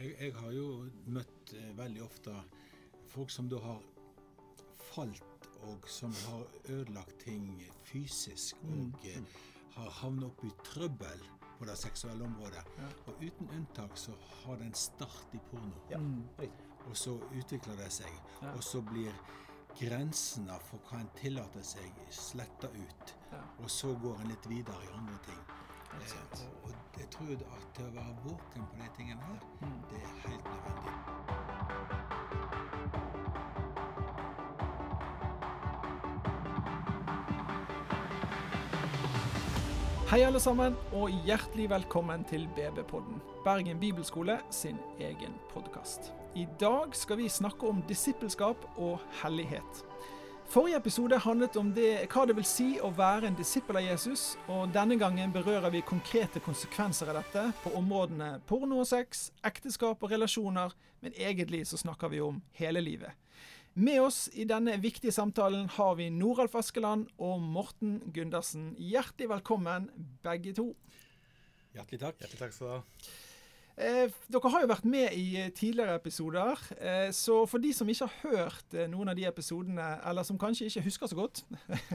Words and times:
Jeg, 0.00 0.14
jeg 0.20 0.34
har 0.34 0.52
jo 0.56 0.66
møtt 1.12 1.52
eh, 1.58 1.72
veldig 1.76 2.02
ofte 2.06 2.32
folk 3.12 3.30
som 3.30 3.48
da 3.52 3.58
har 3.60 3.82
falt, 4.90 5.48
og 5.68 5.84
som 5.92 6.14
har 6.24 6.46
ødelagt 6.72 7.18
ting 7.20 7.50
fysisk, 7.84 8.56
Mm. 8.62 8.94
og 8.94 9.04
mm. 9.04 9.26
har 9.74 9.90
havnet 9.90 10.24
opp 10.30 10.44
i 10.44 10.50
trøbbel 10.64 11.20
på 11.58 11.66
det 11.68 11.76
seksuelle 11.78 12.24
området. 12.24 12.64
Ja. 12.78 12.88
Og 13.06 13.20
uten 13.20 13.50
unntak 13.58 13.96
så 13.98 14.12
har 14.44 14.56
det 14.56 14.66
en 14.70 14.74
start 14.74 15.34
i 15.34 15.38
porno. 15.50 15.76
Ja, 15.90 15.98
Mm. 15.98 16.24
Og 16.86 16.96
så 16.96 17.20
utvikler 17.36 17.76
det 17.76 17.92
seg. 17.92 18.12
Ja. 18.42 18.54
Og 18.56 18.64
så 18.64 18.80
blir 18.80 19.12
grensene 19.78 20.56
for 20.64 20.80
hva 20.88 21.00
en 21.00 21.10
tillater 21.20 21.62
seg, 21.62 21.92
sletta 22.10 22.68
ut. 22.68 23.14
Ja. 23.32 23.42
Og 23.58 23.70
så 23.70 23.92
går 24.02 24.20
en 24.20 24.28
litt 24.32 24.48
videre 24.48 24.80
i 24.84 24.94
andre 24.96 25.18
ting. 25.26 25.59
Og, 25.92 26.00
og 26.62 26.70
jeg 26.98 27.10
tror 27.10 27.32
at 27.32 27.76
det 27.76 27.84
å 27.86 27.90
være 27.94 28.16
våken 28.24 28.66
på 28.70 28.76
de 28.82 28.88
tingene 28.96 29.22
her, 29.22 29.40
Mm. 29.60 29.82
det 29.90 30.02
er 30.02 30.28
helt 30.28 30.44
nødvendig. 30.44 32.00
Hei 40.10 40.24
alle 40.26 40.40
sammen, 40.42 40.74
og 40.92 41.12
hjertelig 41.26 41.68
velkommen 41.70 42.24
til 42.26 42.48
BB-podden, 42.56 43.20
Bergen 43.44 43.78
bibelskole 43.78 44.40
sin 44.50 44.78
egen 44.98 45.36
podkast. 45.52 46.10
I 46.34 46.46
dag 46.60 46.96
skal 46.98 47.20
vi 47.20 47.28
snakke 47.30 47.68
om 47.68 47.82
disippelskap 47.86 48.64
og 48.76 48.98
hellighet. 49.22 49.84
Forrige 50.50 50.76
episode 50.76 51.14
handlet 51.22 51.54
om 51.60 51.68
det, 51.70 52.08
hva 52.10 52.24
det 52.26 52.34
vil 52.34 52.46
si 52.48 52.64
å 52.82 52.88
være 52.90 53.28
en 53.28 53.36
disippel 53.38 53.76
av 53.78 53.84
Jesus, 53.84 54.32
og 54.50 54.72
denne 54.74 54.96
gangen 54.98 55.30
berører 55.30 55.70
vi 55.70 55.84
konkrete 55.86 56.42
konsekvenser 56.42 57.12
av 57.12 57.20
dette 57.20 57.44
på 57.62 57.70
områdene 57.78 58.32
porno 58.50 58.80
og 58.82 58.88
sex, 58.90 59.28
ekteskap 59.46 60.02
og 60.02 60.10
relasjoner, 60.10 60.74
men 61.06 61.14
egentlig 61.14 61.62
så 61.70 61.78
snakker 61.78 62.10
vi 62.10 62.18
om 62.26 62.42
hele 62.58 62.82
livet. 62.82 63.14
Med 63.78 64.02
oss 64.02 64.24
i 64.34 64.48
denne 64.50 64.74
viktige 64.82 65.14
samtalen 65.14 65.70
har 65.76 65.94
vi 66.02 66.10
Noralf 66.10 66.58
Askeland 66.58 67.06
og 67.22 67.38
Morten 67.46 68.00
Gundersen. 68.10 68.72
Hjertelig 68.74 69.30
velkommen, 69.30 69.86
begge 70.26 70.58
to. 70.58 70.72
Hjertelig 71.78 72.02
takk. 72.08 72.24
Hjertelig 72.24 72.42
takk 72.42 72.58
skal 72.58 72.66
du 72.66 72.74
ha. 72.74 73.18
Eh, 73.80 74.12
dere 74.28 74.50
har 74.52 74.60
jo 74.60 74.68
vært 74.68 74.86
med 74.92 75.14
i 75.16 75.38
eh, 75.40 75.48
tidligere 75.56 75.94
episoder, 75.96 76.60
eh, 76.76 77.08
så 77.16 77.38
for 77.48 77.62
de 77.62 77.70
som 77.72 77.88
ikke 77.88 78.08
har 78.10 78.34
hørt 78.34 78.74
eh, 78.76 78.88
noen 78.92 79.08
av 79.08 79.16
de 79.16 79.24
episodene, 79.24 79.86
eller 80.10 80.26
som 80.26 80.36
kanskje 80.40 80.68
ikke 80.68 80.82
husker 80.84 81.08
så 81.08 81.16
godt, 81.16 81.40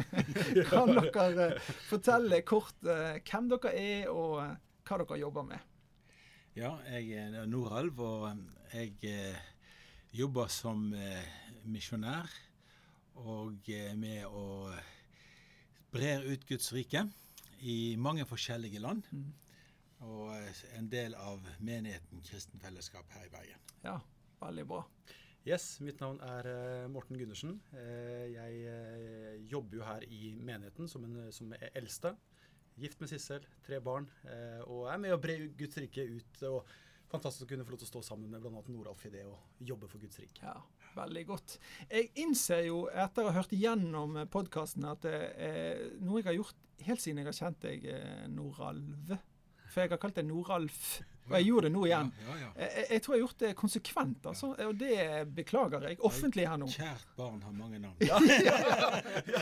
kan 0.71 0.95
dere 0.95 1.49
eh, 1.51 1.69
fortelle 1.85 2.41
kort 2.47 2.89
eh, 2.89 3.19
hvem 3.21 3.51
dere 3.53 3.75
er 3.77 4.09
og 4.09 4.39
hva 4.87 4.99
dere 5.03 5.21
jobber 5.21 5.45
med? 5.51 5.69
Ja, 6.57 6.73
jeg 6.89 7.19
er 7.21 7.45
Noralv, 7.51 8.01
og 8.01 8.73
jeg 8.73 9.35
jobber 10.15 10.49
som 10.49 10.87
misjonær. 11.67 12.31
Og 13.19 13.67
med 13.99 14.23
å 14.27 14.71
brer 15.91 16.23
ut 16.23 16.45
Guds 16.47 16.71
rike 16.75 17.03
i 17.59 17.95
mange 17.99 18.25
forskjellige 18.27 18.79
land. 18.83 19.03
Mm. 19.11 19.33
Og 20.05 20.31
eh, 20.37 20.63
en 20.77 20.89
del 20.91 21.15
av 21.17 21.45
menigheten 21.65 22.23
Kristen 22.25 22.61
Fellesskap 22.61 23.09
her 23.17 23.25
i 23.27 23.31
Bergen. 23.33 23.61
Ja, 23.85 23.99
veldig 24.41 24.65
bra. 24.69 24.83
Yes, 25.45 25.75
mitt 25.85 25.99
navn 26.01 26.17
er 26.25 26.47
eh, 26.49 26.87
Morten 26.89 27.17
Gundersen. 27.19 27.59
Eh, 27.77 28.31
jeg 28.33 29.43
jobber 29.51 29.77
jo 29.81 29.85
her 29.85 30.05
i 30.09 30.31
menigheten 30.41 30.89
som, 30.89 31.05
en, 31.05 31.27
som 31.33 31.53
eldste. 31.73 32.15
Gift 32.81 32.99
med 32.99 33.11
Sissel, 33.11 33.45
tre 33.63 33.77
barn. 33.79 34.07
eh, 34.27 34.61
og 34.65 34.89
er 34.91 34.97
med 34.99 35.13
å 35.15 35.19
bre 35.21 35.37
Guds 35.57 35.77
rike 35.79 36.03
ut. 36.17 36.41
og 36.49 36.73
Fantastisk 37.13 37.45
å 37.45 37.51
kunne 37.53 37.63
få 37.67 37.75
lov 37.75 37.83
til 37.83 37.87
å 37.87 37.91
stå 37.93 38.01
sammen 38.07 38.33
med 38.33 38.41
bl.a. 38.41 38.63
Noralf 38.73 39.05
i 39.05 39.11
det 39.13 39.21
å 39.29 39.35
jobbe 39.63 39.87
for 39.87 40.01
Guds 40.01 40.17
rike. 40.19 40.41
Ja, 40.41 40.57
veldig 40.97 41.23
godt. 41.29 41.59
Jeg 41.87 42.09
innser 42.25 42.65
jo 42.65 42.81
etter 42.89 43.23
å 43.23 43.29
ha 43.29 43.37
hørt 43.37 43.53
igjennom 43.55 44.17
podkasten 44.33 44.89
at 44.89 45.05
det 45.05 45.19
er 45.45 45.85
noe 46.01 46.19
jeg 46.23 46.31
har 46.31 46.39
gjort 46.39 46.65
helt 46.89 47.05
siden 47.05 47.21
jeg 47.21 47.29
har 47.29 47.37
kjent 47.37 47.61
deg, 47.63 47.85
Noralv. 48.33 49.13
For 49.75 49.83
jeg 49.83 49.91
har 49.91 49.99
kalt 49.99 50.15
det 50.15 50.23
Noralf, 50.23 51.01
og 51.25 51.33
jeg 51.35 51.47
gjorde 51.49 51.67
det 51.67 51.71
nå 51.73 51.81
igjen. 51.87 52.09
Ja, 52.21 52.27
ja, 52.29 52.35
ja. 52.45 52.49
Jeg, 52.61 52.83
jeg, 52.93 53.01
tror 53.03 53.13
jeg 53.13 53.17
har 53.17 53.23
gjort 53.25 53.41
det 53.41 53.49
konsekvent, 53.59 54.27
altså, 54.29 54.51
og 54.67 54.77
det 54.79 54.99
beklager 55.35 55.87
jeg 55.89 55.97
offentlig 56.07 56.45
her 56.47 56.61
nå. 56.61 56.69
Kjært 56.71 57.09
barn 57.17 57.41
har 57.43 57.57
mange 57.57 57.81
navn. 57.81 57.97
Ja, 57.99 58.19
ja, 58.45 58.53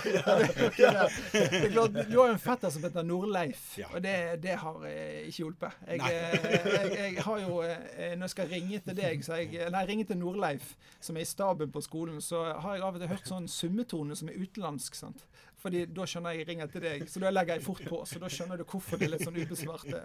ja, 0.10 1.04
det 1.30 1.60
er 1.60 1.70
klart, 1.76 2.00
Du 2.10 2.18
har 2.18 2.32
jo 2.32 2.38
en 2.38 2.42
fetter 2.42 2.74
som 2.74 2.88
heter 2.88 3.06
Norleif, 3.06 3.68
og 3.92 4.00
det, 4.02 4.16
det 4.42 4.58
har 4.64 4.88
eh, 4.90 5.20
ikke 5.28 5.38
hjulpet. 5.44 5.78
Jeg, 5.92 6.02
eh, 6.02 6.50
jeg, 6.56 6.98
jeg 6.98 7.28
har 7.28 7.44
jo, 7.44 7.62
eh, 7.68 8.16
Når 8.16 8.26
jeg 8.26 8.36
skal 8.38 8.52
ringe 8.56 8.82
til 8.88 8.98
deg, 9.04 9.22
så 9.28 9.38
jeg, 9.44 9.70
nei, 9.78 9.86
ringe 9.92 10.08
til 10.10 10.18
Norleif, 10.24 10.74
som 10.98 11.22
er 11.22 11.28
i 11.28 11.30
staben 11.30 11.70
på 11.78 11.84
skolen, 11.86 12.18
så 12.26 12.46
har 12.58 12.80
jeg 12.80 12.88
av 12.88 12.98
og 12.98 13.06
til 13.06 13.14
hørt 13.14 13.30
sånn 13.36 13.52
summetone 13.52 14.18
som 14.18 14.34
er 14.34 14.42
utenlandsk. 14.42 14.98
sant? 14.98 15.28
Fordi 15.64 15.86
da 15.96 16.04
skjønner 16.10 16.36
jeg 16.36 16.44
jeg 16.44 16.48
ringer 16.50 16.72
til 16.72 16.84
deg, 16.84 17.04
så 17.08 17.22
da 17.24 17.30
legger 17.32 17.56
jeg 17.56 17.64
fort 17.64 17.84
på. 17.88 18.00
Så 18.10 18.20
da 18.20 18.30
skjønner 18.32 18.60
du 18.60 18.66
hvorfor 18.68 19.00
det 19.00 19.08
er 19.08 19.14
litt 19.14 19.24
sånn 19.24 19.38
ubesvarte. 19.40 20.02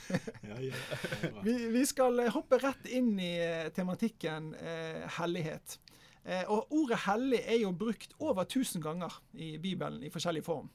Ja, 0.48 0.56
ja. 0.64 1.42
Vi, 1.44 1.56
vi 1.74 1.82
skal 1.88 2.22
eh, 2.22 2.30
hoppe 2.32 2.56
rett 2.62 2.88
inn 2.88 3.10
i 3.20 3.34
eh, 3.42 3.68
tematikken 3.76 4.54
eh, 4.56 5.04
hellighet. 5.18 5.76
Eh, 6.24 6.48
og 6.48 6.72
ordet 6.72 7.02
hellig 7.04 7.42
er 7.42 7.60
jo 7.66 7.74
brukt 7.76 8.16
over 8.16 8.46
1000 8.48 8.80
ganger 8.84 9.20
i 9.36 9.54
Bibelen 9.60 10.00
i 10.04 10.12
forskjellig 10.12 10.44
form. 10.46 10.72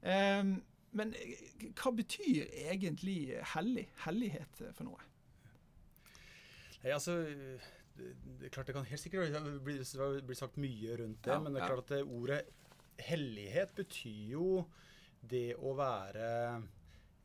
Eh, 0.00 0.40
men 0.96 1.12
eh, 1.20 1.46
hva 1.76 1.92
betyr 2.00 2.48
egentlig 2.70 3.18
hellig? 3.52 3.88
Hellighet 4.06 4.64
eh, 4.64 4.72
for 4.76 4.88
noe? 4.88 5.04
Nei, 6.80 6.94
altså, 6.94 7.18
det, 7.98 8.12
det 8.40 8.48
er 8.48 8.54
klart 8.54 8.70
det 8.70 8.76
kan 8.76 8.88
helt 8.88 9.02
sikkert 9.02 9.36
bli, 9.66 9.80
bli 10.24 10.38
sagt 10.38 10.56
mye 10.60 10.96
rundt 11.02 11.20
det, 11.24 11.34
Ja, 11.34 11.42
men 11.42 11.52
det 11.52 11.60
er 11.60 11.66
ja. 11.66 11.74
klart 11.74 11.84
at 11.84 11.98
det 11.98 12.06
ordet 12.06 12.44
hellighet 12.98 13.74
betyr 13.76 14.32
jo 14.32 14.64
det 15.26 15.54
å 15.58 15.72
være 15.78 16.30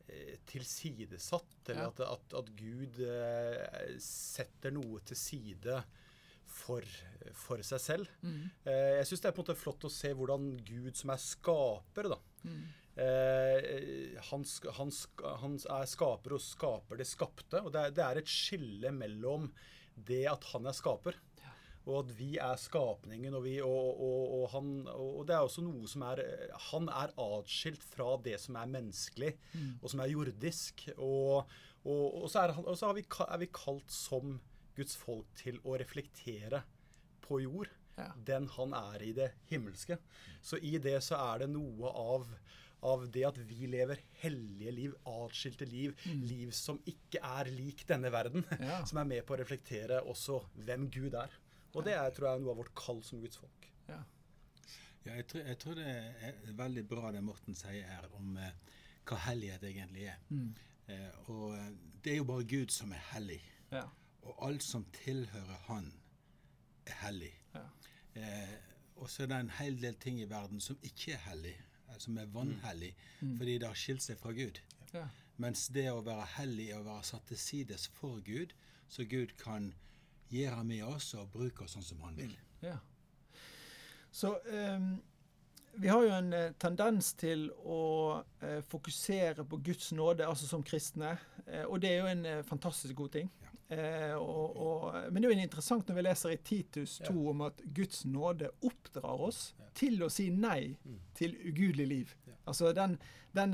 eh, 0.08 0.36
tilsidesatt, 0.50 1.68
eller 1.68 1.82
Ja. 1.82 1.88
at, 1.92 2.00
at, 2.00 2.34
at 2.42 2.52
Gud 2.58 2.98
eh, 3.06 3.96
setter 4.02 4.74
noe 4.74 5.00
til 5.06 5.16
side 5.16 5.80
for, 6.52 6.84
for 7.32 7.62
seg 7.64 7.80
selv. 7.80 8.10
Eh, 8.22 8.98
jeg 8.98 9.06
syns 9.08 9.22
det 9.24 9.30
er 9.30 9.36
på 9.36 9.40
en 9.42 9.46
måte 9.46 9.60
flott 9.62 9.84
å 9.88 9.92
se 9.92 10.10
hvordan 10.18 10.50
Gud 10.68 10.96
som 10.98 11.14
er 11.14 11.22
skaper, 11.22 12.10
da, 12.16 12.20
Eh, 12.92 14.18
han, 14.28 14.42
han, 14.76 14.90
han 15.40 15.54
er 15.78 15.86
skaper 15.88 16.34
og 16.36 16.42
skaper 16.44 16.98
det 17.00 17.06
skapte. 17.08 17.62
og 17.64 17.70
Det 17.72 17.80
er, 17.86 17.94
det 17.96 18.04
er 18.04 18.18
et 18.20 18.28
skille 18.28 18.90
mellom 18.92 19.46
det 19.96 20.26
at 20.28 20.44
han 20.52 20.68
er 20.68 20.76
skaper, 20.76 21.16
og 21.86 21.96
at 22.04 22.12
vi 22.18 22.36
er 22.38 22.56
skapningen. 22.60 23.34
Og, 23.34 23.42
vi, 23.44 23.56
og, 23.64 24.00
og, 24.04 24.44
han, 24.52 24.70
og 24.92 25.26
det 25.26 25.34
er 25.34 25.42
også 25.46 25.64
noe 25.66 25.88
som 25.90 26.04
er 26.06 26.22
Han 26.70 26.88
er 26.92 27.10
atskilt 27.18 27.82
fra 27.82 28.12
det 28.22 28.36
som 28.40 28.56
er 28.60 28.70
menneskelig, 28.70 29.32
og 29.82 29.90
som 29.90 30.00
er 30.04 30.12
jordisk. 30.14 30.86
Og, 30.96 31.44
så, 31.84 32.44
er, 32.46 32.54
og 32.62 32.76
så 32.78 32.86
har 32.92 32.94
vi, 33.00 33.02
er 33.26 33.38
vi 33.42 33.50
kalt 33.52 33.90
som 33.90 34.36
Guds 34.76 34.94
folk 34.96 35.26
til 35.36 35.58
å 35.68 35.74
reflektere 35.82 36.62
på 37.26 37.42
jord 37.44 37.70
Ja. 37.98 38.06
den 38.24 38.46
han 38.54 38.72
er 38.72 39.02
i 39.04 39.10
det 39.12 39.26
himmelske. 39.50 39.98
Så 40.40 40.56
i 40.64 40.78
det 40.80 40.94
så 41.04 41.18
er 41.20 41.42
det 41.42 41.50
noe 41.52 41.90
av, 41.92 42.24
av 42.88 43.02
det 43.12 43.26
at 43.28 43.36
vi 43.50 43.66
lever 43.68 44.00
hellige 44.22 44.72
liv, 44.72 44.94
atskilte 45.04 45.66
liv, 45.68 45.92
liv 46.24 46.54
som 46.56 46.80
ikke 46.88 47.20
er 47.20 47.50
lik 47.52 47.84
denne 47.90 48.08
verden, 48.14 48.46
Ja. 48.56 48.80
som 48.88 49.02
er 49.02 49.10
med 49.10 49.26
på 49.28 49.36
å 49.36 49.40
reflektere 49.42 50.00
også 50.08 50.40
hvem 50.64 50.88
Gud 50.94 51.18
er. 51.20 51.36
Og 51.72 51.86
det 51.86 51.94
er, 51.96 52.10
tror 52.12 52.28
jeg 52.28 52.38
er 52.38 52.42
noe 52.44 52.52
av 52.52 52.60
vårt 52.60 52.74
kall 52.76 53.00
som 53.06 53.22
Guds 53.22 53.40
folk. 53.40 53.68
Ja. 53.88 54.02
Ja, 55.04 55.16
jeg, 55.18 55.26
tror, 55.30 55.46
jeg 55.48 55.58
tror 55.58 55.78
det 55.78 55.86
er 55.88 56.52
veldig 56.58 56.84
bra 56.88 57.10
det 57.14 57.22
Morten 57.26 57.56
sier 57.58 57.88
her 57.88 58.04
om 58.18 58.36
eh, 58.38 58.52
hva 59.08 59.18
hellighet 59.24 59.64
egentlig 59.66 60.06
er. 60.12 60.20
Eh, 60.86 61.08
og 61.32 61.56
eh, 61.56 61.72
det 62.04 62.12
er 62.12 62.20
jo 62.20 62.28
bare 62.28 62.46
Gud 62.46 62.74
som 62.74 62.92
er 62.94 63.02
hellig. 63.10 63.40
Ja. 63.72 63.86
Og 64.22 64.44
alt 64.46 64.62
som 64.62 64.84
tilhører 64.94 65.64
Han, 65.66 65.90
er 66.86 66.98
hellig. 67.02 67.32
Ja. 67.54 67.64
Eh, 68.14 68.54
og 69.02 69.10
så 69.10 69.24
er 69.24 69.32
det 69.32 69.40
en 69.40 69.54
hel 69.58 69.78
del 69.82 69.98
ting 69.98 70.20
i 70.22 70.28
verden 70.30 70.60
som 70.62 70.78
ikke 70.86 71.16
er 71.16 71.24
hellig, 71.26 71.56
eh, 71.88 71.98
som 71.98 72.18
er 72.18 72.30
vanhellig, 72.30 72.92
fordi 73.38 73.58
det 73.58 73.66
har 73.66 73.78
skilt 73.78 74.04
seg 74.04 74.20
fra 74.20 74.34
Gud. 74.36 74.60
Ja. 74.92 75.08
Mens 75.42 75.66
det 75.74 75.88
å 75.90 76.02
være 76.04 76.28
hellig 76.36 76.68
er 76.70 76.82
å 76.82 76.86
være 76.86 77.08
satt 77.08 77.26
til 77.30 77.40
sides 77.40 77.88
for 77.96 78.20
Gud, 78.22 78.52
så 78.92 79.06
Gud 79.08 79.34
kan 79.40 79.72
gjøre 80.32 80.64
med 80.64 80.84
oss 80.84 81.12
og 81.14 81.30
bruke 81.32 81.64
oss 81.64 81.76
sånn 81.76 81.86
som 81.86 82.02
han 82.06 82.16
vil. 82.16 82.34
Ja. 82.64 82.78
Så 84.10 84.34
um, 84.52 84.90
vi 85.74 85.88
har 85.88 86.02
jo 86.04 86.10
en 86.12 86.32
eh, 86.36 86.50
tendens 86.60 87.14
til 87.16 87.46
å 87.64 87.78
uh, 88.20 88.58
fokusere 88.68 89.44
på 89.48 89.56
Guds 89.64 89.86
nåde, 89.96 90.26
altså 90.28 90.44
som 90.50 90.60
kristne. 90.68 91.14
Uh, 91.46 91.62
og 91.64 91.78
det 91.80 91.94
er 91.94 92.02
jo 92.02 92.10
en 92.10 92.26
uh, 92.28 92.42
fantastisk 92.44 92.94
god 92.98 93.14
ting. 93.14 93.30
Ja. 93.40 93.48
Og, 94.20 94.56
og, 94.60 94.96
men 95.08 95.22
det 95.24 95.30
er 95.30 95.32
jo 95.32 95.44
interessant 95.46 95.88
når 95.88 95.96
vi 95.96 96.02
leser 96.04 96.34
i 96.34 96.40
Titus 96.44 96.98
2 97.06 97.06
Ja. 97.08 97.30
om 97.30 97.40
at 97.46 97.62
Guds 97.72 98.02
nåde 98.04 98.50
oppdrar 98.68 99.22
oss 99.30 99.54
Ja. 99.56 99.70
til 99.80 100.02
å 100.04 100.10
si 100.12 100.26
nei 100.28 100.76
Mm. 100.84 100.98
til 101.16 101.32
ugudelig 101.48 101.86
liv. 101.88 102.12
Altså 102.44 102.74
den, 102.76 102.98
den 103.32 103.50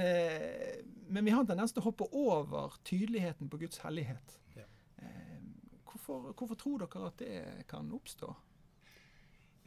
Men 1.09 1.25
vi 1.25 1.31
har 1.31 1.45
en 1.45 1.47
tendens 1.47 1.73
til 1.73 1.83
å 1.83 1.85
hoppe 1.85 2.09
over 2.11 2.75
tydeligheten 2.85 3.49
på 3.49 3.61
Guds 3.63 3.79
hellighet. 3.79 4.41
Hvorfor, 6.09 6.33
hvorfor 6.33 6.55
tror 6.57 6.79
dere 6.79 7.07
at 7.07 7.19
det 7.21 7.67
kan 7.69 7.91
oppstå? 7.93 8.31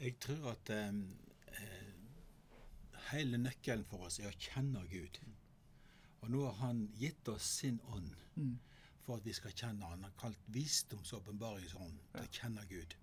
Jeg 0.02 0.16
tror 0.24 0.48
at 0.56 0.70
eh, 0.74 0.96
hele 3.12 3.38
nøkkelen 3.38 3.86
for 3.86 4.08
oss 4.08 4.18
er 4.20 4.32
å 4.32 4.40
kjenne 4.42 4.82
Gud. 4.90 5.20
Og 6.24 6.32
nå 6.34 6.42
har 6.48 6.58
Han 6.64 6.88
gitt 6.98 7.30
oss 7.30 7.52
sin 7.62 7.80
ånd 7.94 8.16
Mm. 8.36 8.58
for 9.06 9.18
at 9.18 9.26
vi 9.26 9.34
skal 9.34 9.52
kjenne 9.52 9.84
Han. 9.86 9.92
Han 10.00 10.04
har 10.04 10.14
kalt 10.18 10.38
visdomsåpenbaringsånd 10.48 12.00
til 12.12 12.22
Ja. 12.22 12.26
å 12.26 12.32
kjenne 12.32 12.66
Gud. 12.70 12.96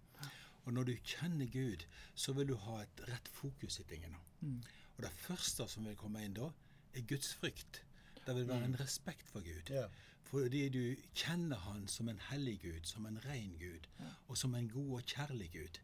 Og 0.66 0.72
når 0.72 0.84
du 0.84 0.96
kjenner 1.04 1.46
Gud, 1.46 1.84
så 2.14 2.32
vil 2.34 2.46
du 2.48 2.54
ha 2.56 2.80
et 2.82 3.00
rett 3.08 3.28
fokus 3.28 3.78
i 3.80 3.82
tingene. 3.84 4.18
Mm. 4.40 4.62
Og 4.96 5.02
det 5.04 5.10
første 5.12 5.68
som 5.68 5.84
vil 5.84 5.96
komme 5.96 6.24
inn 6.24 6.34
da, 6.34 6.50
er 6.94 7.00
Guds 7.06 7.34
frykt. 7.34 7.82
Det 8.26 8.34
vil 8.34 8.48
være 8.48 8.64
en 8.64 8.74
respekt 8.80 9.30
for 9.30 9.40
Gud. 9.40 9.70
Ja. 9.70 9.86
Fordi 10.28 10.68
du 10.68 10.82
kjenner 11.16 11.56
Han 11.56 11.86
som 11.88 12.08
en 12.08 12.20
hellig 12.28 12.58
Gud, 12.62 12.84
som 12.84 13.06
en 13.06 13.20
ren 13.24 13.54
Gud, 13.60 13.88
og 14.28 14.36
som 14.36 14.54
en 14.54 14.68
god 14.68 14.90
og 15.00 15.02
kjærlig 15.02 15.50
Gud. 15.52 15.80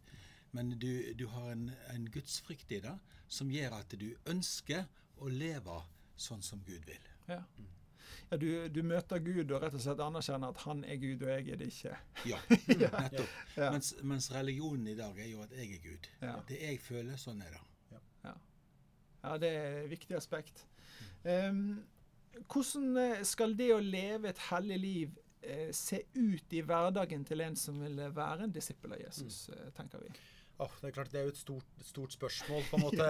Men 0.52 0.75
du, 0.79 1.12
du 1.19 1.26
har 1.29 1.50
en, 1.52 1.70
en 1.94 2.11
gudsfrykt 2.11 2.73
i 2.73 2.81
det 2.85 2.99
som 3.29 3.50
gjør 3.50 3.79
at 3.81 3.96
du 3.99 4.11
ønsker 4.31 4.85
å 5.19 5.31
leve 5.32 5.81
sånn 6.17 6.44
som 6.44 6.61
Gud 6.67 6.85
vil. 6.87 7.08
Ja. 7.29 7.41
Ja, 8.31 8.37
du, 8.37 8.69
du 8.69 8.82
møter 8.87 9.19
Gud 9.25 9.50
og 9.50 9.62
rett 9.62 9.75
og 9.75 9.82
slett 9.82 10.00
anerkjenner 10.05 10.52
at 10.52 10.62
han 10.64 10.85
er 10.85 11.00
Gud, 11.00 11.25
og 11.25 11.31
jeg 11.32 11.55
er 11.55 11.61
det 11.61 11.70
ikke. 11.73 11.97
Ja, 12.29 12.38
nettopp. 12.69 13.37
Ja. 13.56 13.70
Mens, 13.73 13.94
mens 14.02 14.31
religionen 14.32 14.88
i 14.93 14.97
dag 14.99 15.19
er 15.19 15.31
jo 15.32 15.43
at 15.44 15.55
jeg 15.56 15.73
er 15.79 15.82
Gud. 15.85 16.11
Ja. 16.20 16.37
Det 16.49 16.61
jeg 16.61 16.81
føler, 16.85 17.17
sånn 17.20 17.43
er 17.44 17.56
det. 17.56 17.64
Ja, 19.25 19.38
det 19.40 19.49
er 19.49 19.79
et 19.85 19.90
viktig 19.90 20.17
aspekt. 20.19 20.67
Um, 21.25 21.81
hvordan 22.42 23.00
eh, 23.00 23.25
skal 23.26 23.56
det 23.58 23.70
å 23.75 23.82
leve 23.82 24.31
et 24.31 24.42
hellig 24.50 24.78
liv 24.82 25.19
eh, 25.42 25.69
se 25.75 26.02
ut 26.14 26.54
i 26.56 26.62
hverdagen 26.66 27.25
til 27.26 27.44
en 27.44 27.58
som 27.58 27.81
vil 27.82 28.00
være 28.14 28.46
en 28.46 28.54
disippel 28.54 28.96
av 28.96 29.02
Jesus, 29.04 29.48
mm. 29.50 29.75
tenker 29.78 30.04
vi? 30.04 30.14
Oh, 30.62 30.70
det 30.81 30.88
er 30.88 30.94
klart, 30.94 31.10
det 31.10 31.19
er 31.19 31.26
jo 31.26 31.34
et 31.34 31.40
stort, 31.40 31.70
stort 31.82 32.14
spørsmål, 32.14 32.62
på 32.70 32.78
en 32.78 32.84
måte. 32.88 33.08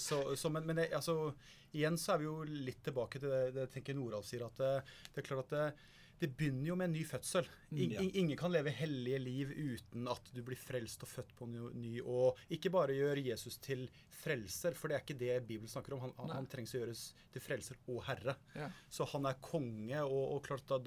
Så, 0.00 0.22
så, 0.40 0.48
men 0.52 0.64
men 0.68 0.80
det, 0.80 0.88
altså, 0.96 1.34
igjen 1.76 1.98
så 2.00 2.14
er 2.14 2.22
vi 2.22 2.28
jo 2.30 2.38
litt 2.48 2.80
tilbake 2.86 3.20
til 3.20 3.32
det, 3.32 3.42
det 3.56 3.66
jeg 3.66 3.74
tenker 3.76 3.98
Noralf 3.98 4.28
sier, 4.28 4.46
at 4.46 4.62
det, 4.62 4.72
det 5.12 5.22
er 5.22 5.28
klart 5.28 5.52
at 5.52 5.84
det, 6.20 6.30
begynner 6.38 6.70
jo 6.70 6.76
med 6.78 6.90
en 6.90 6.96
ny 6.96 7.04
fødsel. 7.06 7.48
In, 7.70 7.92
Ja. 7.92 8.02
in, 8.02 8.10
ingen 8.14 8.36
kan 8.38 8.52
leve 8.52 8.70
hellige 8.74 9.18
liv 9.22 9.52
uten 9.52 10.08
at 10.08 10.30
du 10.34 10.42
blir 10.42 10.58
frelst 10.58 11.02
og 11.02 11.08
født 11.08 11.34
på 11.38 11.46
ny. 11.46 12.00
og 12.02 12.38
ikke 12.50 12.70
bare 12.70 12.96
gjør 12.96 13.22
Jesus 13.24 13.58
til 13.58 13.88
frelser, 14.18 14.74
for 14.74 14.88
det 14.88 14.96
er 14.96 15.04
ikke 15.04 15.18
det 15.18 15.46
Bibelen 15.46 15.68
snakker 15.70 15.94
om. 15.94 16.00
Han, 16.00 16.30
han, 16.30 16.46
trengs 16.46 16.74
å 16.74 16.80
gjøres 16.82 17.14
til 17.32 17.44
frelser 17.44 17.78
og 17.88 18.02
herre. 18.08 18.36
Ja. 18.54 18.70
Så 18.90 19.06
han 19.12 19.26
er 19.26 19.38
konge, 19.40 20.02
og, 20.02 20.36
og 20.36 20.42
klart 20.46 20.66
da, 20.68 20.78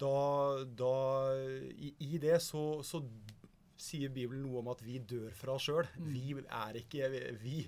da, 0.00 0.14
da 0.64 0.94
i, 1.76 1.94
I 1.98 2.18
det 2.22 2.40
så, 2.42 2.82
så 2.86 3.02
sier 3.82 4.12
Bibelen 4.14 4.44
noe 4.46 4.62
om 4.62 4.70
at 4.72 4.82
vi 4.84 4.98
dør 4.98 5.34
fra 5.36 5.56
oss 5.58 5.66
sjøl. 5.68 5.88
Vi 6.06 6.36
er 6.42 6.78
ikke 6.82 7.10
Vi 7.42 7.66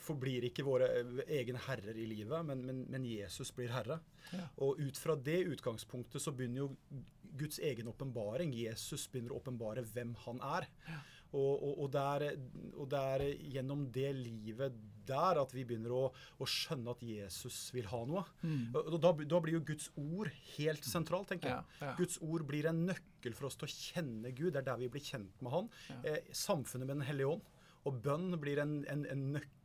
forblir 0.00 0.46
ikke 0.48 0.64
våre 0.64 0.88
egne 1.28 1.60
herrer 1.66 1.96
i 2.00 2.06
livet, 2.08 2.38
men, 2.48 2.62
men, 2.66 2.84
men 2.90 3.04
Jesus 3.04 3.52
blir 3.54 3.72
herre. 3.74 3.98
Ja. 4.32 4.46
Og 4.64 4.80
ut 4.80 4.98
fra 4.98 5.16
det 5.16 5.42
utgangspunktet 5.52 6.22
så 6.24 6.32
begynner 6.32 6.64
jo 6.64 7.02
Guds 7.38 7.60
egen 7.64 7.88
åpenbaring. 7.88 8.54
Jesus 8.56 9.06
begynner 9.12 9.34
å 9.34 9.40
åpenbare 9.40 9.84
hvem 9.92 10.14
han 10.24 10.40
er. 10.44 10.68
Og, 10.88 11.02
og, 11.32 11.62
og, 11.64 11.84
og 11.84 12.88
det 12.92 13.02
er 13.16 13.28
gjennom 13.56 13.86
det 13.94 14.10
livet 14.18 14.80
der 15.08 15.40
at 15.40 15.52
vi 15.54 15.64
begynner 15.66 15.94
å, 15.96 16.02
å 16.12 16.46
skjønne 16.48 16.92
at 16.94 17.00
Jesus 17.02 17.56
vil 17.74 17.88
ha 17.90 18.02
noe. 18.06 18.22
Og 18.78 18.98
da, 19.02 19.10
da 19.26 19.40
blir 19.42 19.56
jo 19.56 19.64
Guds 19.72 19.88
ord 19.98 20.30
helt 20.54 20.86
sentralt, 20.86 21.32
tenker 21.32 21.50
jeg. 21.50 21.64
Ja, 21.80 21.88
ja. 21.88 21.94
Guds 21.98 22.20
ord 22.22 22.44
blir 22.48 22.68
en 22.70 22.84
nøkkel 22.86 23.34
for 23.34 23.48
oss 23.48 23.58
til 23.58 23.66
å 23.66 23.72
kjenne 23.72 24.30
Gud. 24.30 24.52
Det 24.54 24.62
er 24.62 24.68
der 24.70 24.78
vi 24.84 24.90
blir 24.94 25.02
kjent 25.02 25.42
med 25.42 25.54
Han. 25.56 25.72
Eh, 26.02 26.20
samfunnet 26.36 26.86
med 26.86 26.96
Den 27.00 27.08
hellige 27.08 27.34
ånd. 27.34 27.50
Og 27.88 27.98
bønn 28.04 28.30
blir 28.38 28.62
en, 28.62 28.78
en, 28.92 29.02
en 29.10 29.26
nøkkel. 29.38 29.58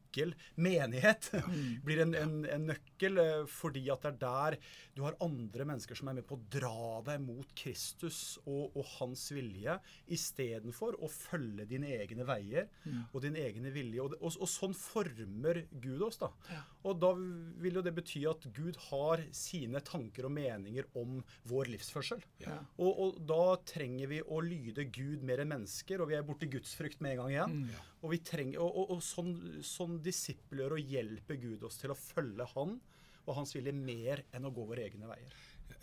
Menighet 0.55 1.31
blir 1.85 2.03
en, 2.03 2.15
en, 2.17 2.35
en 2.45 2.67
nøkkel 2.71 3.21
eh, 3.21 3.43
fordi 3.51 3.85
at 3.93 4.05
det 4.05 4.13
er 4.13 4.21
der 4.21 4.57
du 4.97 5.03
har 5.05 5.17
andre 5.21 5.67
mennesker 5.69 5.97
som 5.97 6.09
er 6.09 6.17
med 6.17 6.25
på 6.27 6.37
å 6.37 6.45
dra 6.51 7.01
deg 7.05 7.21
mot 7.21 7.51
Kristus 7.57 8.39
og, 8.45 8.73
og 8.73 8.87
hans 8.97 9.27
vilje, 9.35 9.77
istedenfor 10.13 10.97
å 11.05 11.09
følge 11.11 11.67
dine 11.69 11.91
egne 11.99 12.25
veier 12.25 12.65
og 13.11 13.21
din 13.21 13.37
egne 13.37 13.69
vilje. 13.75 14.01
Og, 14.01 14.15
og, 14.17 14.39
og 14.41 14.49
sånn 14.49 14.73
former 14.77 15.61
Gud 15.83 16.01
oss, 16.07 16.17
da. 16.21 16.31
Og 16.87 16.97
da 17.01 17.11
vil 17.61 17.77
jo 17.77 17.83
det 17.85 17.93
bety 17.97 18.23
at 18.29 18.47
Gud 18.55 18.79
har 18.87 19.21
sine 19.35 19.81
tanker 19.85 20.27
og 20.27 20.33
meninger 20.33 20.89
om 20.97 21.19
vår 21.49 21.71
livsførsel. 21.75 22.23
Ja. 22.41 22.57
Og, 22.81 22.91
og 23.05 23.21
da 23.29 23.57
trenger 23.67 24.11
vi 24.11 24.21
å 24.23 24.41
lyde 24.41 24.87
Gud 24.93 25.25
mer 25.27 25.43
enn 25.43 25.53
mennesker, 25.53 26.01
og 26.01 26.11
vi 26.11 26.17
er 26.17 26.25
borti 26.25 26.49
gudsfrykt 26.51 27.03
med 27.03 27.15
en 27.15 27.21
gang 27.21 27.33
igjen. 27.35 27.61
Mm. 27.61 27.93
Og, 28.07 28.13
vi 28.13 28.21
trenger, 28.23 28.61
og, 28.63 28.71
og, 28.71 28.91
og 28.95 29.01
sånn, 29.03 29.33
sånn 29.67 29.97
disippelgjør 29.99 30.77
og 30.77 30.91
hjelper 30.93 31.39
Gud 31.41 31.65
oss 31.67 31.81
til 31.81 31.91
å 31.91 31.97
følge 31.99 32.47
Han 32.53 32.77
og 33.27 33.33
Hans 33.35 33.51
vilje 33.57 33.73
mer 33.75 34.23
enn 34.31 34.47
å 34.47 34.51
gå 34.55 34.63
våre 34.69 34.85
egne 34.87 35.09
veier. 35.09 35.33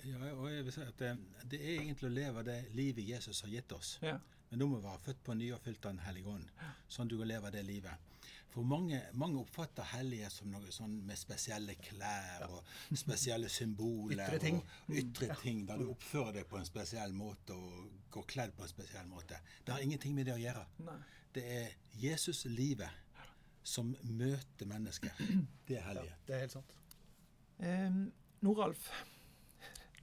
Ja, 0.08 0.16
og 0.32 0.46
jeg 0.48 0.64
vil 0.64 0.72
si 0.72 0.80
at 0.80 0.96
det, 1.00 1.10
det 1.52 1.60
er 1.60 1.82
egentlig 1.82 2.08
å 2.08 2.14
leve 2.14 2.44
det 2.46 2.56
livet 2.72 3.04
Jesus 3.04 3.42
har 3.44 3.52
gitt 3.52 3.76
oss. 3.76 3.98
Ja. 4.00 4.16
Men 4.48 4.62
da 4.62 4.68
må 4.70 4.78
vi 4.78 4.86
være 4.86 5.04
født 5.04 5.22
på 5.26 5.36
ny 5.36 5.50
og 5.52 5.60
fylt 5.64 5.84
av 5.84 5.96
Den 5.96 6.04
hellige 6.06 6.32
ånd, 6.32 6.64
sånn 6.96 7.12
du 7.12 7.18
kan 7.20 7.28
leve 7.28 7.52
det 7.52 7.64
livet. 7.68 8.10
For 8.54 8.62
mange, 8.70 9.00
mange 9.18 9.40
oppfatter 9.42 9.88
hellighet 9.96 10.30
som 10.30 10.52
noe 10.52 10.72
sånn 10.72 10.94
med 11.04 11.18
spesielle 11.18 11.74
klær 11.82 12.44
og 12.46 12.60
spesielle 12.94 13.50
symboler. 13.50 14.22
Ytre 14.28 14.38
ting. 14.44 14.60
Og 14.86 15.00
ytre 15.00 15.36
ting, 15.42 15.64
der 15.66 15.82
du 15.82 15.90
oppfører 15.90 16.38
deg 16.38 16.46
på 16.48 16.60
en 16.60 16.68
spesiell 16.68 17.12
måte 17.18 17.56
og 17.58 18.06
går 18.14 18.28
kledd 18.30 18.54
på 18.54 18.62
en 18.64 18.70
spesiell 18.70 19.10
måte. 19.10 19.42
Det 19.66 19.74
har 19.74 19.82
ingenting 19.82 20.14
med 20.14 20.30
det 20.30 20.36
å 20.36 20.40
gjøre. 20.40 20.64
Nei. 20.86 21.00
Det 21.34 21.44
er 21.50 21.72
Jesus-livet 21.98 22.90
som 23.64 23.94
møter 24.06 24.68
mennesker. 24.70 25.10
Det 25.66 25.80
er 25.80 25.86
hellighet. 25.88 26.20
Det 26.28 26.36
er 26.36 26.44
helt 26.44 26.54
sant. 26.54 26.76
Eh, 27.58 27.96
Noralf. 28.44 28.90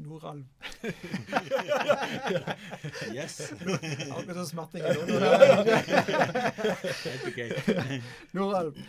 Noralv. 0.01 0.45
Yes. 3.13 3.51
Akkurat 3.51 4.47
som 4.49 4.59
ok. 7.27 7.39
Noralv, 8.31 8.79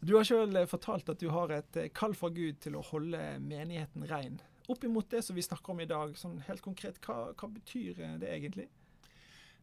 du 0.00 0.16
har 0.16 0.26
sjøl 0.26 0.66
fortalt 0.68 1.08
at 1.12 1.20
du 1.22 1.28
har 1.30 1.54
et 1.54 1.76
eh, 1.80 1.90
kall 1.94 2.16
fra 2.18 2.32
Gud 2.34 2.60
til 2.64 2.76
å 2.76 2.84
holde 2.90 3.20
menigheten 3.44 4.04
rein. 4.10 4.40
Opp 4.70 4.84
imot 4.84 5.10
det 5.12 5.22
som 5.26 5.38
vi 5.38 5.42
snakker 5.44 5.72
om 5.72 5.80
i 5.82 5.88
dag, 5.88 6.12
sånn 6.18 6.40
helt 6.48 6.62
konkret, 6.64 7.00
hva, 7.06 7.30
hva 7.32 7.48
betyr 7.54 8.00
eh, 8.00 8.18
det 8.22 8.34
egentlig? 8.34 8.68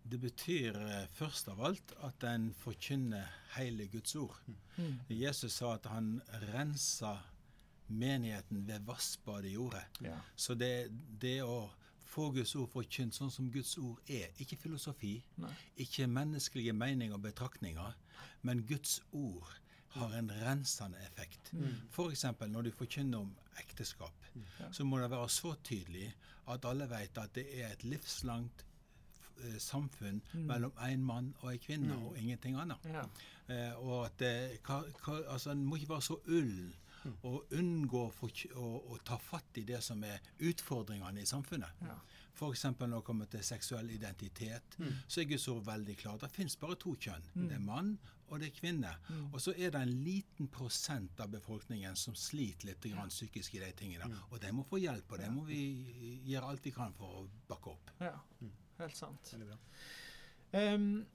Det 0.07 0.19
betyr 0.21 0.77
eh, 0.79 1.07
først 1.11 1.49
av 1.51 1.63
alt 1.67 1.91
at 2.07 2.23
en 2.29 2.51
forkynner 2.55 3.27
hele 3.57 3.89
Guds 3.91 4.15
ord. 4.15 4.37
Jesus 5.11 5.57
sa 5.59 5.73
at 5.75 5.89
han 5.91 6.21
rensa 6.53 7.17
menigheten 7.87 8.63
ved 8.67 8.85
vassbadet 8.87 9.51
i 9.51 9.53
jordet. 9.57 9.83
Ja. 10.03 10.17
Så 10.35 10.55
det, 10.55 10.89
det 11.21 11.41
å 11.43 11.69
få 12.07 12.29
Guds 12.35 12.55
ord 12.59 12.69
forkynt 12.71 13.15
sånn 13.15 13.31
som 13.33 13.49
Guds 13.51 13.75
ord 13.81 13.99
er, 14.11 14.31
ikke 14.41 14.59
filosofi, 14.59 15.17
Nei. 15.43 15.53
ikke 15.83 16.07
menneskelige 16.11 16.75
meninger 16.75 17.17
og 17.17 17.25
betraktninger, 17.27 17.95
men 18.47 18.63
Guds 18.67 18.99
ord 19.11 19.51
har 19.97 20.13
en 20.17 20.31
rensende 20.43 20.99
effekt. 21.07 21.51
For 21.93 22.11
eksempel 22.13 22.51
når 22.51 22.67
du 22.67 22.71
forkynner 22.75 23.23
om 23.23 23.31
ekteskap, 23.61 24.27
så 24.71 24.85
må 24.85 24.99
det 25.01 25.11
være 25.11 25.29
så 25.33 25.55
tydelig 25.65 26.09
at 26.53 26.65
alle 26.69 26.87
vet 26.91 27.17
at 27.17 27.33
det 27.35 27.47
er 27.57 27.71
et 27.71 27.85
livslangt 27.87 28.66
eh, 29.43 29.57
samfunn 29.61 30.21
mellom 30.33 30.73
en 30.87 31.05
mann 31.05 31.31
og 31.41 31.53
en 31.53 31.61
kvinne, 31.63 31.97
og 31.97 32.17
ingenting 32.17 32.57
annet. 32.59 32.89
Ja. 32.93 33.05
Eh, 33.47 33.79
og 33.79 34.05
at 34.05 34.19
det, 34.19 34.33
hva, 34.67 34.81
hva, 35.05 35.21
altså, 35.33 35.53
En 35.53 35.65
må 35.65 35.79
ikke 35.79 35.93
være 35.95 36.07
så 36.09 36.19
ullen 36.27 36.75
og 37.23 37.53
unngå 37.55 38.03
for, 38.11 38.33
å, 38.59 38.69
å 38.91 38.97
ta 39.07 39.15
fatt 39.21 39.61
i 39.61 39.63
det 39.67 39.79
som 39.85 40.01
er 40.03 40.19
utfordringene 40.43 41.21
i 41.21 41.29
samfunnet. 41.29 41.85
Ja. 41.85 41.95
F.eks. 42.37 42.65
når 42.77 42.97
det 42.97 43.05
kommer 43.07 43.29
til 43.31 43.45
seksuell 43.45 43.89
identitet, 43.95 44.75
så 45.07 45.21
er 45.21 45.29
Guds 45.31 45.47
ord 45.49 45.63
veldig 45.65 45.95
klart. 45.97 46.25
Det 46.25 46.29
fins 46.35 46.57
bare 46.59 46.75
to 46.77 46.93
kjønn. 46.99 47.31
Det 47.47 47.55
er 47.55 47.63
mann 47.63 47.95
og 48.27 48.41
det 48.41 48.49
er 48.49 48.55
kvinne. 48.57 48.91
Og 49.31 49.39
så 49.41 49.53
er 49.55 49.71
det 49.73 49.81
en 49.81 49.95
liten 50.03 50.49
prosent 50.51 51.19
av 51.23 51.31
befolkningen 51.31 51.95
som 51.95 52.15
sliter 52.17 52.71
litt 52.71 52.87
grann 52.91 53.11
psykisk 53.13 53.55
i 53.55 53.63
de 53.63 53.71
tingene. 53.77 54.09
Og 54.29 54.39
de 54.43 54.53
må 54.55 54.67
få 54.67 54.81
hjelp, 54.83 55.11
og 55.11 55.23
det 55.23 55.31
må 55.33 55.47
vi 55.47 55.61
gjøre 56.27 56.51
alt 56.51 56.67
vi 56.67 56.75
kan 56.75 56.95
for 56.97 57.23
å 57.23 57.27
bakke 57.49 57.75
opp. 57.75 57.93
ja. 58.03 58.15
Helt 58.77 58.97
sant. 58.97 59.31
Veldig 59.33 59.47
bra. 59.47 59.59
Um, 60.57 61.05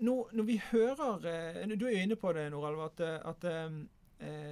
nå, 0.00 0.14
når 0.32 0.46
vi 0.48 0.56
hører 0.70 1.26
eh, 1.28 1.66
Du 1.76 1.84
er 1.86 1.92
jo 1.92 2.04
inne 2.06 2.16
på 2.16 2.32
det, 2.32 2.46
Noralv, 2.52 2.86
at, 2.86 3.02
eh, 3.04 3.18
at 3.28 3.44
eh, 3.50 3.80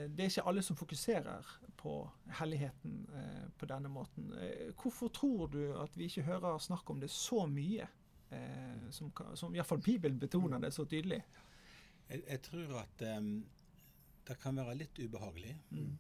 det 0.08 0.24
er 0.24 0.32
ikke 0.32 0.44
alle 0.50 0.64
som 0.64 0.76
fokuserer 0.76 1.48
på 1.78 1.94
helligheten 2.40 2.98
eh, 3.14 3.46
på 3.58 3.68
denne 3.70 3.88
måten. 3.92 4.32
Hvorfor 4.76 5.12
tror 5.14 5.46
du 5.52 5.62
at 5.80 5.96
vi 5.96 6.08
ikke 6.08 6.26
hører 6.28 6.60
snakk 6.60 6.90
om 6.90 7.00
det 7.00 7.10
så 7.12 7.46
mye? 7.48 7.88
Eh, 8.30 8.90
som, 8.90 9.12
som 9.34 9.54
iallfall 9.54 9.80
Bibelen 9.80 10.18
betoner 10.18 10.58
det 10.58 10.72
så 10.72 10.84
tydelig. 10.84 11.22
Jeg, 12.08 12.22
jeg 12.28 12.42
tror 12.44 12.74
at 12.82 13.04
um, 13.16 13.30
det 14.28 14.36
kan 14.40 14.56
være 14.56 14.76
litt 14.82 14.98
ubehagelig. 15.00 15.54
Mm. 15.70 15.94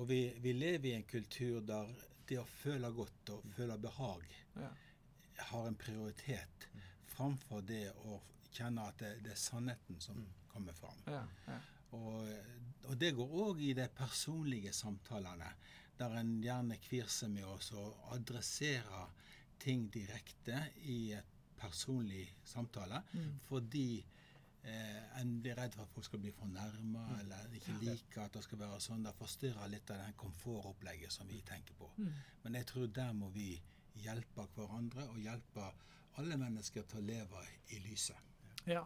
Og 0.00 0.08
vi, 0.08 0.22
vi 0.42 0.54
lever 0.56 0.90
i 0.90 0.96
en 0.96 1.06
kultur 1.06 1.60
der 1.66 1.90
det 2.28 2.38
å 2.40 2.46
føle 2.48 2.90
godt 2.94 3.34
og 3.34 3.46
føle 3.56 3.78
behag 3.82 4.26
Ja. 4.56 4.70
Har 5.50 5.66
en 5.68 5.78
prioritet 5.78 6.68
framfor 7.12 7.64
det 7.68 7.86
å 8.06 8.20
kjenne 8.52 8.84
at 8.88 8.98
det, 9.00 9.12
det 9.24 9.34
er 9.34 9.40
sannheten 9.40 10.00
som 10.00 10.18
kommer 10.52 10.76
fram. 10.76 10.98
Ja, 11.08 11.22
ja. 11.48 11.58
Og, 11.92 12.28
og 12.88 12.96
det 13.00 13.12
går 13.16 13.34
òg 13.44 13.60
i 13.60 13.72
de 13.76 13.84
personlige 13.92 14.72
samtalene, 14.76 15.50
der 15.98 16.14
en 16.18 16.38
gjerne 16.42 16.78
kvir 16.80 17.10
seg 17.12 17.34
med 17.34 17.44
oss 17.46 17.70
å 17.76 17.84
adressere 18.16 19.04
ting 19.62 19.86
direkte 19.92 20.56
i 20.88 21.12
et 21.14 21.36
personlig 21.60 22.24
samtale, 22.48 23.02
fordi 23.46 24.00
eh, 24.00 25.20
en 25.20 25.36
blir 25.44 25.54
redd 25.54 25.76
for 25.76 25.84
at 25.84 25.92
folk 25.92 26.08
skal 26.08 26.22
bli 26.24 26.32
fornærma, 26.34 27.04
eller 27.20 27.52
ikke 27.54 27.76
like 27.84 28.24
at 28.24 28.34
det 28.34 28.42
skal 28.48 28.62
være 28.64 28.80
sånn. 28.82 29.04
Det 29.06 29.12
forstyrrer 29.14 29.70
litt 29.70 29.92
av 29.94 30.00
den 30.02 30.16
komfortopplegget 30.18 31.14
som 31.14 31.30
vi 31.30 31.38
tenker 31.46 31.76
på. 31.78 31.92
Men 32.42 32.58
jeg 32.58 32.66
tror 32.72 32.90
der 32.90 33.12
må 33.14 33.30
vi 33.36 33.52
hjelpe 34.00 34.46
hverandre, 34.56 35.06
og 35.10 35.20
hjelpe 35.20 35.68
alle 36.20 36.38
mennesker 36.40 36.86
til 36.88 37.02
å 37.02 37.06
leve 37.06 37.44
i 37.72 37.80
lyset. 37.86 38.18
Ja. 38.68 38.84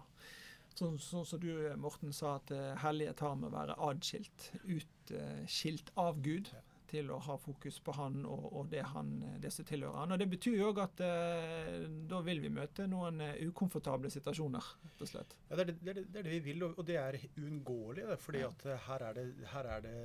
Sånn 0.76 0.98
sånn 1.00 1.25
som 1.25 1.40
du, 1.40 1.50
Morten, 1.80 2.12
sa 2.12 2.36
at 2.36 2.50
eh, 2.52 2.75
hellighet 2.82 3.22
har 3.25 3.36
med 3.40 3.48
å 3.48 3.56
være 3.56 3.76
adskilt, 3.86 4.50
utskilt 4.64 5.92
av 5.96 6.20
Gud, 6.25 6.50
til 6.90 7.11
å 7.12 7.19
ha 7.26 7.37
fokus 7.40 7.78
på 7.85 7.95
Han 7.97 8.23
og, 8.28 8.45
og 8.61 8.71
det, 8.73 8.83
han, 8.93 9.12
det 9.43 9.50
som 9.55 9.66
tilhører 9.66 10.00
Han. 10.02 10.14
Og 10.14 10.21
Det 10.23 10.28
betyr 10.31 10.59
jo 10.59 10.71
òg 10.71 10.83
at 10.85 11.02
eh, 11.07 11.87
da 12.11 12.21
vil 12.26 12.43
vi 12.45 12.52
møte 12.52 12.87
noen 12.90 13.23
eh, 13.25 13.43
ukomfortable 13.49 14.11
situasjoner, 14.12 14.71
rett 14.87 15.05
og 15.05 15.11
slett. 15.11 15.37
Ja, 15.49 15.59
det, 15.59 15.66
er 15.66 15.73
det, 15.73 15.76
det, 15.81 15.95
er 15.95 16.00
det, 16.14 16.23
er 16.23 16.31
vi 16.37 16.43
vil, 16.50 16.66
og 16.69 16.76
og 16.76 16.85
det 16.88 16.99
er 17.00 17.19
uunngåelig. 17.40 18.05
fordi 18.21 18.43
at 18.47 18.66
eh, 18.66 18.87
her 18.88 19.07
er, 19.09 19.19
det, 19.19 19.49
her 19.52 19.71
er 19.75 19.85
det 19.87 19.97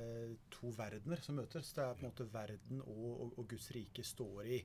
to 0.52 0.72
verdener 0.76 1.22
som 1.22 1.38
møtes. 1.40 1.72
Det 1.76 1.84
er 1.84 1.98
på 1.98 2.06
en 2.06 2.10
måte 2.10 2.28
verden 2.32 2.82
og, 2.86 3.32
og, 3.36 3.46
Guds 3.52 3.70
rike 3.74 4.04
står 4.06 4.46
i 4.46 4.60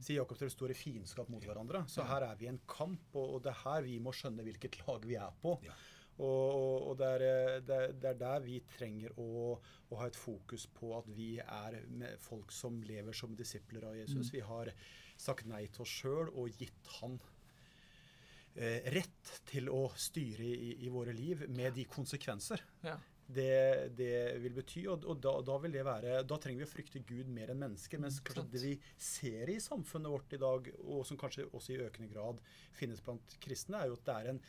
sier 0.00 0.20
Jakob, 0.20 0.38
dere 0.40 0.52
står 0.52 0.72
i 0.72 0.78
fiendskap 0.78 1.28
mot 1.32 1.44
hverandre. 1.44 1.84
Så 1.90 2.06
her 2.08 2.24
er 2.24 2.38
vi 2.40 2.48
i 2.48 2.52
en 2.52 2.62
kamp, 2.70 3.10
og, 3.14 3.36
og 3.36 3.44
det 3.44 3.52
er 3.52 3.62
her 3.64 3.86
vi 3.86 3.98
må 4.02 4.14
skjønne 4.16 4.46
hvilket 4.46 4.80
lag 4.84 5.04
vi 5.06 5.18
er 5.20 5.34
på. 5.42 5.58
Ja. 5.66 5.76
Og, 6.20 6.88
og, 6.90 6.94
det, 7.00 7.10
er, 7.16 7.26
eh, 7.26 7.58
det, 7.64 7.76
er, 7.76 7.92
det 7.96 8.08
er 8.12 8.18
der 8.20 8.42
vi 8.44 8.58
trenger 8.76 9.14
å, 9.20 9.54
å 9.88 10.00
ha 10.00 10.08
et 10.10 10.18
fokus 10.18 10.66
på 10.76 10.92
at 10.98 11.08
vi 11.16 11.32
er 11.40 11.80
med 11.88 12.20
folk 12.20 12.52
som 12.52 12.80
lever 12.84 13.16
som 13.16 13.32
disipler 13.38 13.88
av 13.88 13.96
Jesus. 13.96 14.32
Vi 14.34 14.44
har 14.44 14.72
sagt 15.20 15.48
nei 15.48 15.66
til 15.72 15.84
oss 15.84 15.94
sjøl 16.02 16.32
og 16.32 16.60
gitt 16.60 16.92
han 17.00 17.16
eh, 18.54 18.90
rett 18.94 19.32
til 19.48 19.70
å 19.72 19.86
styre 19.96 20.44
i, 20.44 20.74
i 20.84 20.92
våre 20.92 21.16
liv 21.16 21.46
med 21.48 21.74
de 21.78 21.86
konsekvenser 21.88 22.62
Ja. 22.84 22.96
det, 23.26 23.92
det 23.96 24.14
vil 24.44 24.56
bety. 24.56 24.86
Og, 24.92 25.04
og 25.08 25.20
da, 25.24 25.36
da 25.46 25.58
vil 25.64 25.76
det 25.76 25.84
være 25.86 26.22
Da 26.28 26.40
trenger 26.40 26.64
vi 26.64 26.68
å 26.68 26.72
frykte 26.72 27.04
Gud 27.06 27.30
mer 27.32 27.52
enn 27.52 27.62
mennesker. 27.64 28.02
Mens 28.02 28.20
kanskje 28.24 28.48
det 28.52 28.64
vi 28.64 28.74
ser 28.96 29.52
i 29.52 29.60
samfunnet 29.62 30.12
vårt 30.12 30.36
i 30.36 30.42
dag, 30.42 30.72
og 30.84 31.04
som 31.08 31.20
kanskje 31.20 31.48
også 31.50 31.76
i 31.76 31.84
økende 31.86 32.10
grad 32.12 32.40
finnes 32.76 33.04
blant 33.04 33.38
kristne, 33.44 33.80
er 33.80 33.92
jo 33.92 34.00
at 34.00 34.08
det 34.08 34.18
er 34.18 34.34
en, 34.34 34.42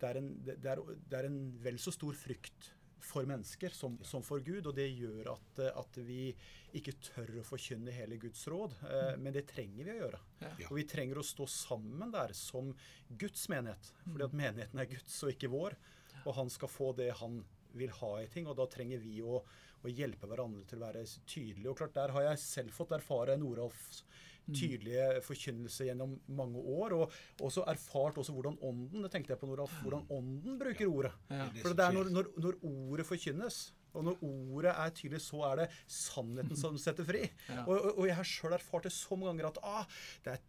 det 0.00 0.10
er 0.10 0.20
en, 0.20 0.28
det 0.46 0.58
er, 0.72 0.84
det 1.10 1.18
er 1.18 1.28
en 1.28 1.40
vel 1.62 1.80
så 1.80 1.92
stor 1.94 2.16
frykt 2.16 2.70
for 3.00 3.24
mennesker 3.28 3.72
som, 3.74 3.96
som 4.04 4.24
for 4.24 4.42
Gud. 4.44 4.66
Og 4.66 4.74
det 4.76 4.88
gjør 4.92 5.32
at, 5.34 5.62
at 5.72 6.00
vi 6.06 6.30
ikke 6.76 6.96
tør 7.02 7.40
å 7.40 7.46
forkynne 7.46 7.94
hele 7.94 8.18
Guds 8.20 8.42
råd. 8.50 8.76
Eh, 8.86 9.14
men 9.20 9.34
det 9.34 9.46
trenger 9.50 9.86
vi 9.86 9.94
å 9.94 10.00
gjøre. 10.02 10.20
Ja. 10.42 10.52
Og 10.68 10.76
vi 10.78 10.86
trenger 10.88 11.20
å 11.20 11.26
stå 11.26 11.48
sammen 11.50 12.12
der 12.14 12.34
som 12.36 12.72
Guds 13.08 13.48
menighet. 13.52 13.92
Fordi 14.06 14.28
at 14.28 14.36
menigheten 14.42 14.82
er 14.82 14.90
Guds 14.90 15.16
og 15.24 15.34
ikke 15.34 15.52
vår. 15.52 15.78
Og 16.26 16.34
han 16.36 16.52
skal 16.52 16.70
få 16.70 16.92
det 16.98 17.10
han 17.22 17.40
vil 17.78 17.92
ha 18.00 18.12
i 18.22 18.28
ting. 18.32 18.48
Og 18.50 18.56
da 18.58 18.66
trenger 18.70 19.02
vi 19.02 19.20
å, 19.22 19.40
å 19.40 19.92
hjelpe 19.92 20.30
hverandre 20.30 20.66
til 20.68 20.80
å 20.80 20.86
være 20.88 21.04
tydelige. 21.24 21.70
Og 21.72 21.78
klart, 21.80 21.96
der 21.96 22.14
har 22.16 22.30
jeg 22.30 22.44
selv 22.44 22.76
fått 22.76 22.96
erfare 22.96 23.38
Noralfs 23.40 24.04
tydelige 24.50 25.20
forkynnelse 25.22 25.86
gjennom 25.88 26.14
mange 26.36 26.60
år. 26.60 26.94
Og 26.98 27.44
også 27.46 27.64
erfart 27.70 28.20
også 28.20 28.34
hvordan 28.36 28.58
ånden 28.66 29.06
det 29.06 29.12
tenkte 29.12 29.34
jeg 29.34 29.42
på 29.42 29.50
Noralf, 29.50 29.74
hvordan 29.84 30.06
ånden 30.16 30.60
bruker 30.60 30.90
ordet. 30.90 31.12
For 31.60 31.76
det 31.76 31.86
er 31.86 31.96
når, 31.96 32.12
når, 32.14 32.32
når 32.40 32.62
ordet 32.70 33.06
forkynnes, 33.08 33.60
og 33.90 34.06
når 34.06 34.20
ordet 34.22 34.72
er 34.76 34.94
tydelig, 34.94 35.22
så 35.24 35.42
er 35.48 35.62
det 35.62 35.68
sannheten 35.90 36.58
som 36.58 36.78
setter 36.84 37.06
fri. 37.06 37.24
Ja. 37.48 37.64
Og, 37.66 37.74
og, 37.74 37.90
og 37.96 38.08
jeg 38.08 38.18
har 38.20 38.32
sjøl 38.32 38.56
erfart 38.56 38.86
det 38.86 38.94
så 38.94 39.18
mange 39.18 39.32
ganger 39.32 39.50
at 39.50 39.60
ah, 39.66 40.00
det 40.24 40.36
er 40.36 40.48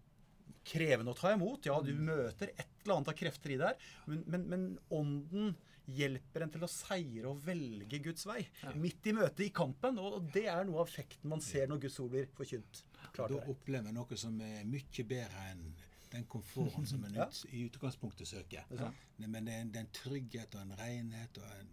krevende 0.67 1.13
å 1.13 1.17
ta 1.17 1.33
imot. 1.33 1.65
Ja, 1.65 1.79
du 1.81 1.91
møter 1.97 2.53
et 2.53 2.67
eller 2.83 2.99
annet 2.99 3.11
av 3.13 3.17
krefter 3.17 3.53
i 3.53 3.59
der, 3.61 3.77
men, 4.09 4.23
men, 4.29 4.47
men 4.51 4.65
ånden 4.93 5.55
hjelper 5.87 6.43
en 6.45 6.49
til 6.53 6.63
å 6.63 6.69
seire 6.69 7.27
og 7.31 7.41
velge 7.45 7.99
Guds 8.03 8.25
vei. 8.29 8.47
Midt 8.75 9.07
i 9.07 9.13
møtet, 9.17 9.39
i 9.47 9.49
kampen. 9.49 9.97
Og 9.99 10.29
det 10.33 10.45
er 10.47 10.63
noe 10.65 10.81
av 10.83 10.87
effekten 10.87 11.29
man 11.29 11.41
ser 11.41 11.67
når 11.67 11.81
Guds 11.87 11.99
ord 11.99 12.11
blir 12.13 12.27
forkynt. 12.37 12.83
Klart 13.15 13.29
Da 13.33 13.41
opplever 13.51 13.89
en 13.89 13.95
noe 13.95 14.17
som 14.17 14.39
er 14.41 14.63
mye 14.65 15.03
bedre 15.07 15.47
enn 15.51 15.63
den 16.11 16.25
komforten 16.27 16.85
som 16.87 17.03
en 17.07 17.13
Ja. 17.15 17.25
ut, 17.27 17.45
i 17.51 17.65
utgangspunktet 17.69 18.27
søker. 18.27 18.65
Det 18.69 18.79
er 18.81 19.27
Men 19.27 19.45
det 19.45 19.53
er, 19.53 19.61
en, 19.61 19.71
det 19.71 19.77
er 19.79 19.85
en 19.85 19.93
trygghet 19.93 20.55
og 20.55 20.61
en 20.61 20.75
renhet 20.77 21.37
og 21.37 21.43
en, 21.59 21.69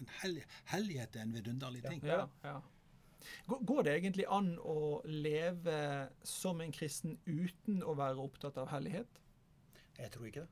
en 0.00 0.08
hellig, 0.22 0.42
hellighet 0.72 1.16
er 1.16 1.20
en 1.22 1.32
vidunderlig 1.32 1.82
ting. 1.88 2.00
Ja, 2.04 2.26
ja. 2.44 2.60
Går- 3.48 3.64
Går 3.66 3.82
det 3.84 3.94
egentlig 4.02 4.26
an 4.30 4.56
å 4.58 5.02
leve 5.06 6.10
som 6.22 6.60
en 6.60 6.72
kristen 6.72 7.18
uten 7.26 7.82
å 7.82 7.94
være 7.96 8.18
opptatt 8.22 8.58
av 8.58 8.68
hellighet? 8.70 9.06
Jeg 9.98 10.10
tror 10.12 10.26
ikke 10.28 10.40
det. 10.44 10.48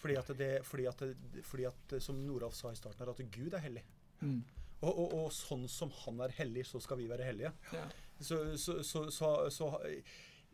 Fordi 0.00 0.16
at, 0.16 0.32
det, 0.38 0.50
fordi 0.64 0.86
at, 0.88 1.02
fordi 1.44 1.68
at 1.68 1.96
som 2.02 2.20
Noralf 2.24 2.56
sa 2.56 2.72
i 2.72 2.78
starten, 2.78 3.02
her, 3.04 3.12
at 3.12 3.20
Gud 3.34 3.52
er 3.56 3.64
hellig. 3.66 3.84
Mm. 4.20 4.40
Og, 4.80 4.90
og, 4.90 5.12
og 5.18 5.32
sånn 5.36 5.66
som 5.68 5.92
han 6.06 6.22
er 6.24 6.32
hellig, 6.38 6.64
så 6.70 6.80
skal 6.80 7.00
vi 7.02 7.08
være 7.10 7.26
hellige. 7.28 7.52
Ja. 7.76 7.84
Så, 8.20 8.40
så, 8.60 8.78
så, 8.84 9.06
så, 9.12 9.30
så 9.52 9.68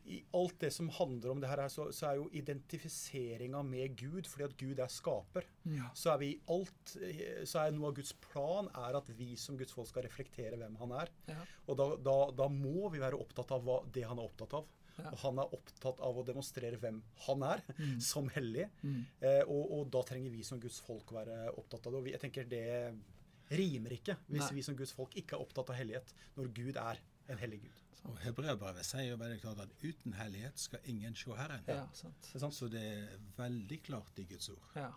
i 0.07 0.21
alt 0.39 0.61
det 0.63 0.71
som 0.75 0.89
handler 0.95 1.33
om 1.33 1.41
det 1.43 1.49
her, 1.51 1.63
så, 1.73 1.89
så 1.95 2.11
er 2.11 2.19
jo 2.21 2.29
identifiseringa 2.39 3.63
med 3.67 3.97
Gud, 3.99 4.29
fordi 4.31 4.45
at 4.47 4.57
Gud 4.61 4.83
er 4.83 4.93
skaper, 4.93 5.47
Ja. 5.67 5.89
så 5.99 6.13
er 6.15 6.21
vi 6.23 6.29
alt 6.53 6.95
Så 7.49 7.63
er 7.65 7.75
noe 7.75 7.91
av 7.91 7.97
Guds 7.99 8.13
plan 8.29 8.71
er 8.71 8.99
at 9.01 9.11
vi 9.19 9.33
som 9.41 9.59
Guds 9.59 9.75
folk 9.75 9.91
skal 9.91 10.07
reflektere 10.07 10.59
hvem 10.61 10.79
han 10.83 10.95
er. 11.03 11.11
Ja. 11.31 11.41
Og 11.67 11.79
da, 11.81 11.89
da, 11.99 12.17
da 12.39 12.49
må 12.53 12.91
vi 12.95 13.03
være 13.03 13.19
opptatt 13.19 13.51
av 13.57 13.67
hva, 13.67 13.81
det 13.93 14.07
han 14.07 14.19
er 14.19 14.29
opptatt 14.31 14.55
av. 14.61 14.71
Ja. 14.97 15.11
Og 15.13 15.19
han 15.21 15.41
er 15.43 15.57
opptatt 15.57 16.01
av 16.05 16.17
å 16.17 16.25
demonstrere 16.25 16.79
hvem 16.81 17.03
han 17.27 17.45
er, 17.45 17.65
som 18.13 18.31
hellig. 18.37 18.69
Mm. 18.83 19.03
Eh, 19.21 19.43
og, 19.45 19.75
og 19.79 19.91
da 19.93 20.03
trenger 20.09 20.33
vi 20.33 20.45
som 20.47 20.61
Guds 20.63 20.81
folk 20.85 21.13
å 21.13 21.19
være 21.21 21.41
opptatt 21.53 21.87
av 21.87 21.93
det. 21.93 22.01
Og 22.01 22.09
vi, 22.09 22.15
jeg 22.17 22.25
tenker 22.25 22.49
det 22.51 22.67
rimer 23.57 23.95
ikke 23.95 24.17
hvis 24.27 24.49
Nei. 24.49 24.55
vi 24.57 24.63
som 24.67 24.77
Guds 24.79 24.95
folk 24.97 25.13
ikke 25.19 25.37
er 25.37 25.43
opptatt 25.45 25.69
av 25.71 25.79
hellighet, 25.79 26.15
når 26.39 26.49
Gud 26.57 26.81
er 26.83 27.03
en 27.31 27.39
hellig 27.43 27.61
Gud. 27.67 27.83
Og 28.07 28.19
Hebreabrevet 28.23 28.87
sier 28.87 29.09
jo 29.09 29.19
veldig 29.19 29.39
klart 29.43 29.63
at 29.65 29.73
uten 29.83 30.15
hellighet 30.15 30.61
skal 30.63 30.91
ingen 30.91 31.15
se 31.19 31.35
Herren. 31.35 31.63
ja, 31.67 31.83
sant. 31.95 32.29
Det 32.33 32.43
sant? 32.43 32.55
Så 32.55 32.69
det 32.71 32.83
er 32.83 33.17
veldig 33.39 33.81
klart 33.87 34.19
i 34.23 34.27
Guds 34.31 34.49
ord. 34.55 34.67
Ja. 34.79 34.93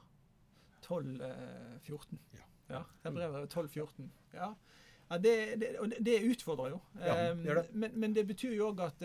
12, 0.86 1.22
eh, 1.25 1.79
14. 1.86 2.20
Ja. 2.38 2.46
Ja, 2.70 2.84
Hebrevet 3.03 3.50
12, 3.50 3.70
14. 3.70 4.12
Ja. 4.34 4.53
ja 5.10 5.18
det, 5.18 5.36
det, 5.62 5.70
det, 6.06 6.20
utfordrer 6.29 6.75
jo. 6.75 6.82
Ja, 7.01 7.15
det. 7.34 7.65
Men, 7.74 7.96
men 8.00 8.13
det 8.15 8.27
betyr 8.29 8.53
jo 8.53 8.70
òg 8.70 8.84
at 8.86 9.01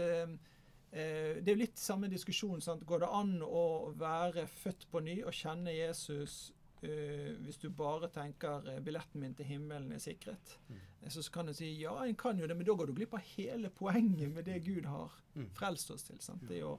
Det 0.95 1.49
er 1.49 1.55
jo 1.57 1.61
litt 1.65 1.79
samme 1.81 2.07
diskusjon. 2.09 2.61
Sant? 2.63 2.85
Går 2.87 3.01
det 3.03 3.09
an 3.11 3.33
å 3.43 3.63
være 3.99 4.45
født 4.47 4.85
på 4.93 5.01
ny 5.03 5.23
og 5.27 5.33
kjenne 5.35 5.75
Jesus 5.75 6.53
Uh, 6.85 7.39
hvis 7.41 7.57
du 7.63 7.71
bare 7.73 8.11
tenker 8.13 8.67
eh, 8.69 8.81
billetten 8.85 9.17
min 9.23 9.33
til 9.33 9.47
himmelen 9.49 9.87
er 9.97 10.01
sikret? 10.05 10.51
Mm. 10.69 10.81
Eh, 11.01 11.09
Så 11.15 11.23
kan 11.33 11.47
du 11.49 11.55
si 11.57 11.71
ja, 11.81 11.95
en 12.05 12.15
kan 12.21 12.37
jo 12.37 12.45
det, 12.47 12.53
men 12.59 12.67
da 12.67 12.75
går 12.77 12.91
du 12.91 12.93
glipp 12.99 13.15
av 13.17 13.23
hele 13.25 13.71
poenget 13.73 14.29
med 14.35 14.45
det 14.45 14.59
Gud 14.67 14.85
har 14.85 15.15
Mm. 15.35 15.47
frelst 15.57 15.91
oss 15.95 16.03
til. 16.05 16.19
Sant? 16.21 16.43
Det 16.47 16.59
er 16.59 16.61
jo, 16.61 16.75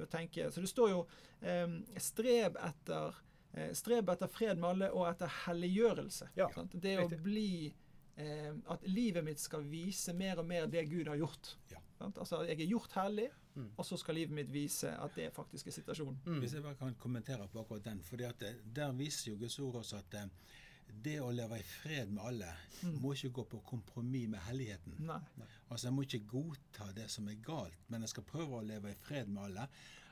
å 0.00 0.06
tenke, 0.08 0.46
så 0.50 0.62
det 0.64 0.70
står 0.72 0.88
jo 0.94 1.02
um, 1.44 1.74
strev 2.00 2.56
etter 2.56 3.14
eh, 3.52 3.74
Streb 3.76 4.08
etter 4.14 4.32
fred 4.32 4.56
med 4.56 4.70
alle 4.70 4.88
og 4.96 5.04
etter 5.10 5.28
helliggjørelse. 5.44 6.30
Ja, 6.40 6.48
sant? 6.54 6.72
Det 6.80 6.96
å 7.04 7.10
bli 7.20 7.74
eh, 8.16 8.54
At 8.66 8.88
livet 8.88 9.24
mitt 9.28 9.44
skal 9.44 9.60
vise 9.68 10.14
mer 10.16 10.40
og 10.40 10.46
mer 10.48 10.66
det 10.72 10.86
Gud 10.88 11.06
har 11.12 11.20
gjort. 11.20 11.52
Ja. 11.70 11.84
Altså, 12.00 12.42
jeg 12.48 12.60
er 12.60 12.66
gjort 12.70 12.92
hellig, 12.96 13.28
Mm. 13.56 13.72
og 13.76 13.84
så 13.84 13.96
skal 13.98 14.14
livet 14.14 14.30
mitt 14.30 14.52
vise 14.52 14.88
at 15.02 15.14
det 15.16 15.32
faktisk 15.34 15.66
er 15.66 15.70
situasjonen. 15.74 16.20
Mm. 16.24 16.36
Hvis 16.38 16.52
jeg 16.54 16.62
bare 16.62 16.74
kan 16.78 16.94
kommentere 16.94 17.48
på 17.48 17.60
akkurat 17.60 17.84
den. 17.84 18.00
fordi 18.02 18.24
at 18.24 18.42
Der 18.74 18.92
viser 18.92 19.32
jo 19.32 19.38
Guds 19.38 19.58
ord 19.58 19.74
også 19.74 19.96
at 19.98 20.14
eh, 20.14 20.28
det 21.04 21.16
å 21.20 21.30
leve 21.34 21.58
i 21.58 21.62
fred 21.62 22.10
med 22.10 22.22
alle 22.24 22.52
må 23.00 23.12
ikke 23.12 23.30
gå 23.32 23.44
på 23.44 23.60
kompromiss 23.66 24.28
med 24.28 24.38
helligheten. 24.40 24.94
Nei. 25.00 25.18
Altså 25.70 25.88
En 25.88 25.94
må 25.94 26.02
ikke 26.02 26.26
godta 26.26 26.92
det 26.94 27.10
som 27.10 27.28
er 27.28 27.34
galt, 27.42 27.76
men 27.88 28.02
en 28.02 28.08
skal 28.08 28.22
prøve 28.22 28.60
å 28.60 28.64
leve 28.66 28.90
i 28.90 28.94
fred 28.94 29.28
med 29.28 29.42
alle. 29.44 29.68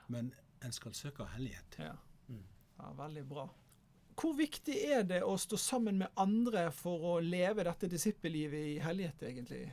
Men 0.08 0.32
en 0.62 0.72
skal 0.72 0.92
søke 0.92 1.24
hellighet. 1.36 1.78
Ja. 1.78 1.94
Mm. 2.28 2.42
ja, 2.78 2.92
veldig 2.92 3.24
bra. 3.28 3.48
Hvor 4.18 4.34
viktig 4.34 4.74
er 4.84 5.02
det 5.02 5.22
å 5.22 5.36
stå 5.38 5.56
sammen 5.56 5.98
med 5.98 6.08
andre 6.16 6.70
for 6.72 6.98
å 6.98 7.20
leve 7.22 7.64
dette 7.64 7.86
disippellivet 7.88 8.66
i 8.74 8.78
hellighet, 8.82 9.22
egentlig? 9.22 9.70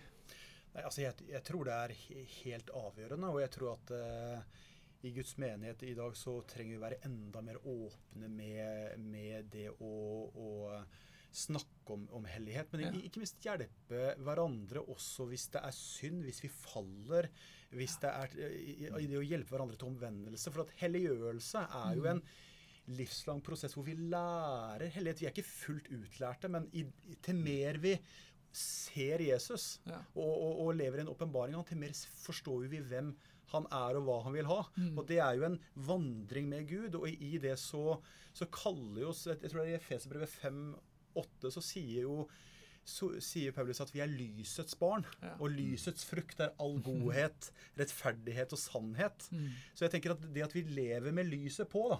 Nei, 0.75 0.83
altså 0.83 1.05
jeg, 1.05 1.15
jeg 1.31 1.43
tror 1.47 1.67
det 1.67 1.75
er 1.75 1.93
helt 2.41 2.71
avgjørende, 2.75 3.31
og 3.31 3.39
jeg 3.39 3.51
tror 3.55 3.75
at 3.77 3.93
eh, 3.95 4.63
i 5.07 5.11
Guds 5.15 5.35
menighet 5.39 5.83
i 5.87 5.95
dag 5.95 6.15
så 6.19 6.37
trenger 6.49 6.75
vi 6.75 6.81
være 6.81 7.01
enda 7.07 7.43
mer 7.45 7.59
åpne 7.61 8.27
med, 8.31 8.97
med 8.99 9.51
det 9.53 9.69
å, 9.71 9.91
å 10.35 10.49
snakke 11.35 11.95
om, 11.95 12.07
om 12.15 12.25
hellighet. 12.27 12.73
Men 12.73 12.85
Ja. 12.87 12.91
ikke, 13.07 13.21
minst 13.23 13.43
hjelpe 13.43 14.01
hverandre 14.23 14.83
også 14.91 15.27
hvis 15.29 15.47
det 15.53 15.61
er 15.63 15.75
synd, 15.77 16.23
hvis 16.27 16.41
vi 16.43 16.51
faller. 16.51 17.29
hvis 17.75 17.97
det 18.01 18.11
er 18.11 18.35
i, 18.55 18.75
i 18.87 19.07
det 19.11 19.19
å 19.19 19.25
hjelpe 19.25 19.51
hverandre 19.55 19.75
til 19.79 19.89
omvendelse. 19.91 20.51
For 20.53 20.63
at 20.63 20.75
helliggjørelse 20.79 21.65
er 21.85 21.97
jo 21.99 22.05
en 22.11 22.21
livslang 22.95 23.41
prosess 23.43 23.73
hvor 23.75 23.87
vi 23.87 23.95
lærer 23.97 24.91
hellighet. 24.93 25.21
Vi 25.21 25.27
er 25.27 25.33
ikke 25.33 25.49
fullt 25.49 25.89
utlærte, 25.91 26.51
men 26.51 26.69
i, 26.77 26.85
til 27.25 27.39
mer 27.39 27.79
vi 27.83 27.95
ser 28.55 29.21
Jesus 29.25 29.79
Ja. 29.85 29.99
og, 30.15 30.31
og, 30.33 30.59
og 30.65 30.75
lever 30.79 31.01
i 31.01 31.05
en 31.05 31.11
åpenbaring 31.13 31.55
av 31.55 31.63
han, 31.63 31.69
til 31.69 31.81
mer 31.81 31.95
forstår 32.23 32.67
vi 32.71 32.81
hvem 32.89 33.13
han 33.53 33.67
er 33.69 33.99
og 33.99 34.07
hva 34.07 34.17
han 34.25 34.33
vil 34.35 34.47
ha. 34.49 34.61
Og 34.97 35.03
det 35.07 35.19
er 35.21 35.37
jo 35.37 35.45
en 35.47 35.59
vandring 35.87 36.49
med 36.49 36.65
Gud, 36.69 36.97
og 36.97 37.07
i, 37.11 37.35
det 37.41 37.53
så, 37.61 37.99
så 38.35 38.47
kaller 38.51 39.05
jo 39.05 39.13
Jeg 39.13 39.51
tror 39.51 39.61
det 39.61 39.67
er 39.67 39.75
i 39.75 39.79
Efeserbrevet 39.79 40.33
5,8 40.41 41.53
så 41.53 41.63
sier 41.63 42.07
jo 42.07 42.25
så 42.85 43.07
sier 43.23 43.49
Paulus 43.49 43.79
at 43.81 43.89
vi 43.95 44.01
er 44.03 44.11
lysets 44.11 44.75
barn. 44.77 45.01
Ja. 45.17 45.31
Og 45.41 45.49
lysets 45.55 46.05
frukt 46.05 46.37
er 46.43 46.51
all 46.61 46.75
godhet, 46.85 47.47
rettferdighet 47.79 48.53
og 48.53 48.61
sannhet. 48.61 49.25
Så 49.73 49.87
jeg 49.87 49.95
tenker 49.95 50.13
at 50.13 50.27
det 50.35 50.43
at 50.45 50.53
vi 50.53 50.61
lever 50.69 51.15
med 51.15 51.25
lyset 51.31 51.65
på, 51.71 51.87
da, 51.89 51.97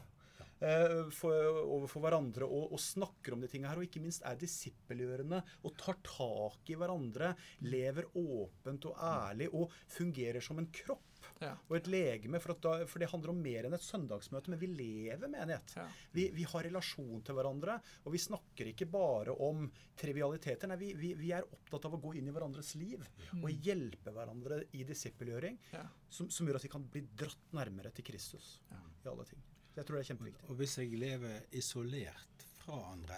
for, 1.11 1.33
overfor 1.65 2.05
hverandre 2.05 2.45
og, 2.47 2.71
og 2.75 2.79
snakker 2.79 3.33
om 3.35 3.41
de 3.43 3.49
tingene 3.51 3.69
her, 3.73 3.81
og 3.81 3.87
ikke 3.87 4.01
minst 4.03 4.23
er 4.25 4.37
disippelgjørende 4.39 5.41
og 5.67 5.75
tar 5.81 5.97
tak 6.05 6.71
i 6.71 6.77
hverandre, 6.79 7.33
lever 7.67 8.07
åpent 8.15 8.87
og 8.91 8.95
ærlig 9.03 9.49
og 9.53 9.73
fungerer 9.97 10.41
som 10.43 10.59
en 10.63 10.71
kropp 10.71 11.03
Ja. 11.41 11.55
og 11.67 11.73
et 11.75 11.87
legeme. 11.89 12.39
For, 12.39 12.53
at 12.53 12.61
da, 12.63 12.73
for 12.87 13.01
det 13.01 13.07
handler 13.11 13.31
om 13.33 13.39
mer 13.43 13.65
enn 13.67 13.73
et 13.75 13.83
søndagsmøte, 13.83 14.51
men 14.53 14.59
vi 14.61 14.67
lever 14.71 15.27
menighet. 15.27 15.73
Ja. 15.75 15.87
Vi, 16.13 16.27
vi 16.31 16.45
har 16.47 16.63
relasjon 16.63 17.23
til 17.25 17.35
hverandre, 17.35 17.75
og 18.05 18.13
vi 18.13 18.21
snakker 18.21 18.69
ikke 18.71 18.85
bare 18.93 19.33
om 19.43 19.65
trivialiteter. 19.99 20.69
Nei, 20.69 20.77
vi, 20.79 20.91
vi, 20.95 21.09
vi 21.19 21.31
er 21.35 21.47
opptatt 21.49 21.89
av 21.89 21.97
å 21.97 22.01
gå 22.05 22.13
inn 22.19 22.29
i 22.29 22.35
hverandres 22.35 22.75
liv 22.79 23.03
og 23.41 23.49
hjelpe 23.67 24.13
hverandre 24.15 24.61
i 24.77 24.85
disippelgjøring, 24.87 25.57
Ja. 25.73 25.83
som, 26.13 26.29
som 26.31 26.47
gjør 26.47 26.61
at 26.61 26.67
vi 26.69 26.73
kan 26.77 26.85
bli 26.93 27.03
dratt 27.17 27.51
nærmere 27.57 27.91
til 27.97 28.05
Kristus 28.13 28.59
Ja. 28.71 28.79
i 29.03 29.11
alle 29.11 29.25
ting. 29.33 29.41
Så 29.75 29.81
jeg 29.81 29.85
tror 29.89 29.97
det 29.99 30.05
er 30.05 30.13
kjempeviktig. 30.15 30.49
Og 30.49 30.55
hvis 30.55 30.77
jeg 30.79 30.93
lever 30.99 31.41
isolert 31.51 32.45
fra 32.63 32.77
andre, 32.93 33.17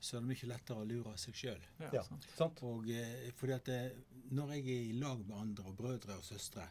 så 0.00 0.16
er 0.16 0.20
det 0.24 0.28
mye 0.30 0.48
lettere 0.50 0.80
å 0.80 0.86
lure 0.88 1.12
seg 1.20 1.34
sjøl. 1.36 1.60
Ja, 1.78 1.90
Ja, 1.92 2.02
sant. 2.02 2.24
sant? 2.36 2.62
Og 2.66 2.88
eh, 2.90 3.28
fordi 3.36 3.52
at 3.52 3.64
det, 3.68 3.92
når 4.32 4.54
jeg 4.56 4.64
er 4.72 4.88
i 4.88 4.96
lag 4.98 5.20
med 5.28 5.36
andre, 5.36 5.64
og 5.68 5.76
brødre 5.76 6.16
og 6.16 6.24
søstre, 6.24 6.64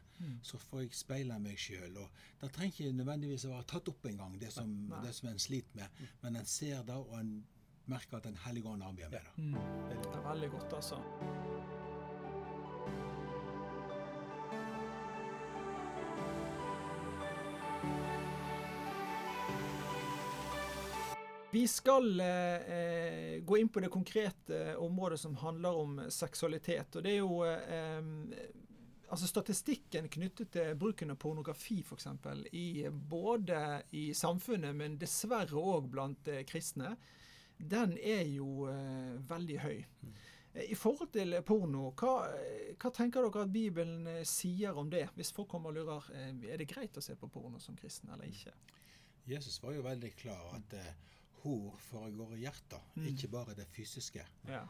så 0.43 0.57
får 0.57 0.81
jeg 0.81 0.93
speile 0.97 1.37
meg 1.39 1.55
sjøl. 1.61 1.95
Og 2.01 2.09
det 2.41 2.51
trenger 2.57 2.73
ikke 2.73 2.97
nødvendigvis 2.97 3.45
å 3.45 3.53
være 3.53 3.67
tatt 3.71 3.87
opp 3.93 4.05
engang, 4.09 4.35
det, 4.41 4.51
som- 4.51 4.89
Nei. 4.89 5.01
det 5.05 5.13
som 5.15 5.29
en 5.29 5.39
sliter 5.39 5.75
med. 5.75 5.87
Men 6.23 6.35
en 6.35 6.45
ser 6.45 6.83
det, 6.83 6.95
og 6.95 7.13
en 7.19 7.45
merker 7.87 8.17
at 8.17 8.23
Den 8.23 8.35
hellige 8.35 8.65
ånd 8.67 8.83
arbeider 8.83 9.31
med 9.37 9.53
det. 9.89 10.01
Det 10.03 10.15
er 10.17 10.27
veldig 10.33 10.51
godt, 10.51 10.73
altså. 10.73 11.88
Vi 21.51 21.67
skal 21.67 22.19
eh, 22.19 22.27
eh, 22.27 23.39
gå 23.41 23.57
inn 23.57 23.69
på 23.69 23.79
det 23.79 23.89
konkrete 23.89 24.77
området 24.77 25.19
som 25.19 25.35
handler 25.35 25.75
om 25.75 26.01
seksualitet. 26.09 26.95
Og 26.95 27.03
det 27.03 27.15
er 27.15 27.23
jo 27.23 27.39
eh, 27.45 28.49
altså 29.09 29.27
Statistikken 29.27 30.09
knyttet 30.13 30.51
til 30.53 30.75
bruken 30.77 31.09
av 31.09 31.17
pornografi 31.17 31.79
f.eks. 31.81 32.07
i 32.53 32.85
både 32.89 33.81
i 33.97 34.11
samfunnet, 34.13 34.75
men 34.77 34.99
dessverre 35.01 35.57
òg 35.57 35.89
blant 35.89 36.29
eh, 36.29 36.43
kristne, 36.45 36.93
den 37.57 37.97
er 37.97 38.27
jo 38.29 38.69
eh, 38.69 39.17
veldig 39.33 39.59
høy. 39.65 39.77
Eh, 40.53 40.69
I 40.69 40.77
forhold 40.77 41.09
til 41.17 41.33
porno, 41.45 41.89
hva, 41.97 42.15
hva 42.77 42.93
tenker 42.93 43.25
dere 43.25 43.47
at 43.47 43.53
Bibelen 43.57 44.05
eh, 44.07 44.21
sier 44.21 44.77
om 44.77 44.93
det? 44.93 45.07
Hvis 45.17 45.33
folk 45.33 45.49
kommer 45.49 45.73
og 45.73 45.81
lurer 45.81 46.13
eh, 46.13 46.51
er 46.53 46.61
det 46.61 46.69
greit 46.69 46.97
å 46.97 47.03
se 47.03 47.17
på 47.17 47.33
porno 47.33 47.57
som 47.57 47.77
kristen 47.79 48.13
eller 48.13 48.29
ikke. 48.29 48.53
Jesus 49.29 49.57
var 49.61 49.75
jo 49.75 49.85
veldig 49.85 50.13
klar 50.17 50.53
at 50.57 50.77
eh, 50.77 50.93
hor 51.43 51.77
foregår 51.89 52.35
i 52.37 52.41
hjertet, 52.45 52.81
ikke 53.11 53.27
bare 53.31 53.55
det 53.57 53.67
fysiske. 53.73 54.25
Ja. 54.47 54.63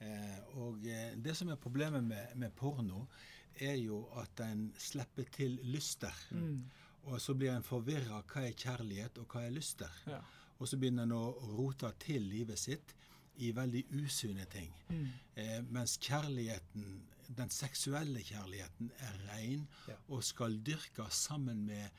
Eh, 0.00 0.38
og 0.60 0.84
eh, 0.86 1.14
det 1.16 1.36
som 1.36 1.48
er 1.52 1.56
problemet 1.60 2.04
med, 2.04 2.34
med 2.36 2.54
porno, 2.56 3.06
er 3.54 3.76
jo 3.78 4.00
at 4.18 4.32
den 4.40 4.72
slipper 4.78 5.28
til 5.30 5.60
lyster. 5.62 6.14
Og 7.04 7.20
så 7.20 7.34
blir 7.38 7.52
en 7.54 7.62
forvirra 7.62 8.22
hva 8.26 8.42
er 8.48 8.56
kjærlighet, 8.58 9.18
og 9.20 9.26
hva 9.30 9.44
er 9.46 9.52
lyster. 9.54 9.90
Ja. 10.08 10.18
Og 10.58 10.68
så 10.70 10.78
begynner 10.80 11.04
en 11.06 11.12
å 11.14 11.34
rote 11.54 11.90
til 12.02 12.22
livet 12.30 12.58
sitt 12.58 12.94
i 13.42 13.50
veldig 13.54 13.84
usunne 14.00 14.46
ting. 14.50 14.70
Eh, 15.36 15.60
mens 15.70 15.96
kjærligheten, 16.02 17.02
den 17.36 17.50
seksuelle 17.50 18.22
kjærligheten, 18.22 18.90
er 18.98 19.20
ren 19.28 19.66
Ja. 19.88 19.96
og 20.08 20.22
skal 20.24 20.58
dyrkes 20.66 21.14
sammen 21.28 21.64
med 21.66 21.90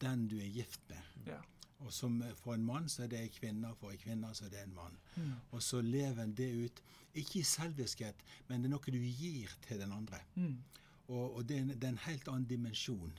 den 0.00 0.26
du 0.28 0.36
er 0.38 0.48
gift 0.54 0.80
med. 0.88 1.02
Ja. 1.26 1.40
Og 1.78 1.92
som 1.92 2.22
For 2.34 2.54
en 2.54 2.64
mann 2.64 2.88
så 2.88 3.04
er 3.04 3.06
det 3.12 3.20
en 3.22 3.28
kvinne, 3.28 3.74
for 3.78 3.90
en 3.90 3.98
kvinne 3.98 4.34
så 4.34 4.44
er 4.44 4.48
det 4.50 4.62
en 4.64 4.74
mann. 4.74 4.96
Og 5.50 5.62
så 5.62 5.80
lever 5.80 6.22
en 6.22 6.34
det 6.34 6.48
ut, 6.64 6.82
ikke 7.14 7.38
i 7.38 7.42
selviskhet, 7.42 8.24
men 8.48 8.62
det 8.62 8.68
er 8.68 8.74
noe 8.74 8.92
du 8.92 8.98
gir 8.98 9.54
til 9.66 9.80
den 9.80 9.92
andre. 9.92 10.18
Og, 11.08 11.36
og 11.36 11.48
det, 11.48 11.56
er 11.56 11.60
en, 11.60 11.68
det 11.68 11.84
er 11.84 11.94
en 11.94 12.04
helt 12.08 12.28
annen 12.28 12.48
dimensjon 12.50 13.14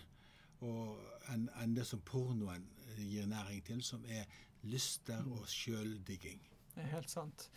enn 1.31 1.49
en 1.61 1.75
det 1.75 1.85
som 1.87 2.01
pornoen 2.03 2.65
gir 2.97 3.25
næring 3.25 3.63
til, 3.63 3.83
som 3.83 4.03
er 4.05 4.25
lyster 4.63 5.23
og 5.23 5.47
sjøldigging. 5.47 6.41
Det 6.75 6.87
helt 6.93 7.09
sant. 7.11 7.49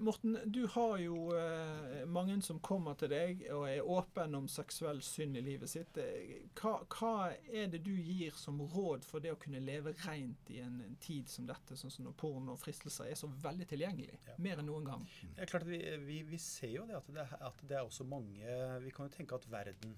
Morten, 0.00 0.38
du 0.48 0.62
har 0.66 0.94
jo 0.96 1.34
eh, 1.36 2.06
mange 2.08 2.38
som 2.40 2.56
kommer 2.64 2.96
til 2.96 3.10
deg 3.12 3.42
og 3.52 3.66
er 3.68 3.84
åpen 3.84 4.32
om 4.38 4.46
seksuell 4.48 5.02
synd 5.04 5.36
i 5.36 5.42
livet 5.44 5.68
sitt. 5.68 5.98
Hva, 6.56 6.78
hva 6.88 7.10
er 7.52 7.68
det 7.68 7.82
du 7.84 7.90
gir 7.92 8.32
som 8.40 8.62
råd 8.62 9.04
for 9.04 9.20
det 9.20 9.34
å 9.34 9.40
kunne 9.40 9.60
leve 9.60 9.92
rent 10.06 10.48
i 10.54 10.62
en, 10.64 10.80
tid 11.04 11.28
som 11.28 11.44
dette, 11.50 11.76
sånn 11.76 11.92
som 11.92 12.08
når 12.08 12.16
porno 12.22 12.54
og 12.54 12.62
fristelser 12.62 13.10
er 13.10 13.20
så 13.20 13.28
veldig 13.44 13.68
tilgjengelig? 13.74 14.22
Ja. 14.30 14.38
Mer 14.40 14.62
enn 14.62 14.70
noen 14.72 14.88
gang. 14.88 15.04
Det 15.20 15.44
er 15.44 15.52
klart 15.52 15.68
vi, 15.68 15.82
vi, 16.06 16.22
vi 16.32 16.40
ser 16.40 16.72
jo 16.78 16.88
det 16.88 16.96
at, 17.02 17.12
det 17.12 17.28
at 17.36 17.62
det 17.68 17.76
er 17.76 17.84
også 17.84 18.08
mange 18.08 18.56
Vi 18.86 18.94
kan 18.96 19.10
jo 19.10 19.16
tenke 19.18 19.36
at 19.36 19.50
verden 19.52 19.92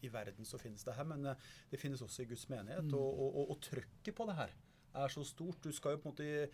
i 0.00 0.10
verden 0.10 0.46
så 0.46 0.58
finnes 0.58 0.84
det 0.86 0.94
her, 0.94 1.06
men 1.06 1.26
eh, 1.26 1.46
det 1.70 1.78
finnes 1.78 2.02
også 2.02 2.24
i 2.24 2.28
Guds 2.32 2.48
menighet. 2.50 2.90
Og, 2.94 3.08
og, 3.08 3.30
og, 3.30 3.54
og 3.54 3.62
trøkket 3.62 4.14
på 4.14 4.26
det 4.26 4.36
her 4.38 4.58
er 4.98 5.14
så 5.14 5.24
stort. 5.26 5.62
Du 5.64 5.72
skal 5.74 5.94
jo 5.94 6.02
på 6.02 6.10
en 6.10 6.16
måte 6.16 6.50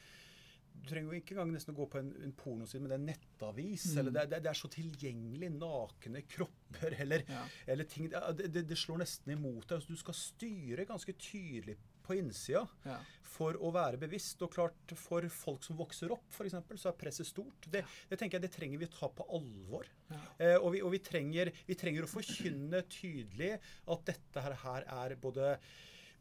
du 0.75 0.89
trenger 0.91 1.15
jo 1.15 1.21
ikke 1.21 1.33
engang 1.37 1.53
nesten 1.55 1.73
å 1.75 1.79
gå 1.79 1.87
på 1.93 1.99
en, 2.01 2.11
en 2.27 2.33
pornoside, 2.37 2.83
men 2.83 2.91
det 2.93 2.97
er 2.99 3.05
nettavis. 3.07 3.85
nettavis. 3.87 3.97
eller 4.01 4.11
det, 4.11 4.21
er- 4.25 4.27
det, 4.33 4.37
er- 4.37 4.45
det 4.45 4.51
er 4.51 4.59
så 4.61 4.69
tilgjengelig. 4.75 5.51
Nakne 5.55 6.23
kropper 6.29 6.97
eller, 7.01 7.25
Ja. 7.31 7.43
eller 7.67 7.85
ting 7.89 8.09
det, 8.11 8.51
det, 8.53 8.65
det 8.69 8.77
slår 8.79 8.99
nesten 9.05 9.33
imot 9.37 9.67
deg. 9.69 9.79
Altså, 9.79 9.89
du 9.95 9.97
skal 10.03 10.15
styre 10.19 10.85
ganske 10.89 11.15
tydelig 11.17 11.77
på 12.05 12.19
innsida 12.19 12.67
Ja. 12.85 12.99
for 13.25 13.57
å 13.57 13.71
være 13.73 13.97
bevisst. 14.03 14.43
Og 14.45 14.53
klart, 14.53 14.77
for 15.01 15.25
folk 15.33 15.63
som 15.65 15.79
vokser 15.79 16.13
opp, 16.13 16.27
f.eks., 16.35 16.53
så 16.83 16.91
er 16.91 16.99
presset 17.01 17.27
stort. 17.31 17.65
Det, 17.73 17.81
det 18.11 18.19
tenker 18.21 18.37
jeg 18.37 18.45
det 18.45 18.53
trenger 18.59 18.83
vi 18.83 18.91
å 18.91 18.93
ta 18.99 19.09
på 19.09 19.25
alvor. 19.39 19.89
Ja. 20.11 20.21
Eh, 20.39 20.57
og 20.59 20.75
vi, 20.75 20.83
og 20.85 20.93
vi, 20.93 21.01
trenger, 21.01 21.49
vi 21.67 21.75
trenger 21.81 22.05
å 22.05 22.13
forkynne 22.13 22.83
tydelig 22.93 23.55
at 23.89 24.05
dette 24.11 24.45
her, 24.45 24.59
her 24.67 24.85
er 25.01 25.17
både 25.17 25.55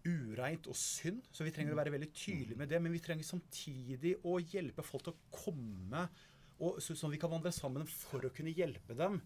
ureint 0.06 0.68
og 0.72 0.78
synd, 0.78 1.24
så 1.32 1.46
vi 1.46 1.54
trenger 1.56 1.76
å 1.76 1.80
være 1.80 1.94
veldig 1.94 2.12
tydelige 2.12 2.60
med 2.60 2.72
det. 2.72 2.82
Men 2.84 2.96
vi 2.96 3.02
trenger 3.04 3.28
samtidig 3.28 4.18
å 4.28 4.38
hjelpe 4.42 4.86
folk 4.86 5.08
til 5.08 5.16
å 5.16 5.42
komme 5.44 6.08
og, 6.64 6.80
så, 6.84 6.96
sånn 6.98 7.14
vi 7.14 7.20
kan 7.22 7.32
vandre 7.32 7.52
sammen 7.54 7.86
for 7.90 8.24
å 8.24 8.32
kunne 8.34 8.54
hjelpe 8.56 8.96
dem. 8.98 9.20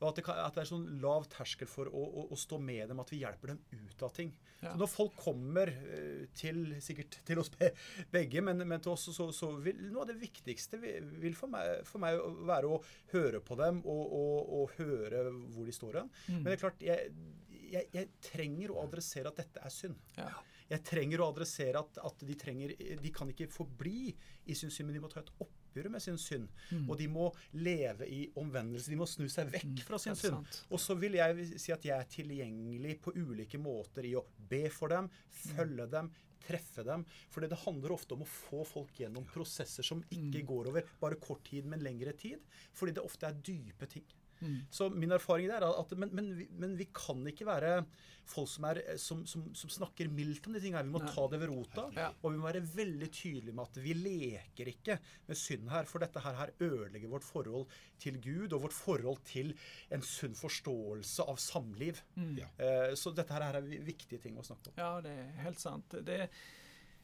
Og 0.00 0.08
at 0.10 0.18
det, 0.18 0.24
kan, 0.26 0.40
at 0.44 0.56
det 0.56 0.64
er 0.64 0.70
sånn 0.70 0.86
lav 1.02 1.26
terskel 1.32 1.68
for 1.70 1.90
å, 1.90 2.02
å, 2.04 2.26
å 2.34 2.38
stå 2.38 2.58
med 2.62 2.90
dem, 2.90 3.00
at 3.02 3.12
vi 3.12 3.22
hjelper 3.22 3.54
dem 3.54 3.62
ut 3.72 4.04
av 4.04 4.12
ting. 4.14 4.34
Ja. 4.60 4.72
Så 4.72 4.80
når 4.80 4.90
folk 4.92 5.16
kommer 5.20 5.72
eh, 5.72 6.26
til 6.36 6.76
sikkert 6.84 7.18
til 7.26 7.40
oss 7.42 7.50
begge, 8.14 8.44
men, 8.44 8.62
men 8.68 8.84
til 8.84 8.94
oss, 8.94 9.08
så, 9.16 9.28
så 9.34 9.50
vil 9.64 9.80
noe 9.90 10.04
av 10.04 10.12
det 10.12 10.20
viktigste 10.22 10.80
vil 10.80 11.36
for 11.36 11.52
meg, 11.52 11.82
for 11.88 12.04
meg 12.04 12.20
være 12.48 12.70
å 12.70 12.80
høre 13.12 13.42
på 13.44 13.58
dem 13.60 13.82
og, 13.82 14.04
og, 14.20 14.54
og 14.60 14.78
høre 14.78 15.26
hvor 15.54 15.68
de 15.68 15.74
står 15.76 16.02
hen. 16.02 16.12
Men 16.30 16.48
det 16.48 16.56
er 16.56 16.64
klart, 16.66 16.84
jeg, 16.84 17.12
jeg, 17.74 17.90
jeg 17.94 18.10
trenger 18.24 18.74
å 18.74 18.82
adressere 18.84 19.30
at 19.30 19.40
dette 19.42 19.62
er 19.62 19.72
synd. 19.72 20.00
Ja. 20.18 20.32
Jeg 20.70 20.80
trenger 20.86 21.20
å 21.20 21.28
adressere 21.32 21.82
at, 21.84 21.98
at 22.08 22.24
de, 22.24 22.34
trenger, 22.40 22.72
de 23.00 23.12
kan 23.14 23.28
ikke 23.30 23.50
forbli 23.52 24.08
i 24.48 24.56
sin 24.56 24.72
synd, 24.72 24.88
men 24.88 24.96
de 24.96 25.02
må 25.04 25.10
ta 25.12 25.20
et 25.20 25.32
oppgjør 25.44 25.90
med 25.92 26.02
sin 26.02 26.16
synd. 26.20 26.48
Og 26.88 26.96
de 27.00 27.08
må 27.12 27.28
leve 27.60 28.08
i 28.08 28.22
omvendelse. 28.40 28.92
De 28.92 28.98
må 28.98 29.08
snu 29.10 29.28
seg 29.32 29.52
vekk 29.52 29.84
fra 29.84 30.00
sin 30.00 30.16
synd. 30.18 30.48
Og 30.70 30.80
så 30.80 30.96
vil 30.98 31.18
jeg 31.20 31.48
si 31.60 31.74
at 31.74 31.84
jeg 31.84 31.96
er 31.98 32.12
tilgjengelig 32.16 32.96
på 33.04 33.12
ulike 33.18 33.60
måter 33.60 34.08
i 34.08 34.14
å 34.16 34.24
be 34.48 34.64
for 34.72 34.94
dem, 34.94 35.10
følge 35.52 35.88
dem, 35.92 36.10
treffe 36.44 36.84
dem. 36.86 37.04
For 37.32 37.44
det 37.44 37.60
handler 37.66 37.94
ofte 37.96 38.16
om 38.16 38.24
å 38.24 38.30
få 38.30 38.64
folk 38.68 39.04
gjennom 39.04 39.28
prosesser 39.28 39.86
som 39.86 40.02
ikke 40.12 40.44
går 40.48 40.72
over 40.72 40.92
bare 41.00 41.20
kort 41.20 41.44
tid, 41.48 41.68
men 41.68 41.84
lengre 41.84 42.16
tid. 42.16 42.40
Fordi 42.72 42.96
det 42.96 43.04
ofte 43.04 43.28
er 43.28 43.40
dype 43.52 43.88
ting. 43.90 44.08
Så 44.70 44.90
min 44.92 45.12
erfaring 45.16 45.48
der 45.50 45.62
er 45.64 45.78
at 45.80 45.94
men, 45.98 46.10
men, 46.14 46.32
vi, 46.38 46.48
men 46.58 46.76
vi 46.78 46.86
kan 46.94 47.22
ikke 47.30 47.46
være 47.48 47.84
folk 48.24 48.48
som, 48.48 48.64
er, 48.70 48.78
som, 48.96 49.26
som, 49.28 49.42
som 49.54 49.68
snakker 49.72 50.08
mildt 50.08 50.46
om 50.48 50.54
de 50.56 50.60
tingene. 50.64 50.84
Vi 50.86 50.92
må 50.94 51.02
Nei. 51.02 51.10
ta 51.12 51.26
det 51.28 51.40
ved 51.42 51.50
rota. 51.52 51.84
Ja. 51.96 52.06
Og 52.22 52.32
vi 52.32 52.38
må 52.40 52.46
være 52.48 52.62
veldig 52.64 53.08
tydelige 53.12 53.52
med 53.56 53.66
at 53.68 53.80
vi 53.84 53.92
leker 53.98 54.70
ikke 54.72 54.96
med 55.28 55.36
synd 55.36 55.68
her. 55.68 55.84
For 55.90 56.00
dette 56.04 56.22
her, 56.24 56.38
her 56.40 56.54
ødelegger 56.64 57.12
vårt 57.12 57.26
forhold 57.28 57.66
til 58.00 58.16
Gud 58.24 58.56
og 58.56 58.64
vårt 58.64 58.76
forhold 58.76 59.20
til 59.28 59.52
en 59.92 60.00
sunn 60.08 60.34
forståelse 60.40 61.26
av 61.28 61.36
samliv. 61.42 62.00
Ja. 62.40 62.48
Eh, 62.56 62.94
så 62.96 63.12
dette 63.14 63.36
her 63.36 63.44
er 63.50 63.60
vi- 63.68 63.82
viktige 63.84 64.22
ting 64.24 64.40
å 64.40 64.46
snakke 64.46 64.72
om. 64.72 64.80
Ja, 64.80 64.92
det 65.04 65.12
er 65.20 65.42
helt 65.44 65.60
sant. 65.60 65.98
Det, 66.04 66.22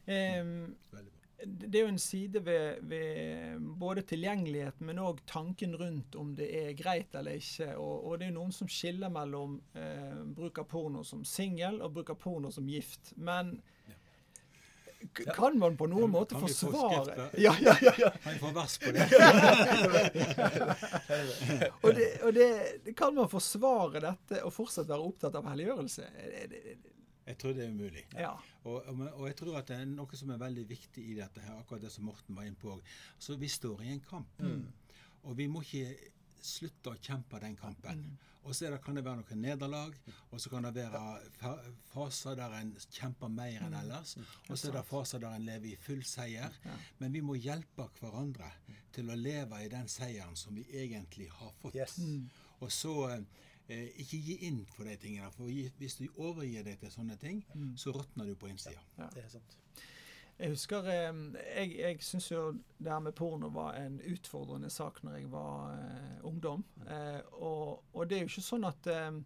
eh, 0.07 0.43
Veldig 0.45 1.11
bra. 1.13 1.20
Det 1.45 1.79
er 1.79 1.83
jo 1.87 1.93
en 1.95 1.99
side 1.99 2.45
ved, 2.45 2.75
ved 2.83 3.61
både 3.81 4.03
tilgjengelighet, 4.09 4.81
men 4.85 4.99
òg 5.03 5.19
tanken 5.29 5.77
rundt 5.79 6.15
om 6.21 6.35
det 6.37 6.49
er 6.57 6.73
greit 6.79 7.15
eller 7.17 7.33
ikke. 7.41 7.77
Og, 7.81 8.07
og 8.07 8.19
det 8.21 8.27
er 8.29 8.35
noen 8.37 8.53
som 8.55 8.69
skiller 8.71 9.11
mellom 9.13 9.61
eh, 9.79 10.21
bruk 10.37 10.59
av 10.63 10.67
porno 10.71 11.01
som 11.07 11.25
singel 11.25 11.81
og 11.81 11.93
bruk 11.97 12.11
av 12.13 12.19
porno 12.21 12.51
som 12.53 12.69
gift. 12.69 13.13
Men 13.17 13.63
ja. 13.89 13.95
kan 15.37 15.59
man 15.59 15.77
på 15.81 15.87
noen 15.91 16.09
ja, 16.09 16.13
måte 16.19 16.35
kan 16.37 16.45
vi 16.45 16.53
få 16.53 16.57
forsvare 16.69 17.05
skrift, 17.09 17.39
ja, 17.47 17.53
ja, 17.65 17.75
ja, 17.89 17.95
ja. 18.05 18.11
Kan 18.21 18.33
vi 18.37 18.41
få 18.45 18.51
vers 18.61 18.75
på 18.85 18.89
det? 18.97 19.05
Og, 21.81 21.91
det, 21.97 22.09
og 22.23 22.31
det 22.37 22.51
kan 22.97 23.15
man 23.17 23.29
forsvare 23.33 24.01
dette 24.05 24.37
og 24.45 24.53
fortsatt 24.55 24.89
være 24.91 25.07
opptatt 25.09 25.35
av 25.41 25.45
helliggjørelse? 25.51 26.05
Jeg 27.31 27.39
tror 27.41 27.57
det 27.57 27.65
er 27.65 27.75
umulig. 27.75 28.05
Ja. 28.19 28.33
Og, 28.65 28.79
og, 28.81 29.03
og 29.09 29.27
jeg 29.29 29.37
tror 29.39 29.61
at 29.61 29.71
det 29.71 29.81
er 29.81 29.91
noe 29.91 30.19
som 30.19 30.33
er 30.35 30.41
veldig 30.43 30.65
viktig 30.71 31.05
i 31.13 31.19
dette 31.19 31.45
her, 31.45 31.61
akkurat 31.61 31.85
det 31.87 31.93
som 31.95 32.09
Morten 32.11 32.37
var 32.37 32.49
inne 32.49 32.59
på. 32.61 32.75
Så 33.19 33.39
vi 33.41 33.51
står 33.51 33.85
i 33.87 33.93
en 33.95 34.03
kamp. 34.05 34.43
Og 35.23 35.37
vi 35.39 35.47
må 35.53 35.63
ikke 35.65 36.11
slutte 36.41 36.95
å 36.95 37.01
kjempe 37.01 37.41
den 37.43 37.57
kampen. 37.59 38.05
Og 38.41 38.55
så 38.57 38.71
det, 38.73 38.79
kan 38.81 38.97
det 38.97 39.03
være 39.05 39.21
noen 39.21 39.43
nederlag, 39.45 39.97
og 40.33 40.41
så 40.41 40.49
kan 40.53 40.65
det 40.65 40.73
være 40.79 41.01
fa 41.37 41.51
faser 41.91 42.39
der 42.39 42.55
en 42.57 42.71
kjemper 42.87 43.29
mer 43.33 43.67
enn 43.67 43.77
ellers. 43.83 44.15
Og 44.49 44.55
så 44.57 44.71
er 44.71 44.79
det 44.79 44.85
faser 44.89 45.21
der 45.21 45.37
en 45.37 45.45
lever 45.45 45.75
i 45.75 45.81
full 45.81 46.01
seier. 46.09 46.57
Men 46.99 47.13
vi 47.13 47.21
må 47.25 47.37
hjelpe 47.37 47.91
hverandre 48.01 48.49
til 48.97 49.13
å 49.13 49.19
leve 49.19 49.61
i 49.61 49.69
den 49.73 49.93
seieren 49.93 50.39
som 50.41 50.57
vi 50.57 50.65
egentlig 50.73 51.29
har 51.37 51.53
fått. 51.61 51.77
Yes. 51.77 52.01
Og 52.61 52.73
så 52.73 52.95
eh, 53.71 53.89
ikke 54.03 54.21
gi 54.27 54.37
inn 54.49 54.61
for 54.75 54.89
de 54.89 54.97
tingene. 55.01 55.31
For 55.37 55.51
hvis 55.79 55.99
du 56.01 56.07
overgir 56.17 56.67
deg 56.67 56.79
til 56.83 56.93
sånne 56.95 57.17
ting, 57.23 57.43
så 57.81 57.95
råtner 57.97 58.31
du 58.31 58.37
på 58.39 58.51
innsida. 58.51 58.83
Det 58.99 59.25
er 59.25 59.33
sant. 59.33 59.57
Jeg 60.41 60.55
husker 60.55 60.87
eh, 60.89 61.19
Jeg, 61.37 61.75
jeg 61.79 61.99
syns 62.05 62.31
jo 62.31 62.47
det 62.79 62.89
her 62.93 63.03
med 63.05 63.13
porno 63.13 63.51
var 63.53 63.77
en 63.77 63.99
utfordrende 64.09 64.71
sak 64.73 65.03
når 65.05 65.19
jeg 65.19 65.31
var 65.33 65.75
eh, 65.77 66.17
ungdom. 66.25 66.65
Eh, 66.89 67.21
og, 67.37 67.85
og 67.93 68.09
det 68.09 68.17
er 68.17 68.25
jo 68.25 68.33
ikke 68.33 68.47
sånn 68.47 68.65
at 68.65 68.89
eh, 68.89 69.21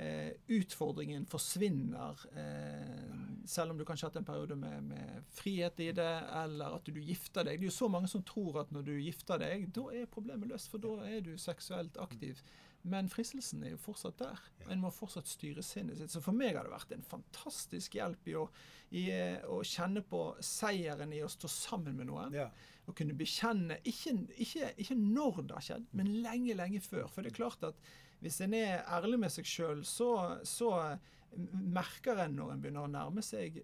eh, 0.00 0.30
utfordringen 0.56 1.26
forsvinner 1.28 2.24
eh, 2.32 3.12
selv 3.44 3.74
om 3.74 3.78
du 3.78 3.84
kanskje 3.84 4.06
har 4.06 4.14
hatt 4.14 4.22
en 4.22 4.28
periode 4.28 4.56
med, 4.56 4.88
med 4.88 5.24
frihet 5.36 5.80
i 5.84 5.90
det, 5.92 6.12
eller 6.44 6.78
at 6.78 6.88
du 6.88 7.00
gifter 7.00 7.44
deg. 7.44 7.60
Det 7.60 7.68
er 7.68 7.72
jo 7.72 7.76
så 7.76 7.90
mange 7.92 8.08
som 8.08 8.24
tror 8.24 8.62
at 8.62 8.72
når 8.72 8.86
du 8.88 8.94
gifter 8.96 9.42
deg, 9.42 9.68
da 9.76 9.84
er 9.92 10.08
problemet 10.10 10.48
løst, 10.48 10.70
for 10.72 10.80
da 10.80 10.96
er 11.10 11.20
du 11.26 11.34
seksuelt 11.40 12.00
aktiv. 12.00 12.40
Men 12.84 13.08
fristelsen 13.08 13.62
er 13.64 13.72
jo 13.72 13.80
fortsatt 13.80 14.18
der. 14.20 14.40
En 14.72 14.82
må 14.82 14.90
fortsatt 14.92 15.28
styre 15.28 15.62
sinnet 15.64 15.96
sitt. 15.96 16.12
Så 16.12 16.20
for 16.24 16.36
meg 16.36 16.58
har 16.58 16.66
det 16.66 16.74
vært 16.74 16.92
en 16.92 17.06
fantastisk 17.08 17.96
hjelp 17.96 18.28
i 18.28 18.36
å, 18.36 18.44
i, 18.92 19.06
eh, 19.14 19.40
å 19.48 19.62
kjenne 19.64 20.02
på 20.04 20.20
seieren 20.44 21.14
i 21.16 21.22
å 21.24 21.30
stå 21.32 21.48
sammen 21.48 21.96
med 21.96 22.10
noen. 22.10 22.36
Ja. 22.36 22.50
Å 22.84 22.92
kunne 22.96 23.16
bekjenne, 23.16 23.78
ikke, 23.88 24.12
ikke, 24.36 24.74
ikke 24.84 24.98
når 25.00 25.40
det 25.40 25.56
har 25.56 25.66
skjedd, 25.70 25.88
men 25.96 26.12
lenge, 26.26 26.58
lenge 26.60 26.82
før. 26.84 27.08
For 27.08 27.24
det 27.24 27.32
er 27.32 27.40
klart 27.40 27.64
at 27.70 27.80
hvis 28.20 28.42
en 28.44 28.56
er 28.56 28.84
ærlig 28.92 29.22
med 29.24 29.32
seg 29.32 29.48
sjøl, 29.48 29.80
så, 29.88 30.10
så 30.44 30.70
merker 31.36 32.20
en 32.24 32.36
når 32.36 32.54
en 32.54 32.62
begynner 32.62 32.86
å 32.86 32.92
nærme 32.92 33.24
seg 33.24 33.62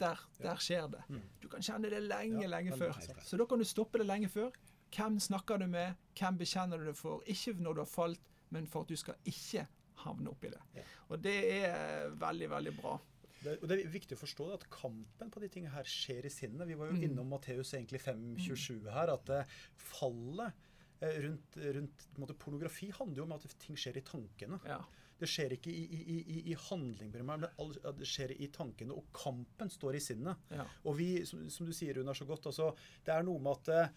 der, 0.00 0.20
der 0.42 0.60
skjer 0.60 0.88
det. 0.92 1.04
Du 1.40 1.48
kan 1.52 1.62
kjenne 1.62 1.92
det 1.92 2.00
lenge, 2.08 2.48
lenge 2.50 2.76
før. 2.80 2.96
Så 3.22 3.38
da 3.40 3.46
kan 3.48 3.60
du 3.60 3.68
stoppe 3.68 4.00
det 4.00 4.08
lenge 4.08 4.32
før. 4.32 4.56
Hvem 4.94 5.18
snakker 5.20 5.58
du 5.58 5.66
med? 5.70 5.98
Hvem 6.18 6.38
bekjenner 6.38 6.80
du 6.80 6.88
det 6.88 6.96
for? 6.98 7.22
Ikke 7.30 7.54
når 7.58 7.76
du 7.76 7.82
har 7.84 7.90
falt, 7.90 8.30
men 8.50 8.66
for 8.66 8.82
at 8.82 8.88
du 8.88 8.96
skal 8.96 9.14
ikke 9.24 9.66
havne 10.04 10.28
oppi 10.30 10.50
det. 10.50 10.60
Ja. 10.76 10.82
Og 11.08 11.22
det 11.22 11.34
er 11.64 12.10
veldig, 12.20 12.48
veldig 12.50 12.72
bra. 12.80 12.98
Det, 13.44 13.58
og 13.62 13.68
det 13.68 13.76
er 13.82 13.90
viktig 13.92 14.16
å 14.16 14.20
forstå 14.20 14.44
at 14.54 14.66
kampen 14.72 15.30
på 15.30 15.40
de 15.42 15.48
tingene 15.52 15.72
her 15.74 15.84
skjer 15.84 16.24
i 16.24 16.32
sinnet. 16.32 16.66
Vi 16.68 16.74
var 16.80 16.88
jo 16.90 16.96
Mm. 16.96 17.02
innom 17.10 17.28
Matteus 17.28 17.74
egentlig 17.76 18.00
5.27 18.00 18.90
her, 18.90 19.12
at 19.12 19.28
eh, 19.30 19.44
fallet 19.76 20.52
eh, 21.00 21.18
rundt, 21.26 21.56
rundt 21.76 22.06
måte, 22.18 22.34
pornografi 22.40 22.90
handler 22.96 23.16
jo 23.22 23.26
om 23.28 23.32
at 23.36 23.44
ting 23.60 23.76
skjer 23.76 23.98
i 24.00 24.04
tankene. 24.06 24.60
Ja. 24.68 24.78
Det 25.20 25.28
skjer 25.30 25.52
ikke 25.54 25.70
i, 25.70 25.82
i, 25.84 25.98
i, 26.10 26.16
i- 26.38 26.44
i 26.52 26.54
handling, 26.58 27.12
men 27.24 27.44
det 27.46 28.08
skjer 28.08 28.32
i 28.34 28.48
tankene. 28.52 28.96
Og 28.98 29.04
kampen 29.14 29.70
står 29.70 29.94
i 29.94 30.00
sinnet. 30.02 30.36
Ja. 30.50 30.64
Og 30.84 30.96
vi, 30.98 31.10
som, 31.28 31.44
som 31.54 31.66
du 31.68 31.72
sier, 31.72 31.94
Runar, 32.00 32.14
så 32.18 32.26
godt, 32.26 32.46
altså, 32.50 32.72
det 33.06 33.14
er 33.14 33.22
noe 33.28 33.38
med 33.44 33.52
at 33.60 33.68
eh, 33.76 33.88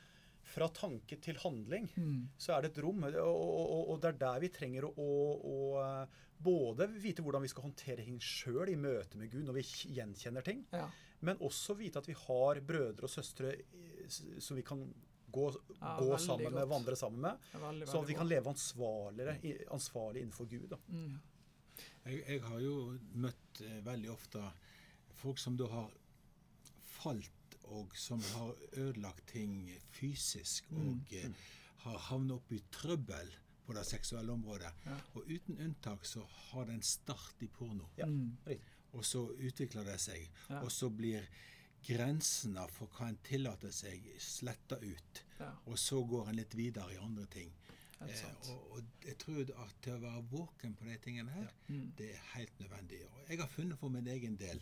fra 0.47 0.69
tanke 0.73 1.17
til 1.21 1.39
handling 1.43 1.89
Mm. 1.97 2.29
så 2.37 2.55
er 2.55 2.63
det 2.63 2.71
et 2.71 2.83
rom. 2.83 3.03
Og, 3.03 3.15
og, 3.15 3.89
og, 3.91 3.99
det 4.01 4.13
er 4.13 4.19
der 4.21 4.39
vi 4.43 4.49
trenger 4.53 4.87
å, 4.87 4.91
å, 4.91 5.09
å 5.51 5.57
eh, 5.81 6.21
både 6.37 6.87
vite 7.01 7.25
hvordan 7.25 7.43
vi 7.43 7.51
skal 7.51 7.67
håndtere 7.67 8.05
ting 8.05 8.19
sjøl 8.21 8.69
i 8.71 8.77
møte 8.79 9.17
med 9.19 9.31
Gud 9.31 9.45
når 9.47 9.59
vi 9.59 9.65
gjenkjenner 9.97 10.45
ting, 10.45 10.63
ja. 10.71 10.85
men 11.25 11.41
også 11.43 11.75
vite 11.79 11.99
at 11.99 12.09
vi 12.09 12.15
har 12.17 12.61
brødre 12.61 13.09
og 13.09 13.11
søstre 13.11 13.55
eh, 13.57 14.07
som 14.09 14.57
vi 14.57 14.65
kan 14.67 14.85
gå, 15.33 15.47
Ja, 15.79 15.97
gå 15.99 16.11
sammen 16.17 16.27
sammen 16.27 16.53
med, 16.53 16.67
vandre 16.67 16.95
sammen 16.95 17.25
med. 17.25 17.49
Veldig, 17.61 17.87
Sånn 17.89 18.05
at 18.05 18.11
vi 18.11 18.17
kan 18.17 18.29
leve 18.29 18.53
ansvarlig 18.53 20.23
innenfor 20.23 20.47
Gud. 20.49 20.69
Da. 20.71 20.79
Mm. 20.87 21.17
Jeg, 22.07 22.21
jeg 22.23 22.43
har 22.45 22.61
jo 22.63 22.75
møtt 23.19 23.61
eh, 23.65 23.79
veldig 23.85 24.13
ofte 24.13 24.43
folk 25.17 25.41
som 25.41 25.57
da 25.59 25.67
har 25.71 25.91
falt, 26.97 27.31
og 27.73 27.95
som 27.97 28.21
har 28.33 28.53
ødelagt 28.77 29.27
ting 29.27 29.69
fysisk, 29.91 30.65
og 30.71 31.01
mm. 31.11 31.35
har 31.85 31.97
havnet 32.09 32.35
opp 32.37 32.51
i 32.51 32.61
trøbbel 32.71 33.33
på 33.67 33.73
det 33.75 33.83
seksuelle 33.85 34.31
området. 34.31 34.71
Ja. 34.85 34.95
Og 35.13 35.27
uten 35.27 35.59
unntak 35.59 36.05
så 36.07 36.23
har 36.23 36.65
det 36.65 36.77
en 36.77 36.83
start 36.83 37.41
i 37.43 37.47
porno. 37.47 37.89
Ja, 37.97 38.05
Mm. 38.05 38.37
Og 38.93 39.03
så 39.05 39.19
utvikler 39.35 39.83
det 39.83 39.99
seg. 39.99 40.29
Ja. 40.49 40.61
Og 40.63 40.71
så 40.71 40.87
blir 40.89 41.25
grensene 41.85 42.63
for 42.71 42.87
hva 42.97 43.09
en 43.11 43.17
tillater 43.23 43.71
seg, 43.75 44.07
sletta 44.19 44.79
ut. 44.81 45.23
Ja, 45.39 45.51
Og 45.67 45.77
så 45.79 45.99
går 46.07 46.29
en 46.29 46.35
litt 46.39 46.55
videre 46.55 46.93
i 46.93 46.97
andre 46.97 47.25
ting. 47.25 47.51
Eh, 48.01 48.23
og, 48.51 48.71
og 48.77 49.05
jeg 49.05 49.17
tror 49.17 49.41
at 49.41 49.75
til 49.81 49.93
å 49.97 50.01
være 50.01 50.23
våken 50.31 50.75
på 50.77 50.85
de 50.85 50.97
tingene 51.03 51.31
her, 51.33 51.53
Mm. 51.67 51.91
det 51.97 52.11
er 52.13 52.25
helt 52.35 52.59
nødvendig. 52.59 52.99
Og 53.05 53.29
jeg 53.29 53.39
har 53.39 53.47
funnet 53.47 53.79
for 53.79 53.89
min 53.89 54.07
egen 54.07 54.35
del 54.37 54.61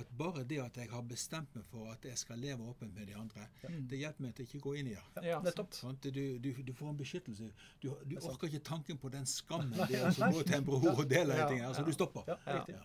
at 0.00 0.10
bare 0.18 0.44
det 0.48 0.58
at 0.62 0.80
jeg 0.80 0.90
har 0.92 1.04
bestemt 1.08 1.54
meg 1.56 1.66
for 1.70 1.92
at 1.92 2.04
jeg 2.08 2.18
skal 2.20 2.40
leve 2.42 2.66
åpent 2.70 2.94
med 2.94 3.08
de 3.10 3.16
andre, 3.18 3.46
det 3.62 4.00
hjelper 4.00 4.26
meg 4.26 4.34
til 4.36 4.48
ikke 4.48 4.62
gå 4.66 4.74
inn 4.80 4.90
i 4.92 4.96
det. 4.96 5.24
Ja, 5.30 5.38
nettopp. 5.44 5.76
Sånn, 5.76 5.98
du, 6.02 6.10
du, 6.42 6.50
du 6.52 6.74
får 6.76 6.92
en 6.92 7.00
beskyttelse. 7.00 7.52
Du, 7.82 7.88
du 8.04 8.16
er 8.16 8.28
orker 8.28 8.50
ikke 8.50 8.64
tanken 8.66 9.00
på 9.00 9.12
den 9.12 9.26
skammen 9.30 9.74
det 9.90 10.00
er 10.00 10.10
å 10.10 10.32
gå 10.34 10.44
til 10.44 10.60
en 10.60 10.68
bror 10.68 10.92
og 10.92 11.08
dele 11.08 11.34
de 11.34 11.40
Ja, 11.40 11.48
tingene. 11.50 11.72
Altså, 11.72 11.84
ja. 11.84 11.88
du 11.88 11.98
stopper. 12.00 12.30
Ja, 12.34 12.60
Ja. 12.76 12.84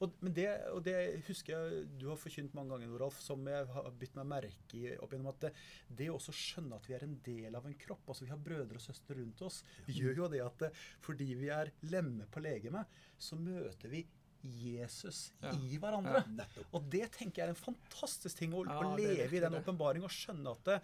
Og, 0.00 0.14
men 0.24 0.32
det, 0.32 0.46
og 0.72 0.80
det 0.84 0.96
husker 1.26 1.52
jeg 1.52 1.80
du 2.00 2.06
har 2.08 2.16
forkynt 2.16 2.54
mange 2.56 2.72
ganger, 2.72 2.88
Noralf, 2.88 3.18
som 3.20 3.44
jeg 3.48 3.66
har 3.74 3.90
bitt 4.00 4.14
meg 4.16 4.30
merke 4.30 4.78
i 4.78 4.94
opp 4.96 5.12
gjennom 5.12 5.28
at 5.34 5.42
det, 5.44 5.50
det 5.98 6.06
å 6.08 6.14
også 6.16 6.32
skjønne 6.36 6.78
at 6.80 6.88
vi 6.88 6.94
er 6.96 7.04
en 7.04 7.18
del 7.26 7.58
av 7.58 7.66
en 7.68 7.76
kropp, 7.82 8.06
altså 8.08 8.24
vi 8.24 8.32
har 8.32 8.40
brødre 8.40 8.80
og 8.80 8.84
søstre 8.84 9.18
rundt 9.18 9.44
oss, 9.44 9.60
gjør 9.92 10.22
jo 10.22 10.30
det 10.32 10.40
at 10.46 10.64
fordi 11.04 11.28
vi 11.42 11.52
er 11.52 11.74
lemmer 11.92 12.30
på 12.32 12.40
legemet, 12.40 12.96
så 13.20 13.36
møter 13.36 13.92
vi 13.92 14.06
Jesus 14.42 15.32
Ja. 15.42 15.52
i 15.52 15.78
hverandre. 15.78 16.24
Ja. 16.38 16.46
Og 16.72 16.88
det 16.90 17.10
tenker 17.12 17.42
jeg 17.42 17.48
er 17.48 17.54
en 17.54 17.62
fantastisk 17.74 18.36
ting, 18.38 18.52
å, 18.52 18.64
Ja, 18.66 18.80
å 18.80 18.96
leve 18.96 19.36
i 19.36 19.40
den 19.40 19.52
åpenbaring 19.60 20.02
og 20.04 20.10
skjønne 20.10 20.50
at 20.56 20.64
det, 20.64 20.80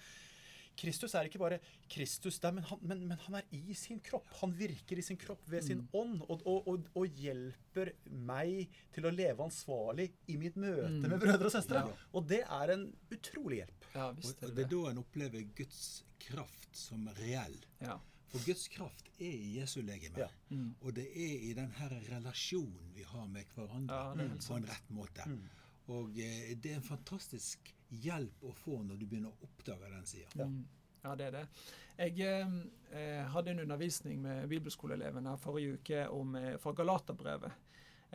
Kristus 0.76 1.14
er 1.16 1.24
ikke 1.24 1.38
bare 1.40 1.56
Kristus 1.88 2.36
der, 2.38 2.52
men 2.52 2.62
han, 2.68 2.78
men, 2.82 2.98
men 3.08 3.16
han 3.24 3.34
er 3.38 3.44
i 3.56 3.72
sin 3.72 3.98
kropp. 4.04 4.26
Han 4.42 4.52
virker 4.52 4.98
i 4.98 5.02
sin 5.02 5.16
kropp 5.16 5.40
ved 5.48 5.64
sin 5.64 5.78
Mm. 5.78 5.88
ånd 5.96 6.22
og, 6.28 6.42
og, 6.44 6.66
og, 6.68 6.90
og 6.94 7.06
hjelper 7.16 7.94
meg 8.10 8.68
til 8.92 9.06
å 9.08 9.10
leve 9.14 9.40
ansvarlig 9.40 10.10
i 10.28 10.36
mitt 10.36 10.54
møte 10.60 10.90
Mm. 10.90 11.08
med 11.08 11.18
brødre 11.22 11.46
og 11.48 11.52
søstre. 11.54 11.80
Ja. 11.80 11.96
Og 12.12 12.26
det 12.28 12.42
er 12.44 12.74
en 12.74 12.84
utrolig 13.10 13.62
hjelp. 13.62 13.88
Ja, 13.94 14.08
Og, 14.10 14.16
visst 14.20 14.42
er 14.42 14.48
og 14.50 14.54
det 14.54 14.56
det 14.56 14.64
er 14.66 14.68
da 14.84 14.90
en 14.90 14.98
opplever 15.00 15.48
Guds 15.56 16.02
kraft 16.20 16.76
som 16.76 17.08
reell. 17.22 17.56
Ja. 17.80 17.96
For 18.36 18.46
Guds 18.46 18.68
kraft 18.68 19.08
er 19.16 19.32
i 19.32 19.52
Jesu 19.56 19.80
legeme. 19.82 20.20
Ja. 20.20 20.28
Mm. 20.50 20.74
Og 20.80 20.94
det 20.96 21.06
er 21.08 21.46
i 21.48 21.52
den 21.56 21.70
her 21.78 21.94
relasjonen 22.10 22.92
vi 22.94 23.06
har 23.06 23.26
med 23.32 23.48
hverandre 23.54 23.96
Ja, 23.96 24.28
på 24.48 24.58
en 24.58 24.68
rett 24.68 24.90
måte. 24.92 25.24
Mm. 25.30 25.42
Og 25.96 26.18
eh, 26.20 26.52
det 26.58 26.72
er 26.72 26.80
en 26.80 26.88
fantastisk 26.88 27.72
hjelp 28.02 28.44
å 28.44 28.52
få 28.58 28.80
når 28.82 28.98
du 29.00 29.06
begynner 29.06 29.32
å 29.32 29.46
oppdage 29.48 29.90
den 29.92 30.08
sida. 30.08 30.30
Ja. 30.34 30.48
Mm. 30.50 30.64
Ja, 31.06 31.12
det 31.14 31.26
er 31.28 31.34
det. 31.36 31.44
Jeg 31.96 32.26
eh, 32.90 33.22
hadde 33.32 33.52
en 33.52 33.62
undervisning 33.62 34.18
med 34.24 34.48
bibelskoleelevene 34.50 35.36
forrige 35.40 35.78
uke 35.78 36.02
om, 36.12 36.34
eh, 36.36 36.56
fra 36.60 36.74
Galaterbrevet. 36.76 37.62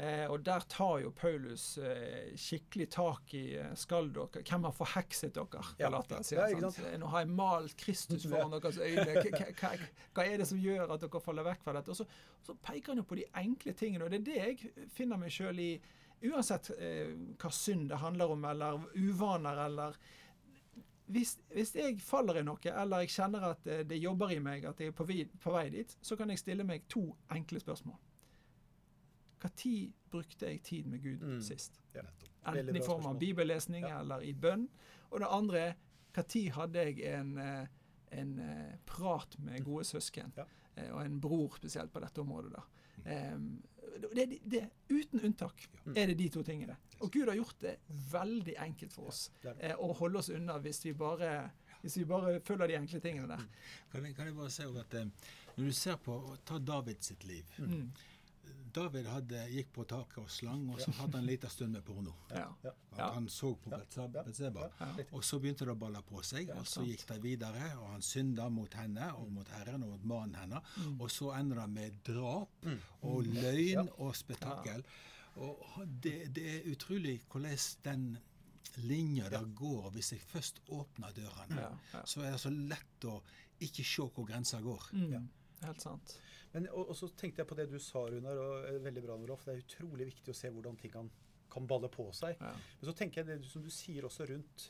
Eh, 0.01 0.23
og 0.33 0.41
der 0.41 0.63
tar 0.71 0.95
jo 1.03 1.11
Paulus 1.13 1.75
eh, 1.77 2.31
skikkelig 2.39 2.87
tak 2.95 3.33
i 3.37 3.43
eh, 3.59 3.73
Skal 3.77 4.07
dere 4.15 4.41
Hvem 4.41 4.63
har 4.65 4.73
forhekset 4.73 5.35
dere? 5.35 5.61
Ja. 5.77 5.83
Galater, 5.83 6.23
sier 6.25 6.39
Ja, 6.41 6.47
han, 6.57 6.71
sant? 6.73 6.87
Nå 6.97 7.11
har 7.11 7.21
jeg 7.21 7.29
malt 7.37 7.75
Kristus 7.77 8.25
foran 8.25 8.55
deres 8.55 8.79
øyne. 8.81 9.21
Hva, 9.21 9.51
hva, 9.59 9.71
hva 10.17 10.25
er 10.25 10.41
det 10.41 10.47
som 10.49 10.61
gjør 10.61 10.95
at 10.95 11.05
dere 11.05 11.21
faller 11.21 11.45
vekk 11.45 11.67
fra 11.67 11.75
dette? 11.77 11.93
Og 11.93 11.99
så, 12.01 12.07
så 12.47 12.57
peker 12.65 12.95
han 12.95 13.03
jo 13.03 13.05
på 13.11 13.19
de 13.19 13.27
enkle 13.43 13.75
tingene, 13.77 14.07
og 14.07 14.13
det 14.13 14.23
er 14.23 14.27
det 14.31 14.39
jeg 14.39 14.87
finner 14.95 15.21
meg 15.21 15.35
sjøl 15.35 15.61
i. 15.61 15.71
Uansett 16.31 16.71
eh, 16.77 17.13
hva 17.41 17.53
synd 17.53 17.89
det 17.91 18.01
handler 18.01 18.33
om, 18.33 18.49
eller 18.49 18.81
uvaner, 18.97 19.65
eller 19.67 20.01
hvis, 21.11 21.35
hvis 21.53 21.75
jeg 21.75 21.97
faller 22.01 22.39
i 22.39 22.45
noe, 22.45 22.73
eller 22.73 23.03
jeg 23.03 23.13
kjenner 23.15 23.51
at 23.51 23.67
eh, 23.67 23.83
det 23.87 23.99
jobber 24.01 24.33
i 24.33 24.39
meg, 24.41 24.65
at 24.69 24.81
jeg 24.81 24.93
er 24.93 24.97
på 24.97 25.05
vid, 25.09 25.33
på 25.41 25.53
vei 25.53 25.67
dit, 25.73 25.97
så 26.01 26.17
kan 26.17 26.31
jeg 26.31 26.41
stille 26.41 26.65
meg 26.67 26.87
to 26.89 27.09
enkle 27.35 27.61
spørsmål. 27.61 27.97
Når 29.41 29.93
brukte 30.11 30.45
jeg 30.49 30.61
tid 30.63 30.85
med 30.85 31.01
Gud 31.03 31.21
Mm. 31.21 31.41
sist? 31.41 31.79
Ja, 31.95 32.01
Enten 32.47 32.75
i 32.75 32.81
form 32.81 33.05
av 33.05 33.19
bibellesning 33.19 33.83
Ja. 33.87 33.99
eller 34.01 34.21
i 34.21 34.33
bønn. 34.33 34.67
Og 35.11 35.19
det 35.19 35.27
andre 35.29 35.59
er 35.59 35.73
når 36.15 36.51
hadde 36.51 36.75
jeg 36.85 36.99
en, 37.19 37.37
eh, 37.37 37.67
en 38.11 38.39
eh, 38.39 38.77
prat 38.85 39.35
med 39.39 39.63
gode 39.63 39.83
søsken, 39.85 40.31
Mm. 40.31 40.33
Ja. 40.37 40.43
eh, 40.77 40.91
og 40.93 41.05
en 41.05 41.19
bror 41.21 41.55
spesielt 41.57 41.91
på 41.93 41.99
dette 42.01 42.17
området. 42.21 42.51
da. 42.53 42.61
Em, 43.05 43.61
det, 44.15 44.29
det, 44.29 44.39
det, 44.49 44.69
uten 44.89 45.19
unntak 45.25 45.67
Mm. 45.85 45.93
er 45.97 46.05
det 46.07 46.17
de 46.17 46.29
to 46.29 46.43
tingene. 46.43 46.75
Og 47.01 47.11
Gud 47.11 47.27
har 47.27 47.35
gjort 47.35 47.59
det 47.61 47.77
veldig 48.11 48.55
enkelt 48.57 48.93
for 48.93 49.07
oss 49.07 49.29
å 49.79 49.93
holde 49.95 50.17
oss 50.19 50.29
unna 50.29 50.59
hvis 50.59 50.83
vi 50.85 50.93
bare, 50.93 51.49
hvis 51.81 51.97
vi 51.97 52.03
bare 52.05 52.39
følger 52.41 52.67
de 52.67 52.73
enkle 52.75 52.99
tingene 52.99 53.27
der. 53.27 53.43
Kan 53.91 54.05
jeg, 54.05 54.15
kan 54.15 54.25
jeg 54.27 54.35
bare 54.35 54.49
si 54.49 54.63
at 54.63 54.89
når 55.57 55.65
du 55.65 55.71
ser 55.71 55.95
på 55.97 56.37
Ta 56.45 56.59
David 56.59 57.01
sitt 57.01 57.23
liv. 57.25 57.43
Mm. 57.59 57.91
David 58.73 59.07
hadde, 59.11 59.41
gikk 59.51 59.69
på 59.75 59.83
taket 59.89 60.17
og 60.23 60.29
slang, 60.31 60.63
og 60.73 60.79
så 60.81 60.91
hadde 60.99 61.17
han 61.17 61.23
en 61.25 61.29
liten 61.29 61.51
stund 61.51 61.75
med 61.75 61.83
porno. 61.85 62.13
Ja. 62.31 62.47
Ja. 62.63 62.73
Han 63.15 63.27
så 63.29 63.53
på 63.55 63.71
Ja. 63.71 63.77
Betseba. 63.77 64.65
Ja. 64.67 64.71
Ja. 64.79 64.89
Ja. 64.97 65.05
Og 65.11 65.23
så 65.27 65.39
begynte 65.39 65.65
det 65.67 65.75
å 65.75 65.79
balle 65.79 66.01
på 66.07 66.23
seg, 66.23 66.49
og 66.55 66.67
så 66.67 66.83
gikk 66.87 67.05
det 67.11 67.19
videre, 67.23 67.71
og 67.79 67.91
han 67.91 68.01
synda 68.05 68.49
mot 68.49 68.73
henne 68.73 69.11
og 69.17 69.31
mot 69.31 69.47
Herren 69.57 69.83
og 69.83 69.93
mot 69.95 70.09
mannen 70.13 70.35
hennes. 70.35 70.75
Og 70.99 71.11
så 71.11 71.31
ender 71.37 71.61
det 71.63 71.69
med 71.69 72.01
drap 72.07 72.67
og 73.01 73.23
løgn 73.25 73.89
og 73.97 74.15
spetakkel. 74.15 74.83
Og 75.41 75.85
det, 76.03 76.17
det 76.35 76.47
er 76.57 76.71
utrolig 76.71 77.21
hvordan 77.31 77.57
den 77.83 78.17
linja 78.87 79.29
der 79.29 79.45
går, 79.55 79.89
hvis 79.91 80.11
jeg 80.13 80.21
først 80.31 80.61
åpner 80.71 81.11
dørene. 81.15 81.61
Ja, 81.61 81.71
ja. 81.93 82.01
Så 82.05 82.21
er 82.23 82.31
det 82.31 82.39
så 82.43 82.51
lett 82.51 83.07
å 83.07 83.17
ikke 83.61 83.83
se 83.85 84.05
hvor 84.15 84.25
grensa 84.27 84.59
går. 84.63 84.89
Mm. 84.95 85.29
Helt 85.61 85.83
sant. 85.83 86.15
Men, 86.53 86.67
og, 86.75 86.91
og 86.91 86.97
så 86.97 87.09
tenkte 87.17 87.41
jeg 87.41 87.49
på 87.49 87.57
det 87.59 87.67
du 87.71 87.77
sa, 87.79 88.03
Runar, 88.11 88.39
og 88.41 88.67
eh, 88.67 88.79
veldig 88.83 89.03
bra, 89.05 89.17
Norolf. 89.19 89.45
Det 89.47 89.55
er 89.55 89.63
utrolig 89.63 90.09
viktig 90.11 90.33
å 90.33 90.37
se 90.37 90.51
hvordan 90.51 90.77
ting 90.81 90.93
kan, 90.93 91.09
kan 91.51 91.67
balle 91.69 91.89
på 91.91 92.09
seg. 92.15 92.35
Ja. 92.41 92.51
Men 92.79 92.89
så 92.89 92.95
tenker 92.97 93.21
jeg 93.21 93.29
det 93.31 93.51
som 93.51 93.63
du 93.63 93.71
sier 93.73 94.07
også 94.07 94.27
rundt 94.31 94.69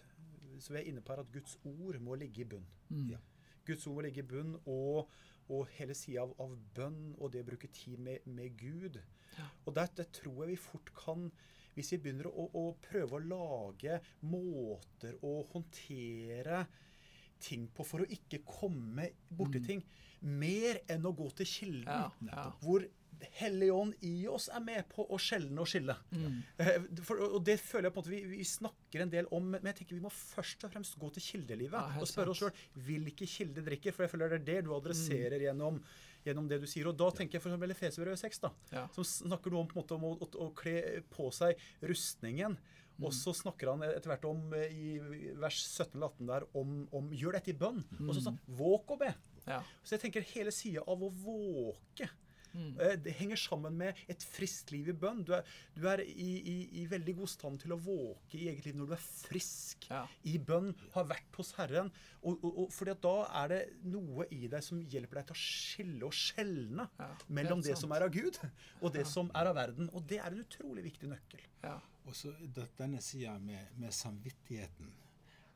Så 0.62 0.76
vi 0.76 0.82
er 0.82 0.89
inne 0.91 1.02
på 1.02 1.13
her 1.13 1.24
at 1.24 1.32
Guds 1.34 1.58
ord 1.65 1.98
må 2.06 2.15
ligge 2.22 2.44
i 2.44 2.50
bunn. 2.54 2.67
Mm. 2.91 3.08
Ja. 3.15 3.22
Guds 3.65 3.88
ord 3.88 3.98
må 3.98 4.06
ligge 4.06 4.22
i 4.22 4.28
bunn, 4.30 4.54
og, 4.70 5.10
og 5.50 5.72
hele 5.78 5.96
sida 5.98 6.26
av, 6.26 6.36
av 6.44 6.54
bønn 6.76 7.15
og 7.17 7.32
det 7.34 7.41
å 7.41 7.50
bruke 7.50 7.72
tid 7.74 8.02
med, 8.04 8.28
med 8.30 8.54
Gud. 8.60 9.02
Ja. 9.38 9.48
Og 9.65 9.74
der, 9.78 9.89
der 9.98 10.10
tror 10.13 10.44
jeg 10.44 10.54
vi 10.54 10.60
fort 10.60 10.94
kan 10.98 11.30
Hvis 11.72 11.94
vi 11.94 12.02
begynner 12.04 12.28
å, 12.28 12.50
å 12.60 12.63
prøve 12.84 13.15
å 13.15 13.24
lage 13.24 14.02
måter 14.28 15.15
å 15.24 15.38
håndtere 15.54 16.65
ting 17.41 17.67
på 17.75 17.86
for 17.88 18.04
å 18.06 18.10
ikke 18.12 18.43
komme 18.47 19.10
borti 19.30 19.62
ting, 19.65 19.84
mer 20.21 20.82
enn 20.91 21.06
å 21.10 21.13
gå 21.17 21.30
til 21.41 21.49
kilden. 21.49 21.88
Mm. 21.89 22.32
Ja, 22.32 22.34
ja. 22.36 22.49
Hvor 22.63 22.88
Hellig 23.38 23.67
ånd 23.69 23.93
i 24.01 24.23
oss 24.34 24.47
er 24.49 24.63
med 24.65 24.88
på 24.89 25.04
å 25.13 25.17
skjelne 25.21 25.62
og 25.62 25.67
skille. 25.69 25.93
Mm. 26.10 26.39
Eh, 26.58 26.86
For, 27.06 27.19
og 27.36 27.43
det 27.45 27.60
føler 27.62 27.86
jeg 27.86 27.93
på 27.93 27.99
en 27.99 28.01
måte 28.01 28.13
vi, 28.15 28.21
vi 28.32 28.45
snakker 28.49 29.04
en 29.04 29.12
del 29.13 29.27
om, 29.38 29.45
men 29.54 29.67
jeg 29.69 29.77
tenker 29.77 29.93
vi 29.99 30.01
må 30.01 30.10
først 30.10 30.65
og 30.65 30.71
fremst 30.73 30.97
gå 30.97 31.12
til 31.13 31.21
kildelivet 31.27 31.77
Ja, 31.77 31.99
og 32.01 32.10
spørre 32.10 32.34
oss 32.34 32.41
sjøl 32.41 32.63
hvilke 32.88 33.27
kilder 33.30 33.67
drikker. 33.67 33.93
For 33.93 34.08
jeg 34.08 34.13
føler 34.15 34.34
det 34.34 34.39
er 34.39 34.47
det 34.47 34.58
du 34.65 34.71
adresserer 34.73 35.45
gjennom, 35.45 35.77
gjennom 36.25 36.49
det 36.49 36.63
du 36.63 36.67
sier. 36.71 36.89
Og 36.89 36.97
da 36.97 37.12
tenker 37.19 37.38
jeg 37.38 37.45
f.eks. 37.45 37.75
Efeserbrevet 37.77 38.23
6, 38.23 38.41
da, 38.47 38.54
Ja. 38.73 38.88
som 38.97 39.06
snakker 39.06 39.54
noe 39.54 39.67
om, 39.67 39.69
på 39.69 39.77
en 39.77 39.84
måte, 39.84 39.99
om 40.01 40.10
å, 40.10 40.13
å, 40.17 40.32
å 40.47 40.49
kle 40.58 41.04
på 41.13 41.30
seg 41.38 41.62
rustningen. 41.86 42.58
Mm. 43.02 43.08
Og 43.10 43.14
så 43.18 43.34
snakker 43.34 43.74
han 43.74 43.82
etter 43.90 44.14
hvert 44.14 44.30
om, 44.30 44.42
eh, 44.54 44.72
i 44.72 45.34
vers 45.42 45.58
17 45.66 45.98
eller 45.98 46.12
18 46.14 46.28
der, 46.32 46.48
om, 46.62 46.88
om 46.94 47.10
gjør 47.18 47.40
dette 47.40 47.52
i 47.56 47.58
bønn. 47.58 47.82
Og 48.06 48.14
så 48.16 48.22
sånn, 48.30 48.38
våk 48.62 48.94
og 48.96 49.02
be. 49.02 49.14
Ja. 49.50 49.64
Så 49.84 49.98
jeg 49.98 50.06
tenker 50.06 50.22
hele 50.36 50.54
sida 50.54 50.86
av 50.88 51.02
å 51.02 51.10
våke 51.10 52.10
Mm. 52.52 52.74
eh, 52.84 52.98
Det 53.00 53.14
henger 53.16 53.38
sammen 53.40 53.78
med 53.80 53.96
et 54.12 54.20
friskt 54.28 54.74
liv 54.74 54.90
i 54.90 54.92
bønn. 54.92 55.22
Du 55.24 55.30
er, 55.34 55.46
du 55.74 55.86
er 55.88 56.02
i, 56.04 56.26
i, 56.44 56.82
i 56.82 56.86
veldig 56.86 57.14
god 57.22 57.30
stand 57.32 57.62
til 57.62 57.72
å 57.72 57.78
våke 57.80 58.36
i 58.36 58.50
eget 58.52 58.66
liv 58.66 58.76
når 58.76 58.90
du 58.90 58.94
er 58.98 59.06
frisk 59.06 59.88
Ja. 59.90 60.02
i 60.28 60.34
bønn, 60.38 60.74
har 60.92 61.06
vært 61.08 61.32
hos 61.40 61.54
Herren. 61.56 61.88
Og, 62.22 62.44
og, 62.44 62.58
og 62.66 62.74
fordi 62.76 62.98
da 63.08 63.14
er 63.46 63.48
det 63.54 63.62
noe 63.88 64.28
i 64.36 64.50
deg 64.52 64.66
som 64.68 64.82
hjelper 64.84 65.22
deg 65.22 65.30
til 65.32 65.38
å 65.38 65.40
skille 65.46 66.04
og 66.10 66.12
skjelne 66.12 66.90
Ja, 67.00 67.08
mellom 67.30 67.64
det, 67.64 67.72
det 67.72 67.78
som 67.80 67.96
er 67.96 68.04
av 68.04 68.12
Gud, 68.12 68.36
og 68.82 68.92
det 69.00 69.08
som 69.08 69.32
er 69.34 69.48
av 69.48 69.56
verden. 69.56 69.88
Og 69.96 70.04
det 70.12 70.20
er 70.20 70.28
en 70.36 70.44
utrolig 70.44 70.84
viktig 70.92 71.08
nøkkel. 71.08 71.48
Og 72.10 72.16
så 72.18 72.32
denne 72.78 73.02
sida 73.02 73.38
med, 73.40 73.76
med 73.78 73.94
samvittigheten. 73.94 74.90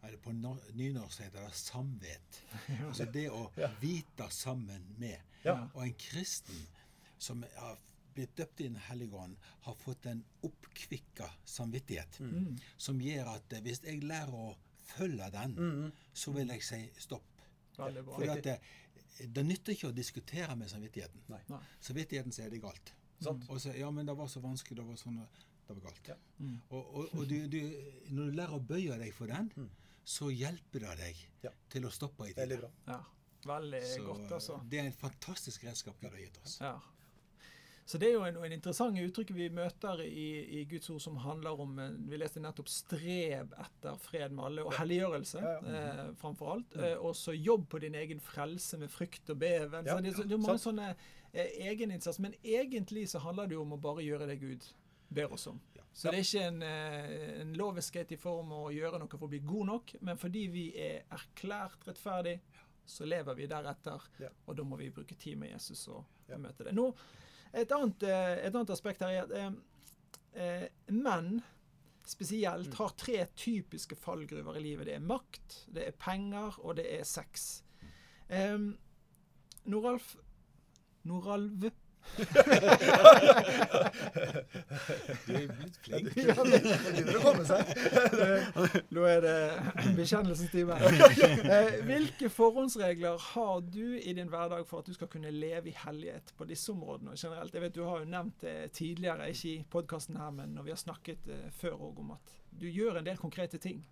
Eller 0.06 0.18
på 0.22 0.32
no- 0.38 0.60
nynorsk 0.78 1.24
heter 1.26 1.48
det 1.48 1.56
samvet. 1.58 2.42
Altså 2.88 3.08
det 3.14 3.26
å 3.34 3.48
vite 3.82 4.30
sammen 4.30 4.86
med. 5.02 5.18
Ja. 5.44 5.58
Og 5.74 5.82
en 5.88 5.96
kristen 5.98 6.62
som 7.18 7.42
har 7.56 7.80
blitt 8.16 8.36
døpt 8.38 8.62
i 8.62 8.68
Den 8.70 8.78
hellige 8.88 9.18
ånd, 9.20 9.36
har 9.66 9.76
fått 9.76 10.06
en 10.08 10.22
oppkvikka 10.48 11.28
samvittighet. 11.46 12.20
Mm. 12.20 12.54
Som 12.78 13.02
gjør 13.02 13.34
at 13.34 13.54
eh, 13.58 13.64
hvis 13.66 13.82
jeg 13.84 14.06
lærer 14.08 14.32
å 14.32 14.54
følge 14.96 15.28
den, 15.34 15.58
så 16.14 16.32
vil 16.32 16.54
jeg 16.54 16.64
si 16.64 16.80
stopp. 17.02 17.42
For 17.76 18.38
det, 18.46 18.60
det 19.36 19.44
nytter 19.44 19.74
ikke 19.76 19.90
å 19.90 19.96
diskutere 19.96 20.56
med 20.56 20.72
samvittigheten. 20.72 21.26
Nei. 21.34 21.60
Samvittigheten 21.84 22.32
sier 22.36 22.54
det 22.54 22.62
er 22.62 22.68
galt. 22.70 22.94
Mm. 23.26 23.42
Og 23.50 23.60
så, 23.64 23.74
ja, 23.76 23.90
men 23.92 24.08
det 24.08 24.16
var 24.16 24.32
så 24.32 24.40
vanskelig, 24.44 24.78
det 24.80 24.88
var 24.88 25.00
sånn, 25.02 25.20
det 25.68 25.76
var 25.76 25.82
galt. 25.90 26.08
Ja. 26.08 26.16
Mm. 26.40 26.56
Og, 26.70 26.96
og, 26.96 27.14
og 27.20 27.28
du, 27.30 27.36
du, 27.48 27.60
når 28.12 28.26
du 28.32 28.32
lærer 28.40 28.56
å 28.56 28.60
bøye 28.60 28.98
deg 29.02 29.14
for 29.14 29.28
den, 29.32 29.70
så 30.06 30.30
hjelper 30.30 30.80
det 30.86 30.98
deg 31.02 31.16
Ja. 31.48 31.52
til 31.70 31.86
å 31.86 31.92
stoppe 31.92 32.28
i 32.30 32.34
tide. 32.38 32.70
Ja. 32.88 33.00
Veldig 33.46 33.82
Så 33.86 34.04
godt, 34.08 34.32
altså. 34.32 34.60
det 34.70 34.80
er 34.80 34.86
en 34.90 34.94
fantastisk 34.98 35.64
redskap 35.68 36.00
Gud 36.02 36.10
har 36.10 36.18
gitt 36.20 36.38
oss. 36.44 36.60
Ja. 36.62 36.76
Så 37.86 38.00
det 38.02 38.08
er 38.10 38.14
jo 38.16 38.24
en, 38.26 38.38
en 38.42 38.52
interessant 38.56 38.98
uttrykk 38.98 39.30
vi 39.38 39.46
møter 39.54 40.00
i, 40.02 40.24
i 40.58 40.64
Guds 40.66 40.90
ord 40.90 41.02
som 41.04 41.20
handler 41.22 41.60
om 41.62 41.76
eh, 41.80 41.92
Vi 42.10 42.18
leste 42.18 42.42
nettopp 42.42 42.66
'strev 42.74 43.52
etter 43.62 44.00
fred 44.02 44.34
med 44.34 44.46
alle', 44.48 44.64
og 44.66 44.74
helliggjørelse 44.74 45.38
Ja, 45.44 45.52
ja. 45.62 45.84
eh, 46.08 46.08
framfor 46.18 46.54
alt. 46.56 46.74
Eh, 46.82 46.96
og 46.98 47.14
så 47.16 47.36
jobb 47.38 47.68
på 47.70 47.80
din 47.86 47.94
egen 47.96 48.20
frelse 48.20 48.80
med 48.82 48.90
frykt 48.90 49.30
og 49.30 49.38
beven. 49.38 49.86
Ja, 49.86 50.00
så 50.00 50.02
det, 50.02 50.16
så- 50.16 50.24
det 50.26 50.34
er 50.34 50.42
mange 50.42 50.58
sant. 50.58 50.66
sånne 50.80 50.96
eh, 51.34 51.52
egeninnsats. 51.70 52.18
Men 52.20 52.34
egentlig 52.44 53.06
så 53.10 53.20
handler 53.22 53.46
det 53.46 53.54
jo 53.54 53.62
om 53.62 53.74
å 53.78 53.82
bare 53.82 54.02
gjøre 54.02 54.28
det 54.34 54.40
Gud 54.42 54.66
ber 55.10 55.34
oss 55.34 55.48
om. 55.48 55.60
Ja. 55.76 55.84
Så 55.94 56.12
det 56.12 56.20
er 56.20 56.26
ikke 56.26 56.48
en, 56.48 56.62
eh, 56.64 57.42
en 57.42 57.54
loviskhet 57.56 58.12
i 58.12 58.18
form 58.20 58.52
av 58.52 58.66
å 58.68 58.74
gjøre 58.76 59.00
noe 59.00 59.08
for 59.12 59.28
å 59.28 59.32
bli 59.32 59.40
god 59.40 59.66
nok, 59.70 59.94
men 60.02 60.18
fordi 60.18 60.48
vi 60.52 60.66
er 60.78 61.04
erklært 61.16 61.86
rettferdig, 61.88 62.40
så 62.86 63.06
lever 63.08 63.36
vi 63.36 63.48
deretter. 63.48 64.02
Ja. 64.20 64.30
Og 64.48 64.56
da 64.58 64.64
må 64.64 64.78
vi 64.78 64.92
bruke 64.94 65.16
tid 65.18 65.38
med 65.38 65.52
Jesus 65.56 65.88
og 65.88 66.04
Ja. 66.30 66.38
møte 66.38 66.64
det. 66.66 66.74
Nå, 66.74 66.94
et, 67.54 67.72
annet, 67.72 68.04
eh, 68.04 68.46
et 68.48 68.54
annet 68.56 68.70
aspekt 68.70 69.00
her 69.02 69.10
er 69.10 69.24
at 69.24 69.32
eh, 69.32 69.52
eh, 70.34 70.68
menn 70.92 71.42
spesielt 72.06 72.74
har 72.78 72.90
tre 72.90 73.26
typiske 73.36 73.96
fallgruver 73.96 74.58
i 74.58 74.62
livet. 74.62 74.86
Det 74.86 74.96
er 74.96 75.00
makt, 75.00 75.66
det 75.74 75.88
er 75.88 75.92
penger, 75.98 76.60
og 76.64 76.76
det 76.76 76.86
er 77.00 77.04
sex. 77.04 77.64
Eh, 78.30 78.58
Noralf 79.66 80.16
Noralv 81.06 81.72
Du 85.26 85.34
er 85.36 85.48
blitt 85.52 85.78
flink. 85.84 86.10
Det 86.16 86.24
begynner 86.26 87.18
å 87.18 87.24
komme 87.24 87.46
seg. 87.48 87.72
Nå 88.96 89.06
er 89.10 89.24
det 89.26 89.36
bekjennelsens 89.98 90.52
time. 90.54 90.78
Eh, 90.80 91.80
Hvilke 91.88 92.30
forhåndsregler 92.34 93.20
har 93.32 93.62
du 93.66 93.98
i 94.00 94.14
din 94.18 94.30
hverdag 94.32 94.66
for 94.70 94.82
at 94.84 94.90
du 94.90 94.94
skal 94.98 95.10
kunne 95.12 95.32
leve 95.34 95.72
i 95.72 95.76
hellighet 95.86 96.34
på 96.38 96.48
disse 96.50 96.72
områdene 96.74 97.16
generelt? 97.20 97.54
Jeg 97.56 97.66
vet 97.66 97.76
Du 97.76 97.84
har 97.88 98.04
jo 98.04 98.10
nevnt 98.12 98.40
det 98.46 98.56
tidligere, 98.78 99.30
ikke 99.34 99.52
i 99.56 99.66
podkasten 99.76 100.20
her, 100.22 100.32
men 100.36 100.56
når 100.56 100.70
vi 100.70 100.76
har 100.76 100.82
snakket 100.82 101.28
eh, 101.34 101.50
før 101.60 101.76
òg 101.90 102.00
om 102.06 102.16
at 102.18 102.26
du 102.56 102.68
gjør 102.72 103.02
en 103.02 103.08
del 103.10 103.20
konkrete 103.20 103.60
ting. 103.62 103.84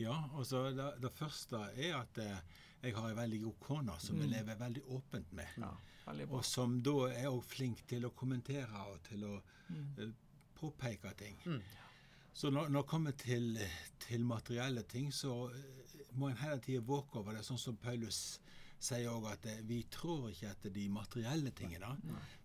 Ja, 0.00 0.16
altså 0.34 0.64
det, 0.74 0.88
det 1.04 1.12
første 1.14 1.60
er 1.78 1.92
at 2.00 2.18
eh, 2.18 2.38
jeg 2.82 2.96
har 2.96 3.10
en 3.12 3.18
veldig 3.20 3.40
god 3.44 3.58
kone 3.62 3.94
som 4.02 4.16
jeg 4.18 4.26
Mm. 4.26 4.32
lever 4.36 4.56
veldig 4.58 4.82
åpent 4.96 5.32
med. 5.38 5.46
Ja. 5.60 5.68
Og 6.32 6.44
som 6.44 6.80
da 6.82 6.94
er 7.12 7.28
også 7.30 7.48
flink 7.56 7.86
til 7.88 8.04
å 8.06 8.10
kommentere 8.16 8.84
og 8.90 9.02
til 9.08 9.24
å 9.24 9.40
Mm. 9.72 9.94
eh, 9.98 10.08
påpeke 10.58 11.14
ting. 11.16 11.36
Mm. 11.46 11.60
Så 12.34 12.50
når, 12.50 12.68
når 12.68 12.82
det 12.82 12.88
kommer 12.88 13.10
til, 13.12 13.58
til 13.98 14.24
materielle 14.24 14.82
ting, 14.82 15.12
så 15.12 15.48
eh, 15.50 16.02
må 16.12 16.28
en 16.28 16.36
hele 16.36 16.58
tida 16.60 16.80
våke 16.80 17.18
over 17.18 17.32
det, 17.32 17.44
sånn 17.46 17.58
som 17.58 17.76
Paulus 17.76 18.40
sier 18.82 19.08
òg 19.08 19.30
at 19.32 19.46
eh, 19.46 19.62
vi 19.64 19.82
tror 19.90 20.28
ikke 20.30 20.50
etter 20.50 20.70
de 20.74 20.88
materielle 20.88 21.50
tingene, 21.56 21.94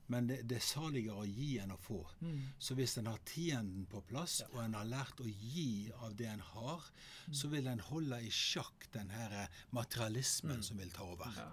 men 0.08 0.28
det, 0.30 0.40
det 0.48 0.60
er 0.60 0.64
saligere 0.64 1.20
å 1.20 1.28
gi 1.28 1.58
enn 1.62 1.74
å 1.76 1.80
få. 1.82 2.00
Mm. 2.24 2.40
Så 2.64 2.78
hvis 2.78 2.96
en 3.00 3.10
har 3.12 3.20
tienden 3.28 3.86
på 3.92 4.02
plass, 4.08 4.40
og 4.54 4.62
en 4.64 4.78
har 4.78 4.88
lært 4.88 5.20
å 5.24 5.28
gi 5.28 5.90
av 6.00 6.16
det 6.20 6.30
en 6.32 6.44
har, 6.54 6.88
så 7.36 7.52
vil 7.52 7.68
en 7.68 7.84
holde 7.90 8.22
i 8.24 8.32
sjakk 8.32 8.88
den 8.94 9.12
her 9.12 9.36
eh, 9.44 9.62
materialismen 9.76 10.64
som 10.64 10.80
vil 10.80 10.94
ta 10.96 11.08
over. 11.08 11.36
Ja. 11.36 11.50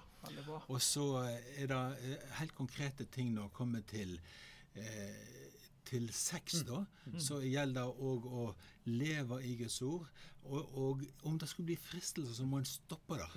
Og 0.71 0.79
så 0.83 1.07
er 1.27 1.67
det 1.71 1.81
eh, 2.07 2.29
helt 2.39 2.55
konkrete 2.57 3.09
ting 3.11 3.35
når 3.35 3.51
det 3.51 3.59
kommer 3.59 3.83
til 3.91 4.15
eh, 4.79 5.34
til 5.85 6.09
sex, 6.13 6.63
da, 6.67 6.85
så 7.21 7.41
gjelder 7.45 7.75
det 7.75 8.01
òg 8.01 8.25
å 8.27 8.55
leve 8.87 9.39
i 9.45 9.55
Guds 9.57 9.81
ord. 9.83 10.07
Og, 10.45 10.75
og 10.77 11.03
om 11.25 11.39
det 11.39 11.49
skulle 11.49 11.67
bli 11.71 11.77
fristelser, 11.77 12.35
så 12.35 12.45
må 12.47 12.59
en 12.59 12.65
stoppe 12.69 13.17
det 13.17 13.29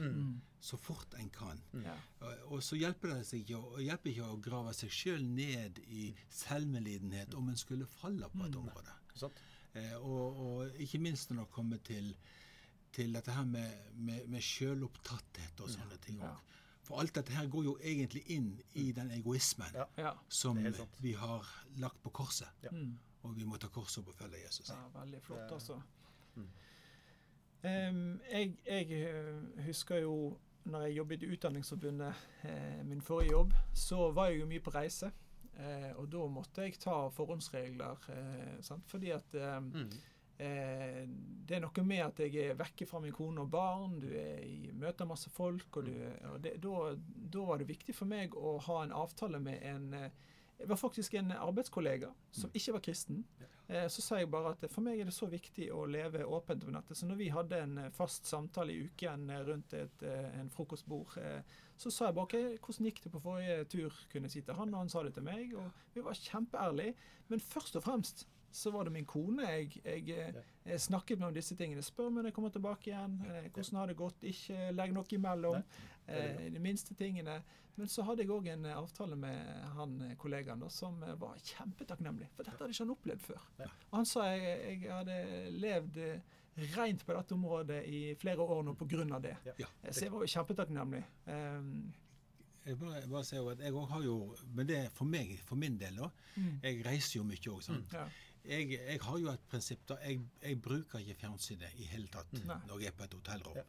så 0.62 0.78
fort 0.78 1.14
en 1.20 1.30
kan. 1.30 1.62
Ja. 1.84 1.94
Og- 2.22 2.52
Og 2.52 2.64
så 2.64 2.76
hjelper 2.80 3.14
det 3.16 3.26
seg 3.28 3.44
ikke, 3.46 3.62
hjelper 3.84 4.10
ikke 4.12 4.26
å 4.32 4.42
grave 4.42 4.74
seg 4.74 4.90
sjøl 4.90 5.24
ned 5.24 5.80
i 5.88 6.14
selvmedlidenhet 6.30 7.34
om 7.36 7.50
en 7.50 7.56
skulle 7.56 7.86
falle 7.88 8.28
på 8.30 8.46
et 8.46 8.56
område. 8.56 8.92
Eh, 9.76 9.96
og, 10.02 10.38
og 10.38 10.72
ikke 10.80 11.00
minst 11.00 11.30
når 11.30 11.44
det 11.46 11.52
kommer 11.52 11.78
til, 11.78 12.16
til 12.92 13.14
dette 13.14 13.32
her 13.32 13.46
med, 13.46 13.72
med, 13.96 14.28
med 14.28 14.42
sjølopptatthet 14.42 15.60
og 15.62 15.70
sånne 15.70 15.98
ting. 16.02 16.18
Ja. 16.20 16.36
For 16.88 17.02
alt 17.02 17.16
dette 17.18 17.34
her 17.36 17.50
går 17.52 17.64
jo 17.68 17.74
egentlig 17.84 18.24
inn 18.32 18.54
i 18.80 18.92
den 18.96 19.12
egoismen 19.12 19.74
Ja. 19.76 19.86
Ja. 19.98 20.14
som 20.30 20.58
vi 21.04 21.12
har 21.20 21.46
lagt 21.84 22.00
på 22.04 22.10
korset. 22.10 22.48
Ja. 22.64 22.72
Mm. 22.72 22.96
Og 23.28 23.36
vi 23.36 23.44
må 23.44 23.58
ta 23.60 23.68
korset 23.68 24.00
opp 24.04 24.14
og 24.14 24.16
følge 24.16 24.40
Jesus. 24.46 24.70
Ja, 24.72 24.80
veldig 25.00 25.20
flott, 25.26 25.52
altså. 25.52 25.82
Mm. 26.36 26.48
Jeg, 28.32 28.54
jeg 28.66 28.92
eh, 28.92 29.64
husker 29.66 29.98
jo 30.06 30.38
når 30.68 30.82
jeg 30.88 30.98
jobbet 30.98 31.24
i 31.24 31.30
Utdanningsforbundet, 31.32 32.14
eh, 32.44 32.86
min 32.86 33.02
forrige 33.02 33.32
jobb, 33.32 33.54
så 33.74 34.12
var 34.12 34.28
jeg 34.32 34.40
jo 34.42 34.46
mye 34.46 34.60
på 34.64 34.70
reise. 34.76 35.12
Eh, 35.58 35.92
og 35.98 36.10
da 36.12 36.26
måtte 36.30 36.62
jeg 36.68 36.76
ta 36.80 37.08
forhåndsregler, 37.10 38.04
eh, 38.14 38.58
sant? 38.62 38.84
fordi 38.88 39.10
at 39.16 39.34
eh, 39.36 39.60
Mm. 39.62 39.90
Eh, 40.40 41.04
det 41.48 41.58
er 41.58 41.64
noe 41.64 41.84
med 41.88 42.04
at 42.06 42.20
jeg 42.24 42.36
er 42.52 42.58
vekke 42.60 42.88
fra 42.90 43.00
min 43.04 43.16
kone 43.16 43.42
og 43.46 43.52
barn, 43.52 44.00
du 44.04 44.08
er 44.12 44.42
i 44.44 44.72
møter 44.74 45.08
masse 45.10 45.30
folk, 45.34 45.78
og, 45.78 45.86
du, 45.86 45.94
og 46.34 46.42
det, 46.44 46.58
da, 46.64 46.96
da 47.38 47.46
var 47.48 47.62
det 47.62 47.70
viktig 47.70 47.96
for 47.96 48.10
meg 48.10 48.36
å 48.36 48.58
ha 48.68 48.82
en 48.84 48.96
avtale 48.96 49.40
med 49.40 49.64
en 49.64 49.94
jeg 50.58 50.70
var 50.72 50.80
faktisk 50.82 51.14
en 51.14 51.32
arbeidskollega 51.32 52.08
som 52.34 52.50
ikke 52.58 52.74
var 52.74 52.82
kristen. 52.88 53.20
Eh, 53.68 53.88
Så 53.94 54.02
sa 54.02 54.18
jeg 54.18 54.30
bare 54.32 54.56
at 54.56 54.64
for 54.74 54.82
meg 54.82 55.00
er 55.00 55.06
det 55.06 55.14
så 55.14 55.28
viktig 55.30 55.68
å 55.70 55.84
leve 55.86 56.26
åpent 56.26 56.64
på 56.66 56.74
nettet. 56.74 56.98
Så 56.98 57.06
når 57.06 57.20
vi 57.20 57.28
hadde 57.30 57.60
en 57.62 57.78
eh, 57.78 57.92
fast 57.94 58.26
samtale 58.26 58.74
i 58.74 58.88
uken 58.88 59.30
eh, 59.30 59.44
rundt 59.46 59.74
et, 59.78 60.02
eh, 60.02 60.40
en 60.40 60.50
frokostbord, 60.50 61.14
eh, 61.22 61.42
så 61.78 61.92
sa 61.94 62.08
jeg 62.08 62.18
bare 62.18 62.26
ok, 62.26 62.64
hvordan 62.66 62.88
gikk 62.90 63.04
det 63.04 63.12
på 63.14 63.22
forrige 63.22 63.68
tur, 63.70 64.00
kunne 64.12 64.30
jeg 64.30 64.38
si 64.38 64.42
til 64.46 64.58
han, 64.58 64.74
og 64.74 64.82
han 64.82 64.90
sa 64.90 65.04
det 65.06 65.14
til 65.14 65.26
meg. 65.28 65.54
Og 65.54 65.94
vi 65.94 66.04
var 66.06 66.18
kjempeærlige. 66.18 66.96
Men 67.30 67.44
først 67.44 67.78
og 67.78 67.86
fremst 67.86 68.26
så 68.52 68.72
var 68.72 68.88
det 68.88 68.94
min 68.96 69.06
kone 69.06 69.44
jeg, 69.46 69.82
jeg, 69.84 70.10
eh, 70.10 70.38
jeg 70.66 70.82
snakket 70.82 71.20
med 71.20 71.28
om 71.28 71.36
disse 71.36 71.56
tingene. 71.56 71.84
Spør 71.86 72.10
meg 72.10 72.24
når 72.24 72.32
jeg 72.32 72.38
kommer 72.38 72.54
tilbake 72.56 72.90
igjen. 72.90 73.20
Eh, 73.28 73.50
hvordan 73.52 73.80
har 73.82 73.92
det 73.92 73.98
gått? 74.00 74.26
Ikke 74.32 74.72
legg 74.74 74.96
noe 74.96 75.18
imellom. 75.18 75.62
Eh, 76.08 76.48
de 76.54 76.62
minste 76.64 76.96
tingene. 76.98 77.42
Men 77.78 77.92
så 77.92 78.02
hadde 78.08 78.24
jeg 78.24 78.32
òg 78.34 78.48
en 78.50 78.66
avtale 78.72 79.18
med 79.20 79.68
han 79.78 80.00
kollegaen 80.18 80.64
da, 80.64 80.70
som 80.74 80.98
var 81.22 81.38
kjempetakknemlig. 81.46 82.32
For 82.34 82.48
dette 82.48 82.58
hadde 82.64 82.74
ikke 82.74 82.88
han 82.88 82.96
opplevd 82.96 83.26
før. 83.28 83.44
Og 83.92 83.98
han 84.00 84.10
sa 84.10 84.26
jeg, 84.32 84.56
jeg 84.82 84.96
hadde 84.96 85.20
levd 85.54 86.00
rent 86.58 87.06
på 87.06 87.14
dette 87.14 87.36
området 87.36 87.80
i 87.86 88.02
flere 88.20 88.44
år 88.44 88.64
nå 88.66 88.74
pga. 88.80 89.20
det. 89.22 89.36
Ja. 89.46 89.68
Eh, 89.84 89.92
Så 89.94 90.06
jeg 90.06 90.12
var 90.12 90.26
jo 90.26 90.32
kjempetakknemlig. 90.34 91.04
Um, 91.26 91.94
Jeg 92.68 92.78
bare, 92.80 93.00
jeg 93.00 93.10
bare 93.10 93.24
sier 93.24 93.40
jo 93.40 93.50
at 93.50 93.60
jeg 93.64 93.74
har 93.90 94.02
jo 94.04 94.36
Men 94.54 94.68
det 94.68 94.78
er 94.78 94.90
for 94.90 95.06
meg, 95.06 95.40
for 95.46 95.56
min 95.56 95.78
del, 95.80 95.96
da. 95.96 96.10
Mm. 96.36 96.60
Jeg 96.64 96.86
reiser 96.86 97.20
jo 97.20 97.24
mye 97.24 97.52
òg, 97.54 97.62
sant. 97.64 97.94
ja. 97.94 98.08
Jeg, 98.48 98.70
jeg 98.72 99.00
har 99.04 99.18
jo 99.20 99.30
et 99.32 99.42
prinsipp 99.52 99.82
da. 99.90 99.96
Jeg, 100.04 100.22
jeg 100.42 100.62
bruker 100.62 101.00
ikke 101.00 101.16
fjernsynet 101.20 101.74
i 101.76 101.88
hele 101.92 102.08
tatt 102.08 102.32
mm. 102.32 102.48
når 102.68 102.80
jeg 102.80 102.88
er 102.94 102.96
på 102.96 103.04
et 103.04 103.14
hotellrom. 103.14 103.58
Ja, 103.60 103.64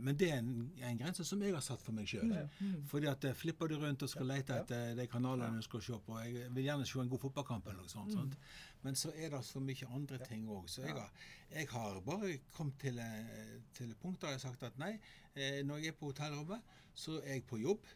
Men 0.00 0.18
det 0.18 0.28
er 0.30 0.38
en, 0.42 0.68
en 0.88 0.98
grense 1.00 1.24
som 1.26 1.42
jeg 1.42 1.54
har 1.54 1.64
satt 1.64 1.82
for 1.82 1.96
meg 1.96 2.08
sjøl. 2.10 2.30
Mm. 2.58 2.84
Fordi 2.90 3.08
at 3.10 3.24
eh, 3.28 3.36
flipper 3.36 3.70
du 3.70 3.76
rundt 3.80 4.04
og 4.06 4.10
skal 4.12 4.28
lete 4.30 4.60
etter 4.60 4.94
de 4.98 5.06
kanalene 5.10 5.60
du 5.60 5.66
skal 5.66 5.82
se 5.84 5.98
på 6.06 6.20
Jeg 6.24 6.52
vil 6.56 6.68
gjerne 6.68 6.86
se 6.88 7.00
en 7.02 7.10
god 7.12 7.22
fotballkamp 7.26 7.68
eller 7.70 7.82
noe 7.82 7.92
sånt. 7.92 8.12
Mm. 8.12 8.20
sant? 8.20 8.38
Men 8.84 8.98
så 9.00 9.12
er 9.16 9.32
det 9.32 9.42
så 9.48 9.62
mye 9.64 9.90
andre 9.96 10.20
ting 10.26 10.48
òg. 10.52 10.68
Så 10.68 10.84
jeg 10.84 10.96
har, 10.96 11.10
jeg 11.54 11.68
har 11.72 12.00
bare 12.04 12.32
kommet 12.52 12.80
til, 12.80 12.98
eh, 13.00 13.60
til 13.76 13.90
et 13.90 14.00
punkt 14.02 14.20
der 14.20 14.34
jeg 14.34 14.40
har 14.40 14.46
sagt 14.48 14.66
at 14.68 14.80
nei, 14.80 14.96
eh, 15.34 15.62
når 15.64 15.82
jeg 15.82 15.94
er 15.94 16.00
på 16.00 16.12
hotellrommet, 16.12 16.74
så 16.94 17.20
er 17.22 17.38
jeg 17.38 17.46
på 17.48 17.58
jobb. 17.62 17.86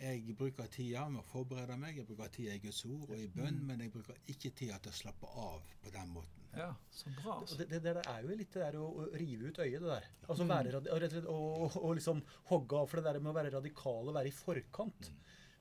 Jeg 0.00 0.34
bruker 0.36 0.66
tida 0.70 1.08
med 1.08 1.22
å 1.22 1.26
forberede 1.30 1.76
meg, 1.80 1.96
jeg 1.96 2.06
bruker 2.06 2.28
tida 2.34 2.54
i 2.54 2.60
Guds 2.62 2.82
ord 2.84 3.10
og 3.10 3.16
i 3.18 3.28
bønn, 3.32 3.62
men 3.66 3.80
jeg 3.80 3.92
bruker 3.94 4.18
ikke 4.28 4.50
tida 4.58 4.78
til 4.82 4.92
å 4.92 4.98
slappe 4.98 5.30
av 5.40 5.62
på 5.82 5.92
den 5.94 6.08
måten. 6.12 6.42
ja, 6.56 6.70
så 6.90 7.10
bra. 7.22 7.34
Og 7.36 7.42
Altså. 7.46 7.56
det, 7.58 7.66
det, 7.70 7.82
det 7.84 8.02
er 8.08 8.22
jo 8.22 8.28
litt 8.36 8.52
det 8.52 8.62
der 8.62 8.76
å, 8.80 8.86
å 9.02 9.06
rive 9.12 9.48
ut 9.50 9.58
øyet, 9.58 9.80
det 9.80 9.88
der. 9.90 10.06
Altså 10.28 10.44
Mm. 10.44 10.48
være 10.48 10.72
radi- 10.72 11.26
og 11.26 11.76
og 11.76 11.76
å 11.84 11.94
liksom 11.94 12.22
hogge 12.48 12.76
av 12.80 12.86
for 12.88 12.96
det 13.00 13.04
der 13.12 13.20
med 13.20 13.30
å 13.32 13.36
være 13.36 13.52
radikal 13.52 14.08
og 14.08 14.14
være 14.14 14.28
i 14.28 14.36
forkant. 14.36 15.10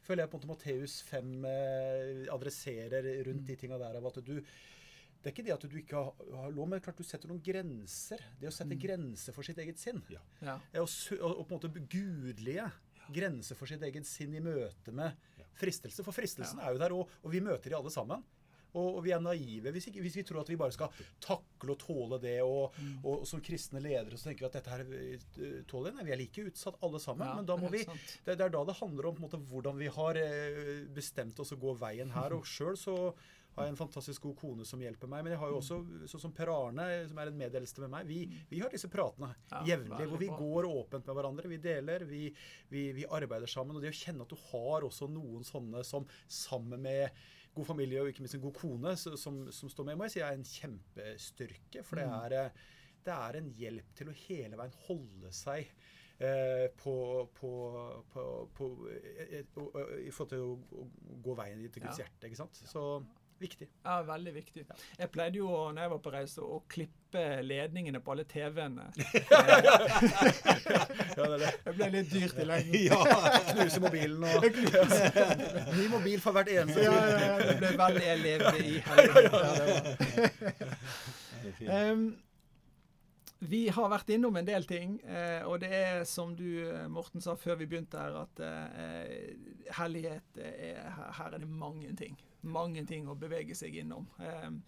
Føler 0.06 0.24
jeg 0.24 0.30
på 0.32 0.38
en 0.38 0.48
måte 0.48 0.52
Matteus 0.54 1.02
5 1.10 1.46
eh, 1.46 2.28
adresserer 2.32 3.24
rundt 3.26 3.46
de 3.48 3.56
tinga 3.56 3.78
der 3.78 3.98
av 3.98 4.06
at 4.08 4.24
du 4.24 4.36
det 5.26 5.32
er 5.32 5.34
ikke 5.34 5.44
det 5.48 5.54
at 5.56 5.64
du 5.72 5.78
ikke 5.80 5.96
har, 5.98 6.14
har 6.38 6.52
lov, 6.54 6.68
men 6.70 6.80
klart 6.86 6.98
du 6.98 7.04
setter 7.04 7.28
noen 7.28 7.42
grenser. 7.42 8.20
Det 8.40 8.46
å 8.48 8.54
sette 8.54 8.76
grenser 8.78 9.34
for 9.34 9.42
sitt 9.42 9.58
eget 9.58 9.80
sinn. 9.82 10.04
Ja. 10.14 10.20
Ja. 10.46 10.60
Og, 10.84 10.86
sø- 10.88 11.18
å, 11.18 11.32
å 11.42 11.44
på 11.50 11.56
en 11.56 11.58
måte 11.58 11.88
gudelige 11.90 12.68
grenser 13.14 13.58
for 13.58 13.70
sitt 13.70 13.84
eget 13.86 14.08
sinn 14.10 14.34
i 14.36 14.44
møte 14.44 14.94
med 14.96 15.16
fristelse. 15.60 16.04
For 16.06 16.16
fristelsen 16.16 16.60
er 16.62 16.74
jo 16.74 16.82
der, 16.82 16.96
og, 16.96 17.14
og 17.24 17.32
vi 17.34 17.44
møter 17.44 17.72
de 17.72 17.78
alle 17.78 17.94
sammen. 17.94 18.24
Og, 18.76 18.98
og 18.98 19.04
vi 19.06 19.14
er 19.16 19.22
naive 19.24 19.72
hvis, 19.72 19.88
ikke, 19.90 20.02
hvis 20.04 20.18
vi 20.20 20.24
tror 20.28 20.42
at 20.42 20.50
vi 20.52 20.58
bare 20.60 20.74
skal 20.76 20.92
takle 21.24 21.76
og 21.76 21.80
tåle 21.80 22.20
det. 22.22 22.38
Og, 22.44 22.76
og, 23.04 23.24
som 23.28 23.44
kristne 23.44 23.82
ledere 23.84 24.20
så 24.20 24.30
tenker 24.30 24.46
vi 24.46 24.50
at 24.50 24.58
dette 24.58 24.74
her 24.74 24.84
eh, 25.00 25.62
tåler 25.70 25.94
vi. 25.94 26.00
Nei, 26.00 26.08
vi 26.10 26.16
er 26.16 26.22
like 26.22 26.48
utsatt 26.52 26.82
alle 26.86 27.02
sammen. 27.04 27.28
Ja, 27.28 27.38
men 27.40 27.48
da 27.48 27.58
må 27.60 27.72
vi 27.76 27.86
det, 27.86 28.36
det 28.36 28.36
er 28.36 28.52
da 28.52 28.66
det 28.68 28.78
handler 28.82 29.12
om 29.12 29.24
måte, 29.24 29.40
hvordan 29.52 29.80
vi 29.80 29.90
har 29.96 30.20
eh, 30.20 30.84
bestemt 30.96 31.40
oss 31.40 31.56
å 31.56 31.62
gå 31.62 31.76
veien 31.80 32.12
her. 32.16 32.36
Og 32.38 32.48
sjøl 32.50 32.76
så 32.80 32.98
har 33.56 33.66
jeg 33.68 33.72
en 33.74 33.80
fantastisk 33.80 34.22
god 34.28 34.36
kone 34.40 34.66
som 34.68 34.82
hjelper 34.84 35.08
meg. 35.08 35.24
Men 35.24 35.32
jeg 35.36 35.40
har 35.40 35.50
jo 35.54 35.60
også, 35.62 35.78
sånn 36.12 36.22
som 36.26 36.34
Per 36.36 36.50
Arne, 36.52 36.86
som 37.08 37.18
er 37.24 37.32
en 37.32 37.38
medeldste 37.40 37.82
med 37.86 37.94
meg, 37.94 38.08
vi, 38.10 38.20
vi 38.50 38.60
har 38.60 38.70
disse 38.74 38.90
pratene 38.92 39.32
Ja, 39.52 39.62
jevnlig. 39.72 40.08
Hvor 40.12 40.20
vi 40.22 40.28
går 40.28 40.68
åpent 40.70 41.08
med 41.08 41.16
hverandre. 41.16 41.52
Vi 41.54 41.58
deler, 41.64 42.06
vi, 42.10 42.24
vi, 42.74 42.84
vi 42.98 43.06
arbeider 43.08 43.48
sammen. 43.48 43.78
Og 43.78 43.82
det 43.86 43.94
å 43.94 44.00
kjenne 44.02 44.28
at 44.28 44.36
du 44.36 44.38
har 44.52 44.84
også 44.88 45.08
noen 45.12 45.44
sånne 45.48 45.84
som 45.88 46.06
sammen 46.28 46.84
med 46.84 47.10
god 47.56 47.70
familie 47.70 48.02
og 48.04 48.10
ikke 48.12 48.20
minst 48.26 48.36
en 48.36 48.42
god 48.44 48.58
kone 48.60 48.92
som, 49.00 49.46
som 49.56 49.70
står 49.72 49.86
med, 49.88 49.96
må 50.02 50.10
jeg 50.10 50.18
si 50.18 50.24
er 50.26 50.36
en 50.36 50.44
kjempestyrke. 50.44 51.84
For 51.88 51.96
det 51.96 52.08
Mm. 52.08 52.16
er, 52.26 52.52
det 53.06 53.14
er 53.14 53.38
en 53.40 53.52
hjelp 53.56 53.94
til 53.96 54.10
å 54.12 54.16
hele 54.26 54.58
veien 54.60 54.74
holde 54.88 55.32
seg 55.32 55.70
eh, 56.20 56.68
på, 56.76 56.96
på, 57.40 57.52
på, 58.12 58.26
på 58.56 58.70
eh, 58.92 59.40
eh, 59.40 60.08
I 60.08 60.12
forhold 60.12 60.30
til 60.34 60.44
å, 60.44 60.58
å 60.84 60.88
gå 61.24 61.36
veien 61.40 61.64
til 61.70 61.84
Guds 61.86 62.00
Ja. 62.00 62.06
hjerte. 62.06 62.28
ikke 62.28 62.42
sant? 62.44 62.60
Så 62.68 62.84
viktig. 63.42 63.68
Ja, 63.84 63.98
veldig 64.08 64.34
viktig. 64.36 64.64
Jeg 65.00 65.10
pleide 65.14 65.38
jo, 65.42 65.48
når 65.74 65.82
jeg 65.86 65.92
var 65.92 66.00
på 66.06 66.12
reise, 66.14 66.42
å 66.46 66.60
klippe 66.72 67.24
ledningene 67.46 68.00
på 68.04 68.12
alle 68.16 68.24
TV-ene. 68.30 68.86
Ja, 71.16 71.24
det 71.32 71.38
det. 71.40 71.52
Det 71.66 71.74
ble 71.78 71.88
litt 71.94 72.10
dyrt 72.12 72.40
i 72.40 72.46
lengden. 72.50 72.76
Ja, 72.90 73.00
knuse 73.54 73.80
mobilen 73.84 74.24
og 74.28 74.46
Ny 75.80 75.86
mobil 75.94 76.20
for 76.24 76.36
hvert 76.36 76.50
eneste 76.52 76.84
Ja, 76.84 76.92
ja, 76.92 76.98
ja, 77.22 77.38
det 77.48 77.56
ble 77.62 77.72
veldig 77.80 78.06
Jeg 78.06 78.20
levde 78.26 78.58
i 78.60 78.84
helvete. 78.90 79.42
Um, 81.72 82.06
vi 83.46 83.68
har 83.70 83.90
vært 83.92 84.10
innom 84.16 84.36
en 84.40 84.48
del 84.48 84.64
ting, 84.66 84.96
eh, 85.06 85.44
og 85.46 85.60
det 85.62 85.70
er 85.76 86.04
som 86.10 86.32
du, 86.40 86.46
eh, 86.66 86.86
Morten, 86.90 87.22
sa 87.22 87.36
før 87.38 87.60
vi 87.60 87.68
begynte 87.70 88.00
her, 88.00 88.16
at 88.24 88.40
eh, 88.42 89.36
hellighet 89.78 90.40
er, 90.42 90.80
her- 90.96 91.12
Her 91.20 91.36
er 91.36 91.44
det 91.44 91.50
mange 91.52 91.92
ting. 92.00 92.16
Mange 92.46 92.86
ting 92.88 93.08
å 93.10 93.18
bevege 93.20 93.56
seg 93.58 93.78
innom. 93.82 94.08
Um, 94.20 94.62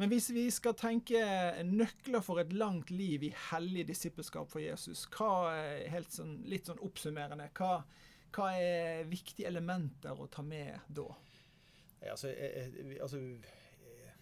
men 0.00 0.10
hvis 0.10 0.28
vi 0.34 0.48
skal 0.50 0.74
tenke 0.74 1.20
nøkler 1.68 2.22
for 2.24 2.42
et 2.42 2.52
langt 2.52 2.90
liv 2.90 3.28
i 3.28 3.34
hellig 3.50 3.84
disippelskap 3.92 4.50
for 4.50 4.62
Jesus, 4.62 5.04
hva 5.14 5.54
helt 5.92 6.10
sånn, 6.10 6.40
litt 6.50 6.66
sånn 6.66 6.82
oppsummerende, 6.82 7.46
hva, 7.54 7.76
hva 8.34 8.48
er 8.58 9.04
viktige 9.06 9.46
elementer 9.50 10.18
å 10.18 10.26
ta 10.26 10.42
med 10.42 10.82
da? 10.90 11.06
Ja, 12.04 12.16
altså, 12.16 12.28
eh, 12.34 12.66
eh, 12.74 12.96
altså 13.00 13.20
eh, 13.22 14.16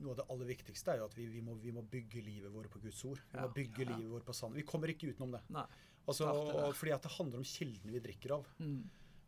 Noe 0.00 0.14
av 0.14 0.18
det 0.18 0.26
aller 0.32 0.48
viktigste 0.48 0.94
er 0.94 1.02
jo 1.02 1.10
at 1.10 1.16
vi, 1.18 1.28
vi, 1.30 1.42
må, 1.44 1.54
vi 1.60 1.74
må 1.74 1.84
bygge 1.86 2.24
livet 2.24 2.52
vårt 2.52 2.72
på 2.72 2.80
Guds 2.82 3.04
ord. 3.08 3.20
Vi 3.30 3.38
må 3.40 3.50
bygge 3.54 3.84
ja. 3.84 3.90
livet 3.92 4.10
vårt 4.12 4.26
på 4.26 4.34
sand. 4.36 4.56
Vi 4.56 4.64
kommer 4.66 4.92
ikke 4.92 5.12
utenom 5.12 5.36
det. 5.36 5.44
Nei. 5.54 5.66
Altså, 6.06 6.30
fordi 6.78 6.92
at 6.94 7.02
det 7.02 7.16
handler 7.16 7.40
om 7.40 7.46
kildene 7.46 7.94
vi 7.96 8.02
drikker 8.04 8.36
av. 8.36 8.48
Mm. 8.62 8.84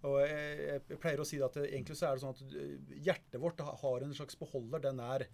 Og 0.07 0.19
jeg, 0.23 0.59
jeg, 0.63 0.99
pleier 1.03 1.21
å 1.21 1.27
si 1.27 1.41
at 1.43 1.57
det, 1.59 1.69
egentlig 1.73 1.97
så 1.99 2.09
er 2.09 2.19
det 2.19 2.23
sånn 2.23 2.37
at 2.37 2.59
eh, 2.59 2.99
hjertet 3.09 3.41
vårt 3.43 3.63
har 3.83 4.05
en 4.05 4.15
slags 4.15 4.39
beholder. 4.39 4.83
Den 4.85 5.01
er, 5.03 5.25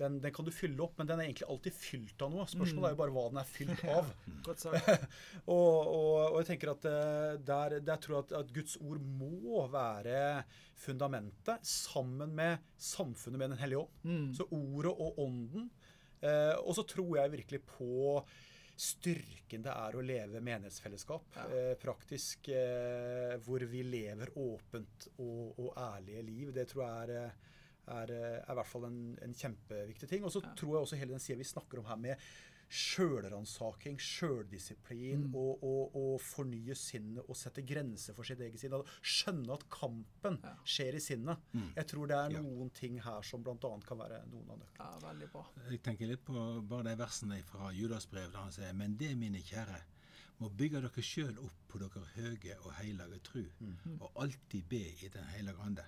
den, 0.00 0.18
den, 0.20 0.34
kan 0.34 0.44
du 0.44 0.52
fylle 0.52 0.82
opp, 0.84 0.98
men 0.98 1.08
den 1.08 1.22
er 1.22 1.30
egentlig 1.30 1.48
alltid 1.48 1.76
fylt 1.78 2.24
av 2.26 2.34
noe. 2.34 2.44
Spørsmålet 2.50 2.90
er 2.90 2.96
jo 2.96 3.00
bare 3.00 3.14
hva 3.16 3.24
den 3.32 3.40
er 3.40 3.48
fylt 3.48 3.84
av. 3.96 4.10
Godt 4.44 4.66
sagt. 4.66 4.90
og, 5.54 5.56
og, 5.56 6.12
og, 6.18 6.38
jeg 6.42 6.50
tenker 6.52 6.74
at 6.74 6.88
eh, 6.90 7.30
der, 7.48 7.78
der 7.86 8.02
tror 8.04 8.18
jeg 8.18 8.26
at, 8.26 8.36
at, 8.42 8.54
Guds 8.58 8.76
ord 8.82 9.00
må 9.00 9.64
være 9.72 10.18
fundamentet, 10.84 11.64
sammen 11.64 12.36
med 12.36 12.72
samfunnet 12.76 13.40
med 13.40 13.54
Den 13.54 13.62
hellige 13.62 13.86
ånd. 13.86 14.00
Mm. 14.04 14.28
Så 14.36 14.50
ordet 14.52 14.92
og 14.92 15.22
ånden. 15.24 15.70
Eh, 16.24 16.56
og 16.60 16.76
så 16.76 16.84
tror 16.88 17.22
jeg 17.22 17.38
virkelig 17.38 17.64
på 17.72 18.20
styrken 18.74 19.62
det 19.62 19.72
er 19.72 19.96
å 19.96 20.02
leve 20.04 20.42
menighetsfellesskap. 20.44 21.36
Ja. 21.36 21.46
Eh, 21.54 21.72
praktisk. 21.80 22.48
Eh, 22.50 23.36
hvor 23.44 23.62
vi 23.70 23.84
lever 23.86 24.32
åpent 24.40 25.08
og, 25.16 25.58
og 25.60 25.74
ærlige 25.78 26.22
liv. 26.26 26.54
Det 26.54 26.66
tror 26.70 26.84
jeg 26.86 27.04
er 27.04 27.16
eh, 27.20 27.42
er, 27.92 28.10
eh, 28.10 28.38
er, 28.38 28.50
i 28.52 28.58
hvert 28.58 28.70
fall 28.70 28.88
en, 28.88 28.98
en 29.24 29.36
kjempeviktig 29.36 30.08
ting. 30.10 30.24
Og 30.24 30.32
så 30.32 30.42
ja. 30.44 30.52
tror 30.58 30.76
jeg 30.76 30.88
også 30.88 31.00
hele 31.00 31.16
den 31.16 31.22
sida 31.22 31.40
vi 31.40 31.48
snakker 31.48 31.80
om 31.80 31.88
her 31.90 32.00
med 32.00 32.28
sjølransaking, 32.68 33.98
sjøldisiplin, 34.00 35.26
mm. 35.28 35.36
og, 35.38 35.62
og, 35.64 35.96
og, 35.98 36.14
fornye 36.22 36.76
sinnet 36.78 37.28
og 37.28 37.38
sette 37.38 37.64
grenser 37.66 38.16
for 38.16 38.26
sitt 38.26 38.42
eget 38.44 38.60
sinn. 38.60 38.76
Skjønne 39.00 39.54
at 39.54 39.66
kampen 39.72 40.38
ja. 40.42 40.54
skjer 40.66 40.98
i 40.98 41.02
sinnet. 41.02 41.48
Mm. 41.52 41.70
Jeg 41.76 41.90
tror 41.92 42.10
det 42.10 42.18
er 42.18 42.36
noen 42.38 42.70
ja. 42.70 42.76
ting 42.80 43.00
her 43.04 43.26
som 43.26 43.44
bl.a. 43.44 43.56
kan 43.86 44.00
være 44.00 44.22
noen 44.32 44.54
av 44.54 44.62
nøklene. 44.62 44.78
Ja, 44.78 45.02
veldig 45.08 45.32
bra. 45.32 45.46
Jeg 45.70 45.82
tenker 45.86 46.10
litt 46.10 46.24
på 46.26 46.46
bare 46.68 46.88
de 46.90 46.96
versene 47.00 47.40
fra 47.48 47.72
Judas 47.74 48.08
brev 48.10 48.30
der 48.30 48.40
han 48.42 48.54
sier 48.54 48.72
Men 48.76 48.96
det, 49.00 49.12
mine 49.18 49.42
kjære, 49.44 49.80
må 50.40 50.50
bygge 50.50 50.82
dere 50.82 51.04
sjøl 51.04 51.36
opp 51.42 51.66
på 51.70 51.80
dere 51.82 52.06
høye 52.16 52.56
og 52.64 52.72
hellige 52.80 53.20
tru, 53.28 53.44
mm. 53.60 54.00
og 54.00 54.24
alltid 54.24 54.66
be 54.70 54.82
i 55.04 55.10
Den 55.12 55.28
hellige 55.34 55.62
ande. 55.62 55.84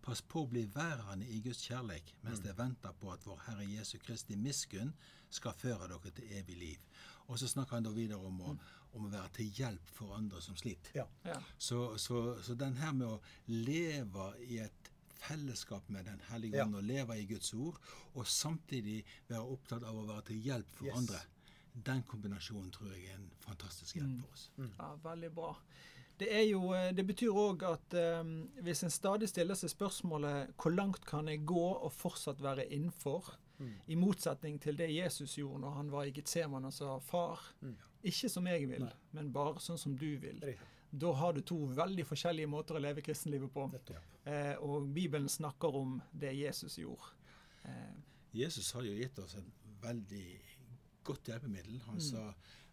Pass 0.00 0.22
på 0.24 0.46
å 0.46 0.48
bli 0.48 0.62
værende 0.72 1.26
i 1.28 1.42
Guds 1.44 1.60
kjærleik 1.66 2.14
mens 2.24 2.40
mm. 2.40 2.44
dere 2.46 2.58
venter 2.62 2.94
på 3.00 3.10
at 3.12 3.26
vår 3.28 3.42
Herre 3.46 3.66
Jesu 3.68 3.98
Kristi 4.00 4.36
miskunn 4.36 4.94
skal 5.30 5.56
føre 5.58 5.88
dere 5.90 6.12
til 6.14 6.36
evig 6.38 6.58
liv. 6.58 6.86
Og 7.30 7.38
så 7.38 7.48
snakker 7.48 7.78
han 7.78 7.86
da 7.86 7.94
videre 7.94 8.18
om 8.26 8.40
å, 8.42 8.54
mm. 8.54 8.62
om 8.98 9.06
å 9.06 9.10
være 9.12 9.32
til 9.38 9.50
hjelp 9.60 9.90
for 9.94 10.16
andre 10.16 10.42
som 10.42 10.56
sliter. 10.58 10.96
Ja. 10.98 11.06
Ja. 11.26 11.38
Så, 11.58 11.96
så, 12.02 12.22
så, 12.42 12.56
den 12.58 12.78
her 12.80 12.94
med 12.96 13.06
å 13.06 13.20
leve 13.46 14.32
i 14.48 14.58
et 14.64 14.90
fellesskap 15.20 15.88
med 15.92 16.06
Den 16.08 16.22
hellige 16.30 16.62
ånd, 16.64 16.74
ja. 16.74 16.80
og 16.80 16.88
leve 16.88 17.18
i 17.20 17.26
Guds 17.28 17.52
ord, 17.54 17.76
og 18.14 18.26
samtidig 18.26 19.02
være 19.28 19.44
opptatt 19.54 19.84
av 19.84 19.98
å 20.00 20.06
være 20.08 20.30
til 20.30 20.40
hjelp 20.48 20.70
for 20.78 20.88
yes. 20.88 20.96
andre, 20.96 21.20
den 21.86 22.02
kombinasjonen 22.08 22.70
tror 22.74 22.90
jeg 22.94 23.12
er 23.12 23.18
en 23.18 23.28
fantastisk 23.44 23.98
hjelp 23.98 24.10
mm. 24.10 24.22
for 24.24 24.38
oss. 24.38 24.46
Mm. 24.56 24.70
Ja, 24.78 24.90
veldig 25.04 25.32
bra. 25.36 25.52
Det, 26.20 26.28
jo, 26.50 26.64
eh, 26.76 26.90
det 26.92 27.04
betyr 27.08 27.36
òg 27.36 27.62
at 27.64 27.94
um, 28.20 28.32
hvis 28.64 28.82
en 28.84 28.92
stadig 28.92 29.30
stiller 29.30 29.56
seg 29.56 29.72
spørsmålet 29.72 30.50
hvor 30.60 30.74
langt 30.74 31.06
kan 31.08 31.30
jeg 31.30 31.46
gå 31.48 31.68
og 31.70 31.94
fortsatt 31.96 32.42
være 32.44 32.66
innenfor, 32.68 33.30
mm. 33.60 33.76
i 33.92 33.96
motsetning 34.00 34.58
til 34.62 34.78
det 34.78 34.90
Jesus 34.90 35.36
gjorde 35.38 35.62
når 35.64 35.76
han 35.76 35.92
var 35.92 36.08
i 36.08 36.12
Getseman 36.16 36.68
og 36.68 36.74
sa 36.74 36.96
far, 37.04 37.44
mm. 37.60 37.76
ikke 38.10 38.32
som 38.32 38.50
jeg 38.50 38.68
vil, 38.70 38.84
Nei. 38.86 38.92
men 39.16 39.32
bare 39.34 39.62
sånn 39.62 39.80
som 39.80 39.96
du 39.96 40.10
vil. 40.22 40.42
Da 40.90 41.12
har 41.14 41.36
du 41.36 41.42
to 41.46 41.58
veldig 41.76 42.04
forskjellige 42.08 42.50
måter 42.50 42.76
å 42.76 42.82
leve 42.82 43.02
kristenlivet 43.06 43.52
på. 43.54 43.68
Eh, 44.26 44.56
og 44.58 44.88
Bibelen 44.94 45.28
snakker 45.30 45.76
om 45.78 46.00
det 46.10 46.32
Jesus 46.34 46.80
gjorde. 46.80 47.12
Eh. 47.62 47.92
Jesus 48.42 48.72
har 48.74 48.86
jo 48.86 48.96
gitt 48.98 49.18
oss 49.22 49.36
en 49.38 49.52
veldig 49.82 50.26
godt 51.06 51.30
hjelpemiddel. 51.30 51.78
Han 51.86 52.00
mm. 52.00 52.08
sa 52.10 52.24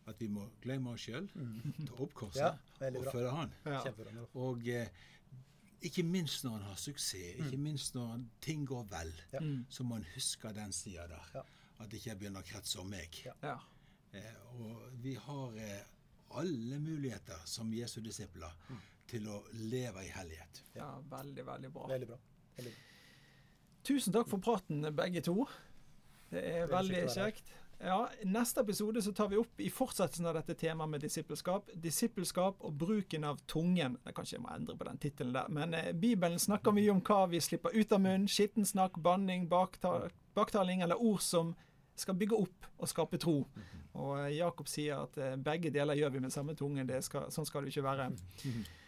at 0.07 0.21
vi 0.21 0.29
må 0.31 0.47
glemme 0.63 0.93
oss 0.95 1.03
sjøl, 1.03 1.27
mm. 1.35 1.85
ta 1.89 1.99
opp 2.05 2.13
korset 2.15 2.41
ja, 2.41 2.51
og 2.87 3.07
følge 3.11 3.31
Han. 3.35 3.53
Ja. 3.67 3.81
Og 4.39 4.67
eh, 4.71 5.05
ikke 5.85 6.03
minst 6.03 6.45
når 6.45 6.57
han 6.57 6.65
har 6.71 6.79
suksess, 6.81 7.37
ikke 7.37 7.57
mm. 7.57 7.63
minst 7.63 7.95
når 7.95 8.23
ting 8.41 8.65
går 8.67 8.87
vel, 8.91 9.13
ja. 9.33 9.41
Mm. 9.43 9.65
så 9.69 9.83
må 9.83 9.99
han 9.99 10.07
huske 10.15 10.53
den 10.55 10.73
sida 10.73 11.07
der. 11.11 11.31
Ja. 11.35 11.43
At 11.77 11.91
det 11.91 11.99
ikke 12.01 12.15
begynner 12.23 12.41
å 12.41 12.47
kretse 12.47 12.79
om 12.81 12.89
meg. 12.89 13.19
Ja. 13.43 13.57
Eh, 14.17 14.39
og 14.57 14.87
vi 15.03 15.13
har 15.21 15.59
eh, 15.61 15.83
alle 16.41 16.79
muligheter 16.81 17.43
som 17.45 17.69
Jesu 17.73 17.99
disipler 18.01 18.53
mm. 18.69 18.81
til 19.11 19.29
å 19.29 19.43
leve 19.69 20.05
i 20.07 20.11
hellighet. 20.11 20.63
Ja, 20.75 20.89
veldig, 21.11 21.45
veldig 21.45 21.71
bra. 21.75 21.87
Veldig 21.93 22.09
bra. 22.09 22.19
Veldig 22.57 22.73
bra. 22.73 22.83
Tusen 23.87 24.15
takk 24.15 24.27
for 24.27 24.43
praten, 24.43 24.81
begge 24.95 25.21
to. 25.23 25.45
Det 26.31 26.41
er 26.41 26.65
veldig, 26.67 27.05
veldig 27.05 27.13
kjekt. 27.13 27.53
Ja, 27.79 28.09
I 28.21 28.25
neste 28.25 28.61
episode 28.61 29.01
så 29.01 29.11
tar 29.13 29.27
vi 29.29 29.37
opp 29.37 29.59
i 29.61 29.69
fortsettelsen 29.69 30.25
av 30.25 30.33
dette 30.39 30.55
temaet 30.57 30.89
med 30.89 31.03
disippelskap. 31.05 31.69
Disippelskap 31.77 32.63
og 32.65 32.73
bruken 32.73 33.27
av 33.27 33.37
tungen. 33.45 33.99
Det 34.03 34.15
Kanskje 34.17 34.37
jeg 34.37 34.45
må 34.45 34.49
endre 34.55 34.77
på 34.77 34.87
den 34.87 34.97
tittelen 35.01 35.35
der. 35.35 35.51
Men 35.53 35.75
eh, 35.77 35.91
Bibelen 35.93 36.41
snakker 36.41 36.73
mye 36.73 36.89
om 36.95 37.03
hva 37.05 37.27
vi 37.29 37.41
slipper 37.43 37.75
ut 37.77 37.93
av 37.93 38.01
munnen. 38.01 38.25
Skittensnakk, 38.31 38.97
banning, 39.05 39.45
baktal 39.51 40.09
baktaling 40.37 40.81
eller 40.85 41.01
ord 41.01 41.21
som 41.21 41.55
skal 41.97 42.17
bygge 42.17 42.37
opp 42.37 42.67
og 42.77 42.89
skape 42.89 43.17
tro. 43.21 43.37
Og 43.97 44.11
eh, 44.19 44.35
Jakob 44.37 44.69
sier 44.69 45.05
at 45.05 45.17
eh, 45.21 45.37
begge 45.41 45.71
deler 45.73 45.97
gjør 45.97 46.13
vi 46.13 46.25
med 46.25 46.33
samme 46.33 46.57
tungen. 46.57 46.91
Skal, 47.01 47.31
sånn 47.33 47.47
skal 47.49 47.65
det 47.65 47.73
ikke 47.73 47.87
være. 47.87 48.11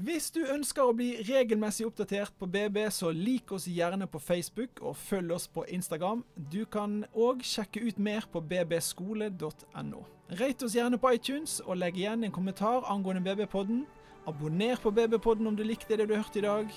Hvis 0.00 0.30
du 0.32 0.38
ønsker 0.48 0.86
å 0.86 0.94
bli 0.96 1.10
regelmessig 1.26 1.84
oppdatert 1.84 2.32
på 2.40 2.46
BB, 2.48 2.78
så 2.94 3.10
lik 3.12 3.50
oss 3.52 3.66
gjerne 3.68 4.06
på 4.08 4.20
Facebook 4.22 4.80
og 4.80 4.94
følg 4.96 5.34
oss 5.34 5.44
på 5.50 5.66
Instagram. 5.68 6.22
Du 6.52 6.62
kan 6.64 7.02
òg 7.12 7.42
sjekke 7.44 7.82
ut 7.84 7.98
mer 8.00 8.24
på 8.32 8.40
bbskole.no. 8.40 10.00
Rate 10.40 10.64
oss 10.64 10.78
gjerne 10.78 10.96
på 11.02 11.12
iTunes, 11.18 11.58
og 11.66 11.82
legg 11.82 12.00
igjen 12.00 12.24
en 12.24 12.32
kommentar 12.32 12.88
angående 12.88 13.20
BB-podden. 13.26 13.84
Abonner 14.30 14.80
på 14.80 14.94
BB-podden 14.94 15.52
om 15.52 15.58
du 15.58 15.66
likte 15.68 16.00
det 16.00 16.08
du 16.08 16.16
hørte 16.16 16.40
i 16.40 16.46
dag. 16.48 16.72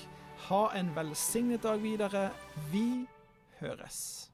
Ha 0.50 0.62
en 0.76 0.92
velsignet 0.98 1.64
dag 1.64 1.80
videre. 1.80 2.28
Vi 2.74 3.06
høres. 3.62 4.33